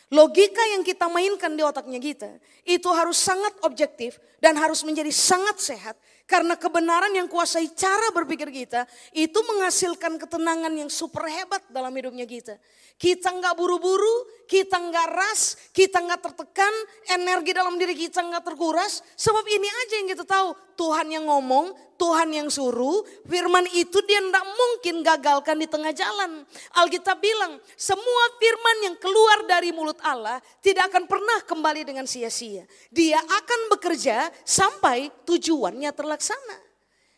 Logika 0.07 0.63
yang 0.71 0.87
kita 0.87 1.11
mainkan 1.11 1.59
di 1.59 1.67
otaknya 1.67 1.99
kita 1.99 2.31
itu 2.63 2.87
harus 2.95 3.19
sangat 3.19 3.51
objektif 3.67 4.23
dan 4.39 4.55
harus 4.55 4.87
menjadi 4.87 5.11
sangat 5.11 5.59
sehat 5.59 5.99
karena 6.31 6.55
kebenaran 6.55 7.11
yang 7.11 7.27
kuasai 7.27 7.67
cara 7.75 8.15
berpikir 8.15 8.47
kita 8.55 8.87
itu 9.11 9.35
menghasilkan 9.35 10.15
ketenangan 10.15 10.71
yang 10.71 10.87
super 10.87 11.27
hebat 11.27 11.59
dalam 11.75 11.91
hidupnya 11.91 12.23
kita. 12.23 12.55
Kita 12.97 13.29
nggak 13.29 13.61
buru-buru, 13.61 14.25
kita 14.49 14.81
nggak 14.81 15.09
ras, 15.13 15.69
kita 15.69 16.01
nggak 16.01 16.33
tertekan, 16.33 16.73
energi 17.13 17.53
dalam 17.53 17.77
diri 17.77 17.93
kita 17.93 18.25
nggak 18.25 18.41
terkuras. 18.41 19.05
Sebab 19.21 19.45
ini 19.45 19.69
aja 19.69 19.95
yang 20.01 20.09
kita 20.17 20.25
tahu, 20.25 20.57
Tuhan 20.81 21.13
yang 21.13 21.29
ngomong, 21.29 21.77
Tuhan 22.01 22.33
yang 22.33 22.49
suruh, 22.49 23.05
firman 23.29 23.69
itu 23.77 24.01
dia 24.09 24.21
tidak 24.25 24.49
mungkin 24.49 25.05
gagalkan 25.05 25.61
di 25.61 25.69
tengah 25.69 25.93
jalan. 25.93 26.49
Alkitab 26.73 27.21
bilang, 27.21 27.61
semua 27.77 28.23
firman 28.41 28.77
yang 28.89 28.97
keluar 28.97 29.45
dari 29.45 29.77
mulut 29.77 30.01
Allah 30.01 30.41
tidak 30.65 30.89
akan 30.89 31.05
pernah 31.05 31.45
kembali 31.45 31.85
dengan 31.85 32.09
sia-sia. 32.09 32.65
Dia 32.89 33.21
akan 33.21 33.77
bekerja 33.77 34.33
sampai 34.41 35.13
tujuannya 35.29 35.93
terlaksana. 35.93 36.66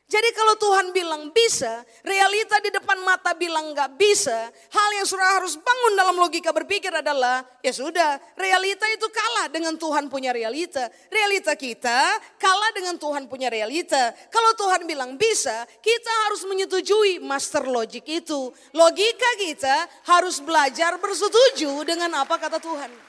Jadi 0.08 0.32
kalau 0.32 0.56
Tuhan 0.56 0.88
bilang 0.96 1.28
bisa, 1.36 1.84
realita 2.00 2.56
di 2.64 2.72
depan 2.72 2.96
mata 3.04 3.36
bilang 3.36 3.76
nggak 3.76 3.92
bisa, 4.00 4.48
hal 4.48 4.90
yang 4.96 5.04
sudah 5.04 5.36
harus 5.36 5.60
bangun 5.60 6.00
dalam 6.00 6.16
logika 6.16 6.48
berpikir 6.48 6.88
adalah, 6.88 7.44
ya 7.60 7.68
sudah, 7.76 8.16
realita 8.32 8.88
itu 8.88 9.04
kalah 9.12 9.52
dengan 9.52 9.76
Tuhan 9.76 10.08
punya 10.08 10.32
realita. 10.32 10.88
Realita 11.12 11.52
kita 11.52 12.16
kalah 12.40 12.72
dengan 12.72 12.96
Tuhan 12.96 13.28
punya 13.28 13.52
realita. 13.52 14.16
Kalau 14.32 14.56
Tuhan 14.56 14.88
bilang 14.88 15.20
bisa, 15.20 15.68
kita 15.84 16.12
harus 16.24 16.40
menyetujui 16.48 17.20
master 17.20 17.68
logic 17.68 18.08
itu. 18.08 18.48
Logika 18.72 19.30
kita 19.36 19.76
harus 20.08 20.40
belajar 20.40 20.96
bersetuju 20.96 21.84
dengan 21.84 22.24
apa 22.24 22.40
kata 22.40 22.56
Tuhan. 22.56 23.07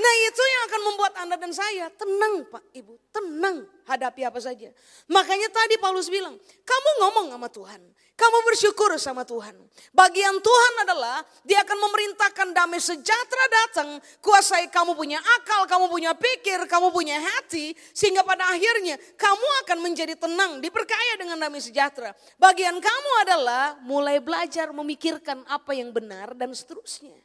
Nah 0.00 0.14
itu 0.32 0.42
yang 0.42 0.62
akan 0.72 0.80
membuat 0.88 1.12
Anda 1.20 1.36
dan 1.36 1.52
saya 1.52 1.92
tenang 1.92 2.48
Pak 2.48 2.72
Ibu, 2.72 2.96
tenang 3.12 3.68
hadapi 3.84 4.24
apa 4.24 4.40
saja. 4.40 4.72
Makanya 5.12 5.52
tadi 5.52 5.76
Paulus 5.76 6.08
bilang, 6.08 6.40
kamu 6.40 6.90
ngomong 7.04 7.26
sama 7.36 7.48
Tuhan, 7.52 7.80
kamu 8.16 8.38
bersyukur 8.48 8.96
sama 8.96 9.28
Tuhan. 9.28 9.52
Bagian 9.92 10.40
Tuhan 10.40 10.74
adalah 10.88 11.20
dia 11.44 11.60
akan 11.60 11.78
memerintahkan 11.84 12.48
damai 12.56 12.80
sejahtera 12.80 13.44
datang, 13.52 13.88
kuasai 14.24 14.72
kamu 14.72 14.96
punya 14.96 15.20
akal, 15.20 15.68
kamu 15.68 15.92
punya 15.92 16.16
pikir, 16.16 16.64
kamu 16.64 16.88
punya 16.96 17.20
hati, 17.20 17.76
sehingga 17.92 18.24
pada 18.24 18.48
akhirnya 18.56 18.96
kamu 19.20 19.48
akan 19.68 19.78
menjadi 19.84 20.16
tenang, 20.16 20.64
diperkaya 20.64 21.20
dengan 21.20 21.36
damai 21.36 21.60
sejahtera. 21.60 22.16
Bagian 22.40 22.80
kamu 22.80 23.10
adalah 23.28 23.76
mulai 23.84 24.16
belajar 24.16 24.72
memikirkan 24.72 25.44
apa 25.44 25.76
yang 25.76 25.92
benar 25.92 26.32
dan 26.32 26.56
seterusnya. 26.56 27.16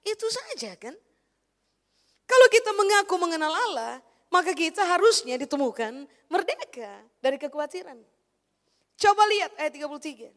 Itu 0.00 0.24
saja 0.32 0.72
kan. 0.80 0.96
Kalau 2.24 2.46
kita 2.48 2.70
mengaku 2.72 3.14
mengenal 3.20 3.52
Allah, 3.52 4.00
maka 4.32 4.56
kita 4.56 4.82
harusnya 4.82 5.36
ditemukan 5.36 6.08
merdeka 6.32 7.04
dari 7.20 7.36
kekhawatiran. 7.36 8.00
Coba 8.98 9.22
lihat 9.28 9.52
ayat 9.60 9.72
33. 9.76 10.32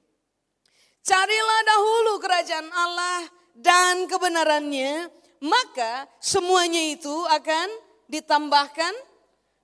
Carilah 1.02 1.62
dahulu 1.64 2.20
kerajaan 2.20 2.68
Allah 2.68 3.20
dan 3.56 4.06
kebenarannya, 4.12 5.08
maka 5.40 6.06
semuanya 6.20 6.84
itu 6.92 7.16
akan 7.32 7.68
ditambahkan 8.12 8.94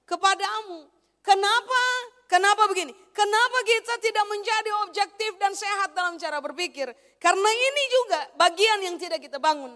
kepadamu. 0.07 0.87
Kenapa? 1.19 1.83
Kenapa 2.31 2.65
begini? 2.71 2.95
Kenapa 3.13 3.57
kita 3.61 3.93
tidak 4.01 4.25
menjadi 4.25 4.71
objektif 4.87 5.37
dan 5.37 5.53
sehat 5.53 5.93
dalam 5.93 6.17
cara 6.17 6.41
berpikir? 6.41 6.89
Karena 7.21 7.49
ini 7.53 7.83
juga 7.91 8.19
bagian 8.39 8.79
yang 8.81 8.95
tidak 8.97 9.21
kita 9.21 9.37
bangun. 9.37 9.69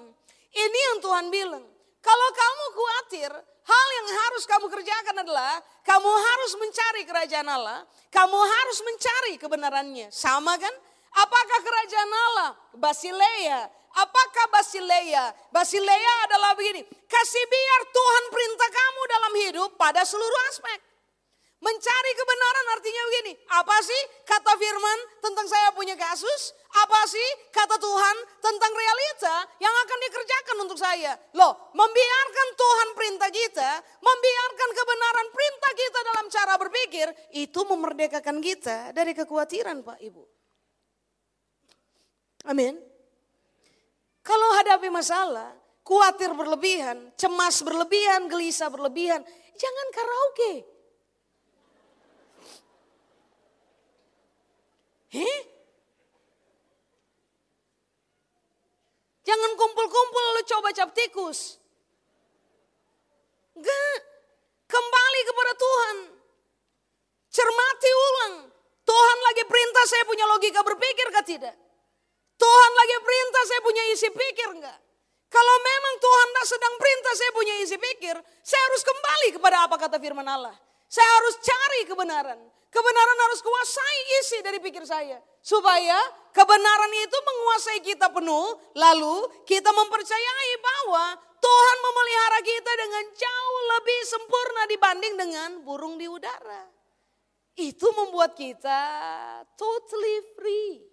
Ini 0.49 0.79
yang 0.89 0.97
Tuhan 1.03 1.29
bilang. 1.29 1.76
Kalau 2.07 2.29
kamu 2.31 2.65
khawatir, 2.71 3.31
hal 3.67 3.87
yang 3.99 4.07
harus 4.15 4.43
kamu 4.47 4.65
kerjakan 4.71 5.15
adalah 5.27 5.59
kamu 5.83 6.07
harus 6.07 6.51
mencari 6.55 7.01
kerajaan 7.03 7.47
Allah, 7.51 7.83
kamu 8.07 8.39
harus 8.39 8.79
mencari 8.79 9.33
kebenarannya. 9.35 10.07
Sama 10.07 10.55
kan? 10.55 10.71
Apakah 11.11 11.59
kerajaan 11.59 12.11
Allah? 12.31 12.49
Basileia. 12.79 13.67
Apakah 13.97 14.45
Basileia? 14.55 15.35
Basileia 15.51 16.13
adalah 16.29 16.55
begini, 16.55 16.85
kasih 17.09 17.45
biar 17.49 17.81
Tuhan 17.89 18.23
perintah 18.29 18.69
kamu 18.69 19.01
dalam 19.09 19.33
hidup 19.41 19.69
pada 19.75 20.05
seluruh 20.07 20.41
aspek. 20.53 20.79
Mencari 21.57 22.11
kebenaran 22.13 22.67
artinya 22.77 23.01
begini, 23.09 23.33
apa 23.49 23.81
sih 23.81 24.01
kata 24.29 24.53
firman 24.61 24.99
tentang 25.25 25.49
saya 25.49 25.73
punya 25.73 25.97
kasus? 25.97 26.53
Apa 26.69 27.01
sih 27.09 27.29
kata 27.49 27.81
Tuhan 27.81 28.15
tentang 28.37 28.69
realita 28.77 29.35
yang 29.57 29.73
akan 29.73 29.99
dikerjakan 30.05 30.57
untuk 30.69 30.77
saya? 30.77 31.17
Loh, 31.33 31.73
membiarkan 31.73 32.47
Tuhan 32.53 32.89
perintah 32.93 33.29
kita, 33.33 33.71
membiarkan 33.97 34.69
kebenaran 34.69 35.27
perintah 35.33 35.71
kita 35.73 35.99
dalam 36.05 36.25
cara 36.29 36.53
berpikir, 36.61 37.07
itu 37.33 37.59
memerdekakan 37.65 38.37
kita 38.37 38.77
dari 38.93 39.17
kekhawatiran 39.17 39.81
Pak 39.81 39.97
Ibu. 39.97 40.23
Amin. 42.53 42.77
Kalau 44.21 44.49
hadapi 44.61 44.93
masalah, 44.93 45.57
khawatir 45.81 46.37
berlebihan, 46.37 47.09
cemas 47.17 47.65
berlebihan, 47.65 48.29
gelisah 48.29 48.69
berlebihan, 48.69 49.25
jangan 49.57 49.87
karaoke. 49.89 50.76
Heh? 55.11 55.39
Jangan 59.27 59.51
kumpul-kumpul 59.59 60.23
lalu 60.31 60.41
coba 60.47 60.69
cap 60.71 60.91
tikus. 60.95 61.59
Enggak. 63.55 63.99
Kembali 64.67 65.21
kepada 65.27 65.51
Tuhan. 65.55 65.97
Cermati 67.31 67.91
ulang. 67.91 68.35
Tuhan 68.87 69.17
lagi 69.19 69.43
perintah 69.43 69.83
saya 69.83 70.03
punya 70.07 70.25
logika 70.31 70.63
berpikir 70.63 71.07
kah 71.11 71.25
tidak? 71.27 71.55
Tuhan 72.39 72.71
lagi 72.71 72.95
perintah 73.03 73.43
saya 73.43 73.61
punya 73.63 73.83
isi 73.91 74.09
pikir 74.11 74.49
enggak? 74.55 74.79
Kalau 75.27 75.55
memang 75.59 75.95
Tuhan 75.99 76.27
tak 76.39 76.45
sedang 76.47 76.73
perintah 76.79 77.13
saya 77.19 77.31
punya 77.35 77.53
isi 77.59 77.75
pikir, 77.75 78.15
saya 78.47 78.61
harus 78.71 78.81
kembali 78.87 79.27
kepada 79.35 79.67
apa 79.67 79.75
kata 79.75 79.99
firman 79.99 80.23
Allah. 80.23 80.55
Saya 80.87 81.07
harus 81.19 81.35
cari 81.43 81.81
kebenaran. 81.83 82.39
Kebenaran 82.67 83.19
harus 83.27 83.39
kuasai 83.43 83.99
isi 84.23 84.39
dari 84.43 84.59
pikir 84.59 84.83
saya. 84.83 85.19
Supaya 85.39 85.99
kebenaran 86.35 86.93
itu 86.99 87.17
menguasai 87.23 87.79
kita 87.83 88.11
penuh. 88.11 88.59
Lalu 88.75 89.15
kita 89.47 89.71
mempercayai 89.71 90.51
bahwa 90.59 91.15
Tuhan 91.37 91.77
memelihara 91.79 92.39
kita 92.43 92.71
dengan 92.75 93.05
jauh 93.13 93.61
lebih 93.77 93.99
sempurna 94.03 94.63
dibanding 94.67 95.13
dengan 95.15 95.49
burung 95.63 95.95
di 95.95 96.07
udara. 96.09 96.65
Itu 97.57 97.89
membuat 97.95 98.37
kita 98.37 98.81
totally 99.57 100.17
free. 100.37 100.85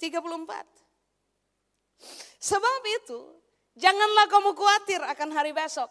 34. 0.00 0.78
Sebab 2.38 2.82
itu, 3.02 3.20
janganlah 3.74 4.30
kamu 4.30 4.54
khawatir 4.54 5.02
akan 5.02 5.30
hari 5.34 5.50
besok. 5.50 5.90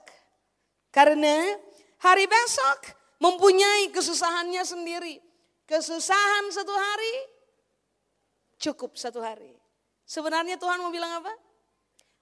Karena 0.90 1.54
hari 2.02 2.26
besok 2.30 2.98
mempunyai 3.22 3.90
kesusahannya 3.94 4.64
sendiri. 4.64 5.16
Kesusahan 5.68 6.48
satu 6.54 6.72
hari, 6.72 7.16
cukup 8.62 8.96
satu 8.96 9.20
hari. 9.20 9.52
Sebenarnya 10.08 10.56
Tuhan 10.56 10.80
mau 10.80 10.94
bilang 10.94 11.20
apa? 11.20 11.34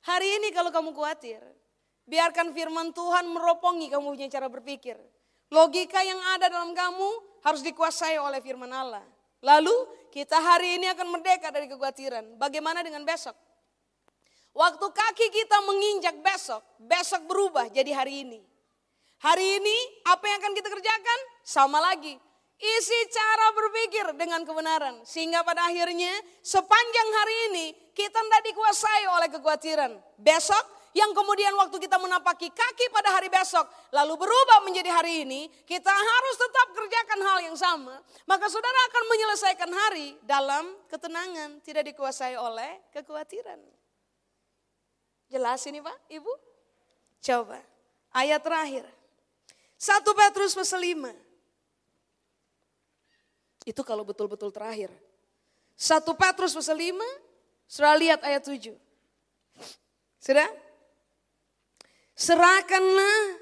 Hari 0.09 0.41
ini 0.41 0.49
kalau 0.49 0.73
kamu 0.73 0.97
khawatir, 0.97 1.41
biarkan 2.09 2.53
firman 2.57 2.89
Tuhan 2.89 3.30
meropongi 3.30 3.93
kamu 3.93 4.17
punya 4.17 4.30
cara 4.34 4.49
berpikir. 4.49 4.97
Logika 5.53 6.01
yang 6.01 6.17
ada 6.34 6.49
dalam 6.49 6.73
kamu 6.73 7.41
harus 7.45 7.61
dikuasai 7.61 8.17
oleh 8.17 8.41
firman 8.41 8.73
Allah. 8.73 9.05
Lalu 9.45 9.73
kita 10.09 10.41
hari 10.41 10.82
ini 10.82 10.89
akan 10.89 11.05
merdeka 11.13 11.53
dari 11.53 11.69
kekhawatiran. 11.69 12.41
Bagaimana 12.41 12.82
dengan 12.82 13.05
besok? 13.05 13.38
Waktu 14.57 14.88
kaki 14.89 15.28
kita 15.30 15.57
menginjak 15.69 16.17
besok, 16.26 16.65
besok 16.82 17.30
berubah 17.30 17.69
jadi 17.69 17.93
hari 17.93 18.26
ini. 18.26 18.41
Hari 19.26 19.57
ini 19.57 19.78
apa 20.05 20.21
yang 20.30 20.38
akan 20.38 20.53
kita 20.53 20.69
kerjakan? 20.69 21.19
Sama 21.41 21.82
lagi. 21.82 22.13
Isi 22.61 22.99
cara 23.09 23.57
berpikir 23.57 24.05
dengan 24.13 24.45
kebenaran. 24.45 25.01
Sehingga 25.01 25.41
pada 25.41 25.65
akhirnya 25.65 26.13
sepanjang 26.45 27.09
hari 27.09 27.36
ini 27.49 27.65
kita 27.97 28.21
tidak 28.21 28.41
dikuasai 28.45 29.03
oleh 29.09 29.28
kekhawatiran. 29.34 29.91
Besok 30.21 30.61
yang 30.93 31.09
kemudian 31.11 31.51
waktu 31.57 31.76
kita 31.82 31.97
menapaki 31.97 32.53
kaki 32.53 32.86
pada 32.93 33.17
hari 33.17 33.28
besok 33.28 33.67
lalu 33.91 34.15
berubah 34.15 34.63
menjadi 34.63 34.93
hari 34.93 35.28
ini, 35.28 35.49
kita 35.67 35.91
harus 35.91 36.36
tetap 36.39 36.67
kerjakan 36.71 37.19
hal 37.26 37.38
yang 37.49 37.57
sama. 37.57 37.97
Maka 38.30 38.45
saudara 38.47 38.80
akan 38.93 39.03
menyelesaikan 39.09 39.71
hari 39.73 40.07
dalam 40.23 40.69
ketenangan, 40.88 41.59
tidak 41.65 41.84
dikuasai 41.91 42.38
oleh 42.38 42.80
kekhawatiran. 42.93 43.59
Jelas 45.28 45.65
ini 45.67 45.82
Pak, 45.84 45.97
Ibu? 46.13 46.32
Coba, 47.19 47.59
ayat 48.15 48.39
terakhir. 48.39 48.95
1 49.86 50.01
Petrus 50.01 50.57
pasal 50.57 50.81
5. 50.81 51.13
Itu 53.69 53.86
kalau 53.86 54.01
betul-betul 54.01 54.49
terakhir. 54.49 54.89
1 55.77 56.01
Petrus 56.17 56.57
pasal 56.57 56.73
5, 56.73 56.97
sudah 57.69 57.93
lihat 57.93 58.25
ayat 58.25 58.41
7. 58.41 58.73
Sudah? 60.17 60.49
Serahkanlah 62.17 63.38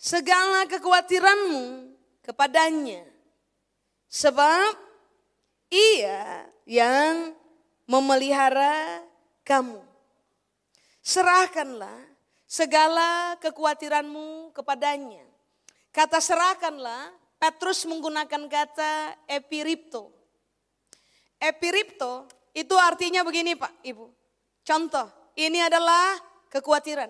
segala 0.00 0.64
kekhawatiranmu 0.64 1.92
kepadanya. 2.24 3.04
Sebab 4.08 4.72
ia 5.68 6.48
yang 6.64 7.36
memelihara 7.84 9.04
kamu. 9.44 9.84
Serahkanlah 11.04 12.10
segala 12.50 13.38
kekhawatiranmu 13.38 14.50
kepadanya. 14.50 15.22
Kata 15.94 16.18
serahkanlah, 16.18 17.14
Petrus 17.38 17.86
menggunakan 17.86 18.50
kata 18.50 19.14
epiripto. 19.30 20.10
Epiripto 21.38 22.26
itu 22.50 22.74
artinya 22.74 23.22
begini 23.22 23.54
Pak, 23.54 23.86
Ibu. 23.86 24.06
Contoh, 24.66 25.06
ini 25.38 25.62
adalah 25.62 26.18
kekhawatiran. 26.50 27.08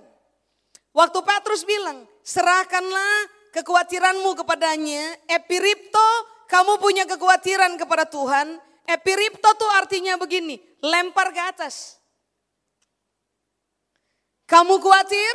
Waktu 0.93 1.19
Petrus 1.25 1.65
bilang, 1.65 2.05
serahkanlah 2.21 3.33
kekhawatiranmu 3.57 4.37
kepadanya. 4.45 5.17
Epiripto, 5.25 6.09
kamu 6.47 6.79
punya 6.79 7.09
kekhawatiran 7.09 7.81
kepada 7.81 8.05
Tuhan. 8.07 8.61
Epiripto 8.87 9.51
tuh 9.57 9.71
artinya 9.73 10.19
begini, 10.21 10.61
lempar 10.85 11.33
ke 11.33 11.43
atas. 11.43 12.00
Kamu 14.51 14.83
khawatir? 14.83 15.35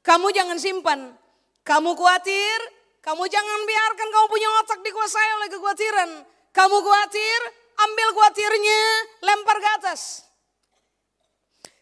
Kamu 0.00 0.32
jangan 0.32 0.56
simpan. 0.56 1.12
Kamu 1.60 1.92
khawatir? 1.92 2.58
Kamu 3.04 3.28
jangan 3.28 3.60
biarkan 3.68 4.08
kamu 4.08 4.26
punya 4.32 4.48
otak 4.64 4.80
dikuasai 4.80 5.30
oleh 5.36 5.48
kekhawatiran. 5.52 6.10
Kamu 6.56 6.76
khawatir? 6.80 7.40
Ambil 7.76 8.08
khawatirnya, 8.16 8.82
lempar 9.20 9.60
ke 9.60 9.68
atas. 9.76 10.24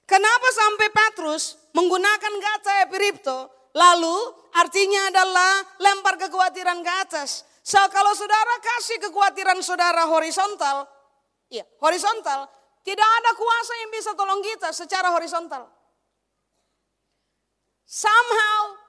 Kenapa 0.03 0.49
sampai 0.51 0.91
Petrus 0.91 1.55
menggunakan 1.79 2.35
kata 2.43 2.91
epiripto, 2.91 3.71
lalu 3.79 4.35
artinya 4.59 5.15
adalah 5.15 5.63
lempar 5.79 6.19
kekhawatiran 6.19 6.83
ke 6.83 6.93
atas. 7.07 7.47
So 7.63 7.79
kalau 7.95 8.13
saudara 8.19 8.59
kasih 8.59 8.99
kekhawatiran 8.99 9.63
saudara 9.63 10.11
horizontal, 10.11 10.91
ya 11.47 11.63
horizontal, 11.79 12.51
tidak 12.83 13.09
ada 13.23 13.31
kuasa 13.39 13.73
yang 13.87 13.91
bisa 13.95 14.11
tolong 14.19 14.43
kita 14.43 14.75
secara 14.75 15.15
horizontal. 15.15 15.71
Somehow, 17.85 18.81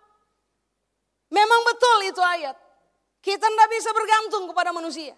memang 1.32 1.62
betul 1.68 1.98
itu 2.08 2.22
ayat. 2.24 2.56
Kita 3.20 3.46
tidak 3.46 3.70
bisa 3.72 3.90
bergantung 3.92 4.48
kepada 4.50 4.72
manusia. 4.72 5.14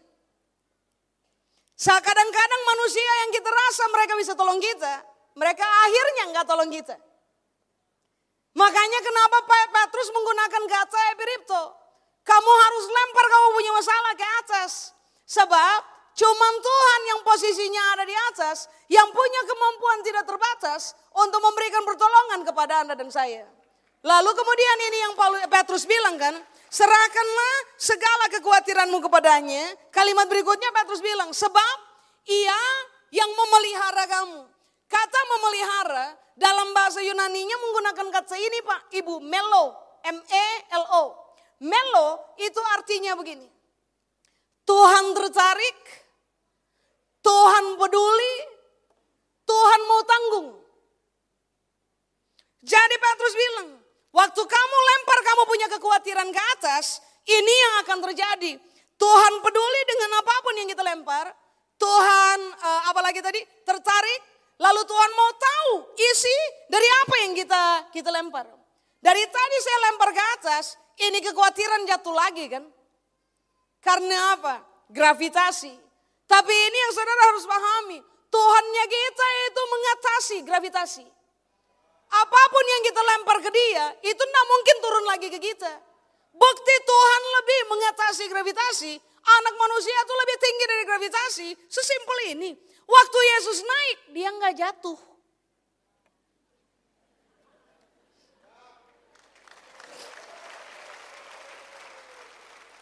Saat 1.78 2.01
kadang-kadang 2.01 2.61
manusia 2.65 3.11
yang 3.21 3.32
kita 3.38 3.49
rasa 3.53 3.84
mereka 3.93 4.13
bisa 4.17 4.34
tolong 4.34 4.57
kita, 4.57 5.05
mereka 5.38 5.61
akhirnya 5.61 6.23
nggak 6.34 6.47
tolong 6.49 6.73
kita. 6.73 6.97
Makanya 8.57 8.99
kenapa 9.05 9.38
Petrus 9.45 10.09
menggunakan 10.09 10.63
kata 10.65 10.99
epiripto. 11.13 11.63
Kamu 12.25 12.51
harus 12.51 12.86
lempar 12.89 13.25
kamu 13.30 13.47
punya 13.53 13.71
masalah 13.78 14.13
ke 14.17 14.25
atas. 14.41 14.71
Sebab 15.30 15.80
cuman 16.17 16.53
Tuhan 16.57 17.01
yang 17.13 17.19
posisinya 17.21 17.84
ada 17.93 18.03
di 18.09 18.15
atas, 18.34 18.65
yang 18.89 19.05
punya 19.13 19.41
kemampuan 19.45 19.99
tidak 20.01 20.25
terbatas 20.25 20.97
untuk 21.13 21.38
memberikan 21.45 21.86
pertolongan 21.86 22.41
kepada 22.41 22.73
Anda 22.82 22.97
dan 22.97 23.13
saya. 23.13 23.45
Lalu 24.05 24.31
kemudian 24.33 24.77
ini 24.93 24.97
yang 25.09 25.13
Petrus 25.49 25.89
bilang 25.89 26.15
kan, 26.21 26.35
serahkanlah 26.69 27.55
segala 27.79 28.25
kekhawatiranmu 28.29 29.01
kepadanya. 29.01 29.73
Kalimat 29.89 30.29
berikutnya 30.29 30.69
Petrus 30.75 31.01
bilang, 31.01 31.33
sebab 31.33 31.77
ia 32.29 32.61
yang 33.09 33.31
memelihara 33.33 34.05
kamu. 34.05 34.41
Kata 34.87 35.21
memelihara 35.35 36.15
dalam 36.37 36.71
bahasa 36.71 37.03
Yunaninya 37.03 37.57
menggunakan 37.59 38.07
kata 38.13 38.37
ini 38.39 38.59
Pak, 38.63 38.81
Ibu, 38.93 39.19
melo, 39.19 39.75
M-E-L-O. 40.05 41.03
Melo 41.65 42.37
itu 42.37 42.61
artinya 42.77 43.17
begini. 43.17 43.49
Tuhan 44.63 45.15
tertarik, 45.17 45.79
Tuhan 47.25 47.65
peduli, 47.81 48.35
Tuhan 49.43 49.81
mau 49.89 50.01
tanggung. 50.05 50.49
Jadi 52.61 52.95
Petrus 52.99 53.35
bilang, 53.35 53.69
Waktu 54.18 54.41
kamu 54.41 54.78
lempar 54.82 55.20
kamu 55.22 55.43
punya 55.45 55.68
kekhawatiran 55.70 56.34
ke 56.34 56.41
atas, 56.57 57.05
ini 57.30 57.53
yang 57.53 57.74
akan 57.86 57.97
terjadi. 58.09 58.57
Tuhan 58.97 59.34
peduli 59.45 59.82
dengan 59.86 60.26
apa 60.26 60.36
pun 60.41 60.53
yang 60.57 60.65
kita 60.74 60.82
lempar. 60.82 61.30
Tuhan 61.78 62.39
uh, 62.57 62.82
apalagi 62.89 63.22
tadi 63.22 63.38
tertarik, 63.61 64.22
lalu 64.57 64.82
Tuhan 64.89 65.11
mau 65.13 65.30
tahu 65.38 65.72
isi 66.01 66.38
dari 66.65 66.88
apa 67.05 67.15
yang 67.30 67.32
kita 67.38 67.63
kita 67.93 68.09
lempar. 68.09 68.49
Dari 68.97 69.24
tadi 69.30 69.57
saya 69.61 69.78
lempar 69.93 70.09
ke 70.09 70.24
atas, 70.41 70.82
ini 70.97 71.22
kekhawatiran 71.22 71.86
jatuh 71.86 72.15
lagi 72.18 72.49
kan? 72.49 72.65
Karena 73.86 74.34
apa? 74.34 74.65
Gravitasi. 74.89 75.78
Tapi 76.26 76.53
ini 76.57 76.78
yang 76.89 76.91
saudara 76.97 77.22
harus 77.30 77.45
pahami, 77.45 78.01
Tuhannya 78.34 78.86
kita 78.89 79.28
itu 79.45 79.61
mengatasi 79.61 80.38
gravitasi. 80.41 81.16
Apa 82.08 82.41
pun 82.47 82.64
yang 82.64 82.82
kita 82.88 83.01
lempar 83.03 83.38
ke 83.43 83.51
dia, 83.51 83.86
itu 83.99 84.24
tidak 84.24 84.45
mungkin 84.47 84.76
turun 84.80 85.05
lagi 85.12 85.28
ke 85.28 85.39
kita. 85.43 85.74
Bukti 86.38 86.76
Tuhan 86.86 87.22
lebih 87.41 87.60
mengatasi 87.74 88.24
gravitasi. 88.30 88.93
anak 89.28 89.55
manusia 89.60 89.91
itu 89.91 90.14
lebih 90.16 90.38
tinggi 90.39 90.66
dari 90.72 90.84
gravitasi. 90.88 91.49
Sesimpel 91.68 92.20
ini. 92.32 92.55
Waktu 92.88 93.20
Yesus 93.36 93.60
naik, 93.60 93.97
dia 94.16 94.30
nggak 94.32 94.55
jatuh. 94.55 94.99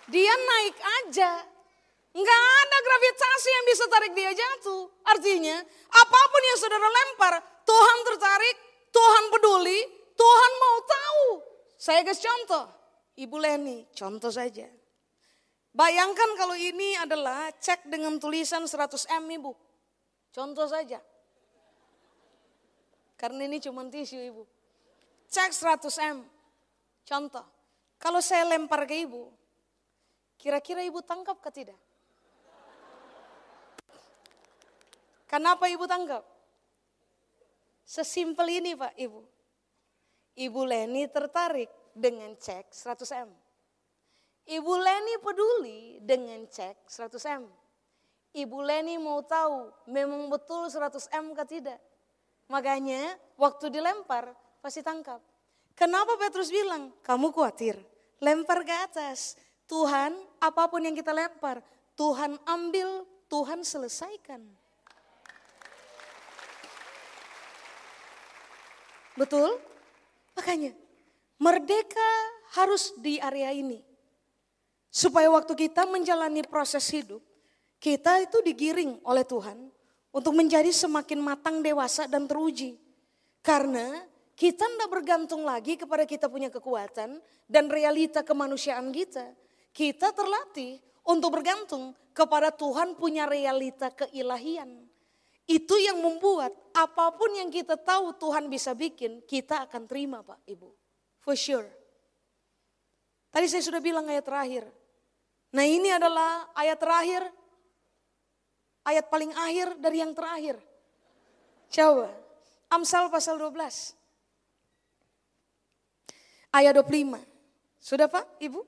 Dia 0.05 0.33
naik 0.37 0.77
aja. 0.77 1.31
Nggak 2.15 2.43
ada 2.61 2.77
gravitasi 2.79 3.49
yang 3.49 3.65
bisa 3.65 3.83
tarik 3.89 4.13
dia 4.13 4.31
jatuh. 4.31 4.87
Artinya, 5.03 5.57
apa 5.89 6.19
pun 6.29 6.41
yang 6.45 6.57
saudara 6.61 6.87
lempar, 6.87 7.33
Tuhan 7.65 7.97
tertarik, 8.07 8.55
Tuhan 8.95 9.23
peduli, 9.27 9.79
Tuhan 10.15 10.51
mau 10.55 10.77
tahu. 10.87 11.25
Saya 11.75 12.01
kasih 12.07 12.23
contoh. 12.31 12.65
Ibu 13.19 13.35
Leni, 13.39 13.87
contoh 13.91 14.31
saja. 14.31 14.67
Bayangkan 15.75 16.39
kalau 16.39 16.55
ini 16.55 16.95
adalah 16.95 17.51
cek 17.51 17.91
dengan 17.91 18.15
tulisan 18.15 18.63
100M 18.63 19.27
ibu. 19.35 19.51
Contoh 20.31 20.67
saja. 20.71 21.03
Karena 23.19 23.47
ini 23.47 23.59
cuma 23.59 23.83
tisu 23.87 24.19
ibu. 24.19 24.43
Cek 25.27 25.51
100M. 25.51 26.23
Contoh. 27.03 27.43
Kalau 27.99 28.19
saya 28.19 28.47
lempar 28.47 28.87
ke 28.87 29.03
ibu, 29.03 29.31
kira-kira 30.39 30.83
ibu 30.83 30.99
tangkap 31.03 31.39
ke 31.39 31.51
tidak? 31.51 31.79
Kenapa 35.27 35.67
ibu 35.67 35.83
tangkap? 35.87 36.34
Sesimpel 37.85 38.59
ini 38.59 38.73
pak 38.73 38.97
ibu. 38.97 39.21
Ibu 40.35 40.61
Leni 40.65 41.05
tertarik 41.07 41.69
dengan 41.93 42.33
cek 42.35 42.73
100M. 42.73 43.29
Ibu 44.45 44.73
Leni 44.81 45.15
peduli 45.21 46.01
dengan 46.03 46.43
cek 46.49 46.89
100M. 46.89 47.45
Ibu 48.35 48.57
Leni 48.65 48.99
mau 48.99 49.23
tahu 49.23 49.71
memang 49.87 50.27
betul 50.27 50.67
100M 50.67 51.31
ke 51.37 51.43
tidak. 51.47 51.79
Makanya 52.51 53.15
waktu 53.39 53.71
dilempar 53.71 54.35
pasti 54.59 54.83
tangkap. 54.83 55.23
Kenapa 55.71 56.19
Petrus 56.19 56.51
bilang, 56.51 56.91
kamu 57.03 57.31
khawatir, 57.31 57.79
lempar 58.19 58.63
ke 58.63 58.75
atas. 58.75 59.35
Tuhan 59.65 60.13
apa 60.39 60.69
pun 60.69 60.83
yang 60.83 60.93
kita 60.93 61.09
lempar, 61.09 61.59
Tuhan 61.97 62.37
ambil, 62.45 63.07
Tuhan 63.31 63.65
selesaikan. 63.65 64.45
Betul? 69.15 69.55
Makanya 70.35 70.75
merdeka 71.39 72.11
harus 72.55 72.95
di 72.99 73.19
area 73.19 73.51
ini. 73.51 73.83
Supaya 74.91 75.27
waktu 75.27 75.51
kita 75.55 75.83
menjalani 75.83 76.43
proses 76.47 76.87
hidup, 76.87 77.19
kita 77.83 78.23
itu 78.23 78.39
digiring 78.39 79.03
oleh 79.03 79.27
Tuhan 79.27 79.67
untuk 80.15 80.31
menjadi 80.31 80.71
semakin 80.71 81.19
matang, 81.19 81.59
dewasa, 81.59 82.07
dan 82.07 82.23
teruji. 82.23 82.79
Karena 83.43 84.07
kita 84.39 84.63
tidak 84.63 84.87
bergantung 84.87 85.43
lagi 85.43 85.75
kepada 85.75 86.07
kita 86.07 86.31
punya 86.31 86.47
kekuatan 86.47 87.19
dan 87.47 87.65
realita 87.67 88.23
kemanusiaan 88.23 88.87
kita. 88.95 89.35
Kita 89.75 90.15
terlatih 90.15 90.79
untuk 91.03 91.35
bergantung 91.35 91.91
kepada 92.15 92.47
Tuhan 92.55 92.95
punya 92.95 93.27
realita 93.27 93.91
keilahian. 93.91 94.87
Itu 95.45 95.77
yang 95.77 96.01
membuat 96.01 96.49
apa 96.73 97.13
pun 97.13 97.29
yang 97.37 97.53
kita 97.53 97.77
tahu 97.77 98.17
Tuhan 98.17 98.49
bisa 98.49 98.73
bikin, 98.73 99.21
kita 99.29 99.69
akan 99.69 99.85
terima 99.85 100.25
Pak 100.25 100.41
Ibu. 100.49 100.69
For 101.21 101.37
sure. 101.37 101.69
Tadi 103.29 103.45
saya 103.45 103.61
sudah 103.61 103.81
bilang 103.83 104.09
ayat 104.09 104.25
terakhir. 104.25 104.65
Nah 105.53 105.65
ini 105.65 105.93
adalah 105.93 106.49
ayat 106.57 106.77
terakhir. 106.81 107.21
Ayat 108.85 109.05
paling 109.09 109.33
akhir 109.33 109.77
dari 109.81 109.97
yang 110.01 110.13
terakhir. 110.13 110.57
Coba. 111.69 112.09
Amsal 112.69 113.09
pasal 113.13 113.37
12. 113.37 113.93
Ayat 116.53 116.73
25. 116.79 117.21
Sudah 117.81 118.09
Pak, 118.09 118.41
Ibu? 118.41 118.65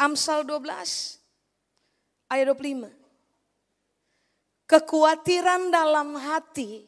Amsal 0.00 0.42
12 0.42 1.22
ayat 2.32 2.46
25. 2.50 3.03
Kekhawatiran 4.74 5.70
dalam 5.70 6.18
hati 6.18 6.82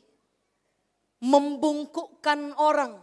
membungkukkan 1.22 2.59
orang. 2.59 2.99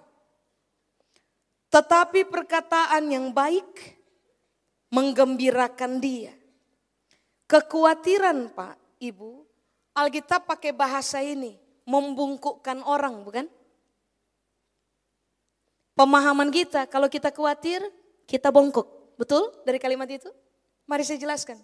Tetapi 1.72 2.28
perkataan 2.28 3.08
yang 3.08 3.32
baik 3.32 3.64
menggembirakan 4.92 6.04
dia. 6.04 6.36
Kekhawatiran 7.48 8.52
Pak, 8.52 9.00
Ibu, 9.00 9.48
Alkitab 9.96 10.52
pakai 10.52 10.76
bahasa 10.76 11.24
ini, 11.24 11.56
membungkukkan 11.88 12.84
orang, 12.84 13.24
bukan? 13.24 13.48
Pemahaman 15.96 16.52
kita, 16.52 16.92
kalau 16.92 17.08
kita 17.08 17.32
khawatir, 17.32 17.80
kita 18.28 18.52
bongkok. 18.52 19.16
Betul 19.16 19.48
dari 19.64 19.80
kalimat 19.80 20.12
itu? 20.12 20.28
Mari 20.84 21.08
saya 21.08 21.24
jelaskan. 21.24 21.56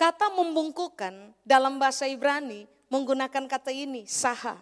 Kata 0.00 0.32
membungkukkan 0.32 1.36
dalam 1.44 1.76
bahasa 1.76 2.08
Ibrani 2.08 2.64
menggunakan 2.88 3.44
kata 3.44 3.68
ini, 3.68 4.08
saha. 4.08 4.56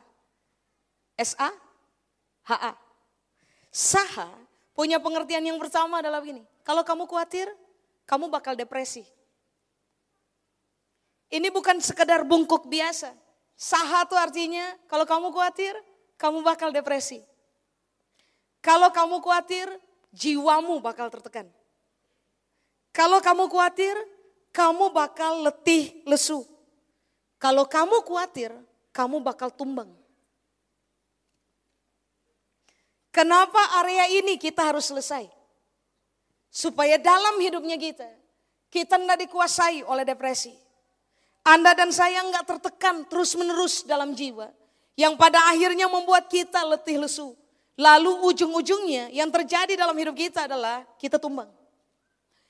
S-A, 1.14 1.54
H-A. 2.42 2.74
Saha 3.70 4.34
punya 4.74 4.98
pengertian 4.98 5.46
yang 5.46 5.62
pertama 5.62 6.02
adalah 6.02 6.18
begini. 6.18 6.42
Kalau 6.66 6.82
kamu 6.82 7.06
khawatir, 7.06 7.46
kamu 8.02 8.26
bakal 8.26 8.58
depresi. 8.58 9.06
Ini 11.30 11.54
bukan 11.54 11.78
sekedar 11.78 12.26
bungkuk 12.26 12.66
biasa. 12.66 13.14
Saha 13.54 14.10
itu 14.10 14.18
artinya 14.18 14.74
kalau 14.90 15.06
kamu 15.06 15.30
khawatir, 15.30 15.78
kamu 16.18 16.42
bakal 16.42 16.74
depresi. 16.74 17.22
Kalau 18.58 18.90
kamu 18.90 19.22
khawatir, 19.22 19.70
jiwamu 20.10 20.82
bakal 20.82 21.06
tertekan. 21.14 21.46
Kalau 22.90 23.22
kamu 23.22 23.46
khawatir, 23.46 23.94
kamu 24.58 24.90
bakal 24.90 25.46
letih, 25.46 26.02
lesu. 26.02 26.42
Kalau 27.38 27.62
kamu 27.62 28.02
khawatir, 28.02 28.50
kamu 28.90 29.22
bakal 29.22 29.54
tumbang. 29.54 29.86
Kenapa 33.14 33.78
area 33.78 34.10
ini 34.18 34.34
kita 34.34 34.66
harus 34.66 34.90
selesai? 34.90 35.30
Supaya 36.50 36.98
dalam 36.98 37.38
hidupnya 37.38 37.78
kita, 37.78 38.10
kita 38.66 38.98
tidak 38.98 39.18
dikuasai 39.30 39.86
oleh 39.86 40.02
depresi. 40.02 40.50
Anda 41.46 41.78
dan 41.78 41.94
saya 41.94 42.18
nggak 42.26 42.58
tertekan 42.58 43.06
terus 43.06 43.38
menerus 43.38 43.86
dalam 43.86 44.10
jiwa. 44.10 44.50
Yang 44.98 45.14
pada 45.14 45.38
akhirnya 45.54 45.86
membuat 45.86 46.26
kita 46.26 46.66
letih 46.66 46.98
lesu. 46.98 47.38
Lalu 47.78 48.26
ujung-ujungnya 48.26 49.14
yang 49.14 49.30
terjadi 49.30 49.78
dalam 49.78 49.94
hidup 49.94 50.18
kita 50.18 50.50
adalah 50.50 50.82
kita 50.98 51.14
tumbang. 51.14 51.46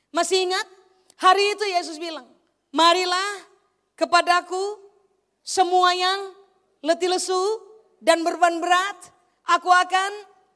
Masih 0.08 0.48
ingat? 0.48 0.77
Hari 1.18 1.58
itu 1.58 1.64
Yesus 1.66 1.98
bilang, 1.98 2.30
marilah 2.70 3.42
kepadaku 3.98 4.78
semua 5.42 5.90
yang 5.90 6.30
letih 6.78 7.10
lesu 7.10 7.42
dan 7.98 8.22
beban 8.22 8.62
berat. 8.62 9.10
Aku 9.50 9.66
akan 9.66 10.12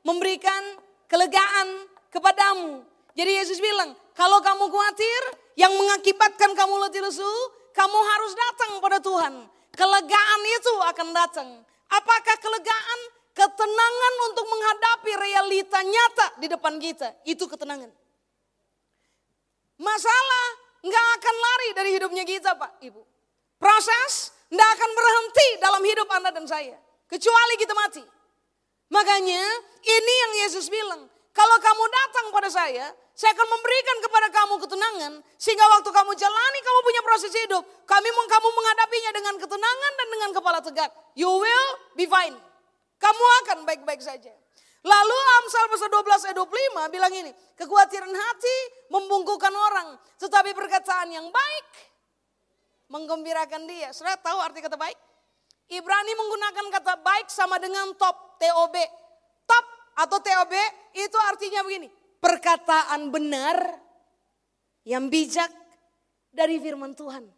memberikan 0.07 0.63
kelegaan 1.11 1.91
kepadamu. 2.15 2.87
Jadi 3.19 3.43
Yesus 3.43 3.59
bilang, 3.59 3.99
kalau 4.15 4.39
kamu 4.39 4.71
khawatir 4.71 5.23
yang 5.59 5.75
mengakibatkan 5.75 6.55
kamu 6.55 6.75
letih 6.87 7.03
lesu, 7.03 7.33
kamu 7.75 7.99
harus 7.99 8.33
datang 8.39 8.71
pada 8.79 9.03
Tuhan. 9.03 9.35
Kelegaan 9.75 10.41
itu 10.47 10.75
akan 10.95 11.09
datang. 11.11 11.49
Apakah 11.91 12.37
kelegaan? 12.39 13.01
Ketenangan 13.33 14.15
untuk 14.29 14.45
menghadapi 14.45 15.13
realita 15.17 15.81
nyata 15.81 16.27
di 16.37 16.47
depan 16.53 16.77
kita. 16.77 17.17
Itu 17.25 17.49
ketenangan. 17.49 18.02
Masalah 19.83 20.47
nggak 20.79 21.07
akan 21.19 21.35
lari 21.35 21.69
dari 21.75 21.91
hidupnya 21.99 22.23
kita 22.23 22.55
Pak 22.55 22.79
Ibu. 22.79 23.03
Proses 23.59 24.31
nggak 24.47 24.69
akan 24.79 24.91
berhenti 24.95 25.49
dalam 25.59 25.83
hidup 25.83 26.07
Anda 26.15 26.31
dan 26.31 26.47
saya. 26.47 26.79
Kecuali 27.11 27.55
kita 27.59 27.75
mati. 27.75 28.03
Makanya 28.95 29.43
ini 29.83 30.15
yang 30.23 30.33
Yesus 30.47 30.71
bilang. 30.71 31.11
Kalau 31.33 31.57
kamu 31.65 31.85
datang 31.89 32.27
pada 32.29 32.53
saya, 32.53 32.93
saya 33.17 33.33
akan 33.33 33.49
memberikan 33.49 33.97
kepada 34.05 34.29
kamu 34.29 34.55
ketenangan. 34.69 35.13
Sehingga 35.41 35.65
waktu 35.65 35.89
kamu 35.89 36.13
jalani, 36.13 36.59
kamu 36.61 36.79
punya 36.85 37.01
proses 37.01 37.33
hidup. 37.33 37.65
Kami 37.89 38.09
mau 38.13 38.29
kamu 38.29 38.49
menghadapinya 38.53 39.11
dengan 39.17 39.35
ketenangan 39.41 39.93
dan 39.97 40.09
dengan 40.13 40.31
kepala 40.37 40.59
tegak. 40.61 40.93
You 41.17 41.33
will 41.33 41.69
be 41.97 42.05
fine. 42.05 42.37
Kamu 43.01 43.25
akan 43.45 43.59
baik-baik 43.65 44.05
saja. 44.05 44.33
Lalu 44.83 45.19
Amsal 45.39 45.67
pasal 45.71 45.89
12 45.95 46.27
ayat 46.27 46.37
25 46.43 46.95
bilang 46.95 47.13
ini. 47.15 47.31
Kekhawatiran 47.55 48.11
hati 48.11 48.57
membungkukan 48.91 49.55
orang. 49.55 49.95
Tetapi 50.19 50.51
perkataan 50.59 51.09
yang 51.15 51.31
baik 51.31 51.69
menggembirakan 52.91 53.65
dia. 53.71 53.95
Sudah 53.95 54.19
tahu 54.19 54.43
arti 54.43 54.59
kata 54.59 54.75
baik? 54.75 54.99
Ibrani 55.71 56.13
menggunakan 56.19 56.67
kata 56.69 56.95
baik 57.01 57.31
sama 57.31 57.63
dengan 57.63 57.95
top, 57.95 58.37
TOB. 58.43 58.77
Top 59.47 59.67
atau 59.97 60.19
TOB 60.19 60.53
itu 60.99 61.19
artinya 61.31 61.63
begini. 61.63 61.89
Perkataan 62.19 63.11
benar, 63.11 63.59
yang 64.87 65.11
bijak, 65.11 65.51
dari 66.33 66.57
firman 66.59 66.97
Tuhan. 66.97 67.29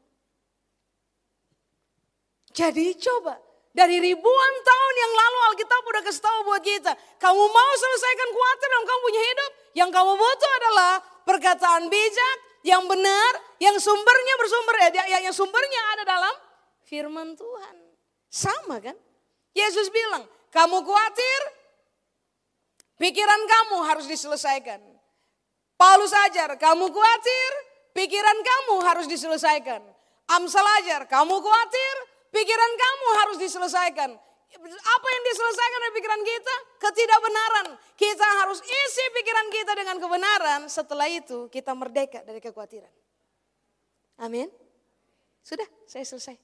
Jadi 2.55 2.95
coba 3.03 3.35
dari 3.75 3.99
ribuan 3.99 4.53
tahun 4.63 4.95
yang 4.95 5.13
lalu 5.19 5.39
Alkitab 5.51 5.83
udah 5.83 6.03
kasih 6.07 6.23
tahu 6.23 6.39
buat 6.47 6.63
kita. 6.63 6.95
Kamu 7.19 7.43
mau 7.43 7.73
selesaikan 7.75 8.29
khawatir 8.31 8.69
dalam 8.71 8.87
kamu 8.87 9.01
punya 9.03 9.23
hidup. 9.27 9.51
Yang 9.75 9.91
kamu 9.91 10.13
butuh 10.15 10.53
adalah 10.63 10.93
perkataan 11.27 11.83
bijak, 11.91 12.39
yang 12.63 12.87
benar, 12.87 13.33
yang 13.59 13.75
sumbernya 13.83 14.35
bersumber, 14.39 14.75
ya, 14.79 15.19
yang 15.19 15.35
sumbernya 15.35 15.81
ada 15.99 16.03
dalam 16.07 16.35
firman 16.87 17.35
Tuhan. 17.35 17.75
Sama 18.31 18.79
kan? 18.79 18.95
Yesus 19.51 19.91
bilang, 19.91 20.23
kamu 20.55 20.87
khawatir, 20.87 21.41
pikiran 23.03 23.43
kamu 23.43 23.77
harus 23.91 24.07
diselesaikan. 24.07 24.79
Paulus 25.75 26.15
ajar, 26.15 26.55
kamu 26.55 26.95
khawatir, 26.95 27.51
pikiran 27.91 28.39
kamu 28.39 28.75
harus 28.87 29.11
diselesaikan. 29.11 29.83
Amsal 30.31 30.65
ajar, 30.79 31.11
kamu 31.11 31.43
khawatir, 31.43 31.95
pikiran 32.35 32.73
kamu 32.75 33.07
harus 33.23 33.37
diselesaikan. 33.39 34.11
Apa 34.65 35.09
yang 35.11 35.23
diselesaikan 35.27 35.79
dari 35.83 35.93
pikiran 35.99 36.23
kita? 36.23 36.55
Ketidakbenaran. 36.83 37.67
Kita 37.95 38.27
harus 38.43 38.59
isi 38.63 39.05
pikiran 39.15 39.47
kita 39.51 39.73
dengan 39.75 39.97
kebenaran. 39.99 40.61
Setelah 40.67 41.07
itu 41.11 41.47
kita 41.51 41.75
merdeka 41.75 42.23
dari 42.27 42.39
kekhawatiran. 42.39 42.91
Amin. 44.23 44.47
Sudah, 45.43 45.67
saya 45.91 46.07
selesai. 46.07 46.39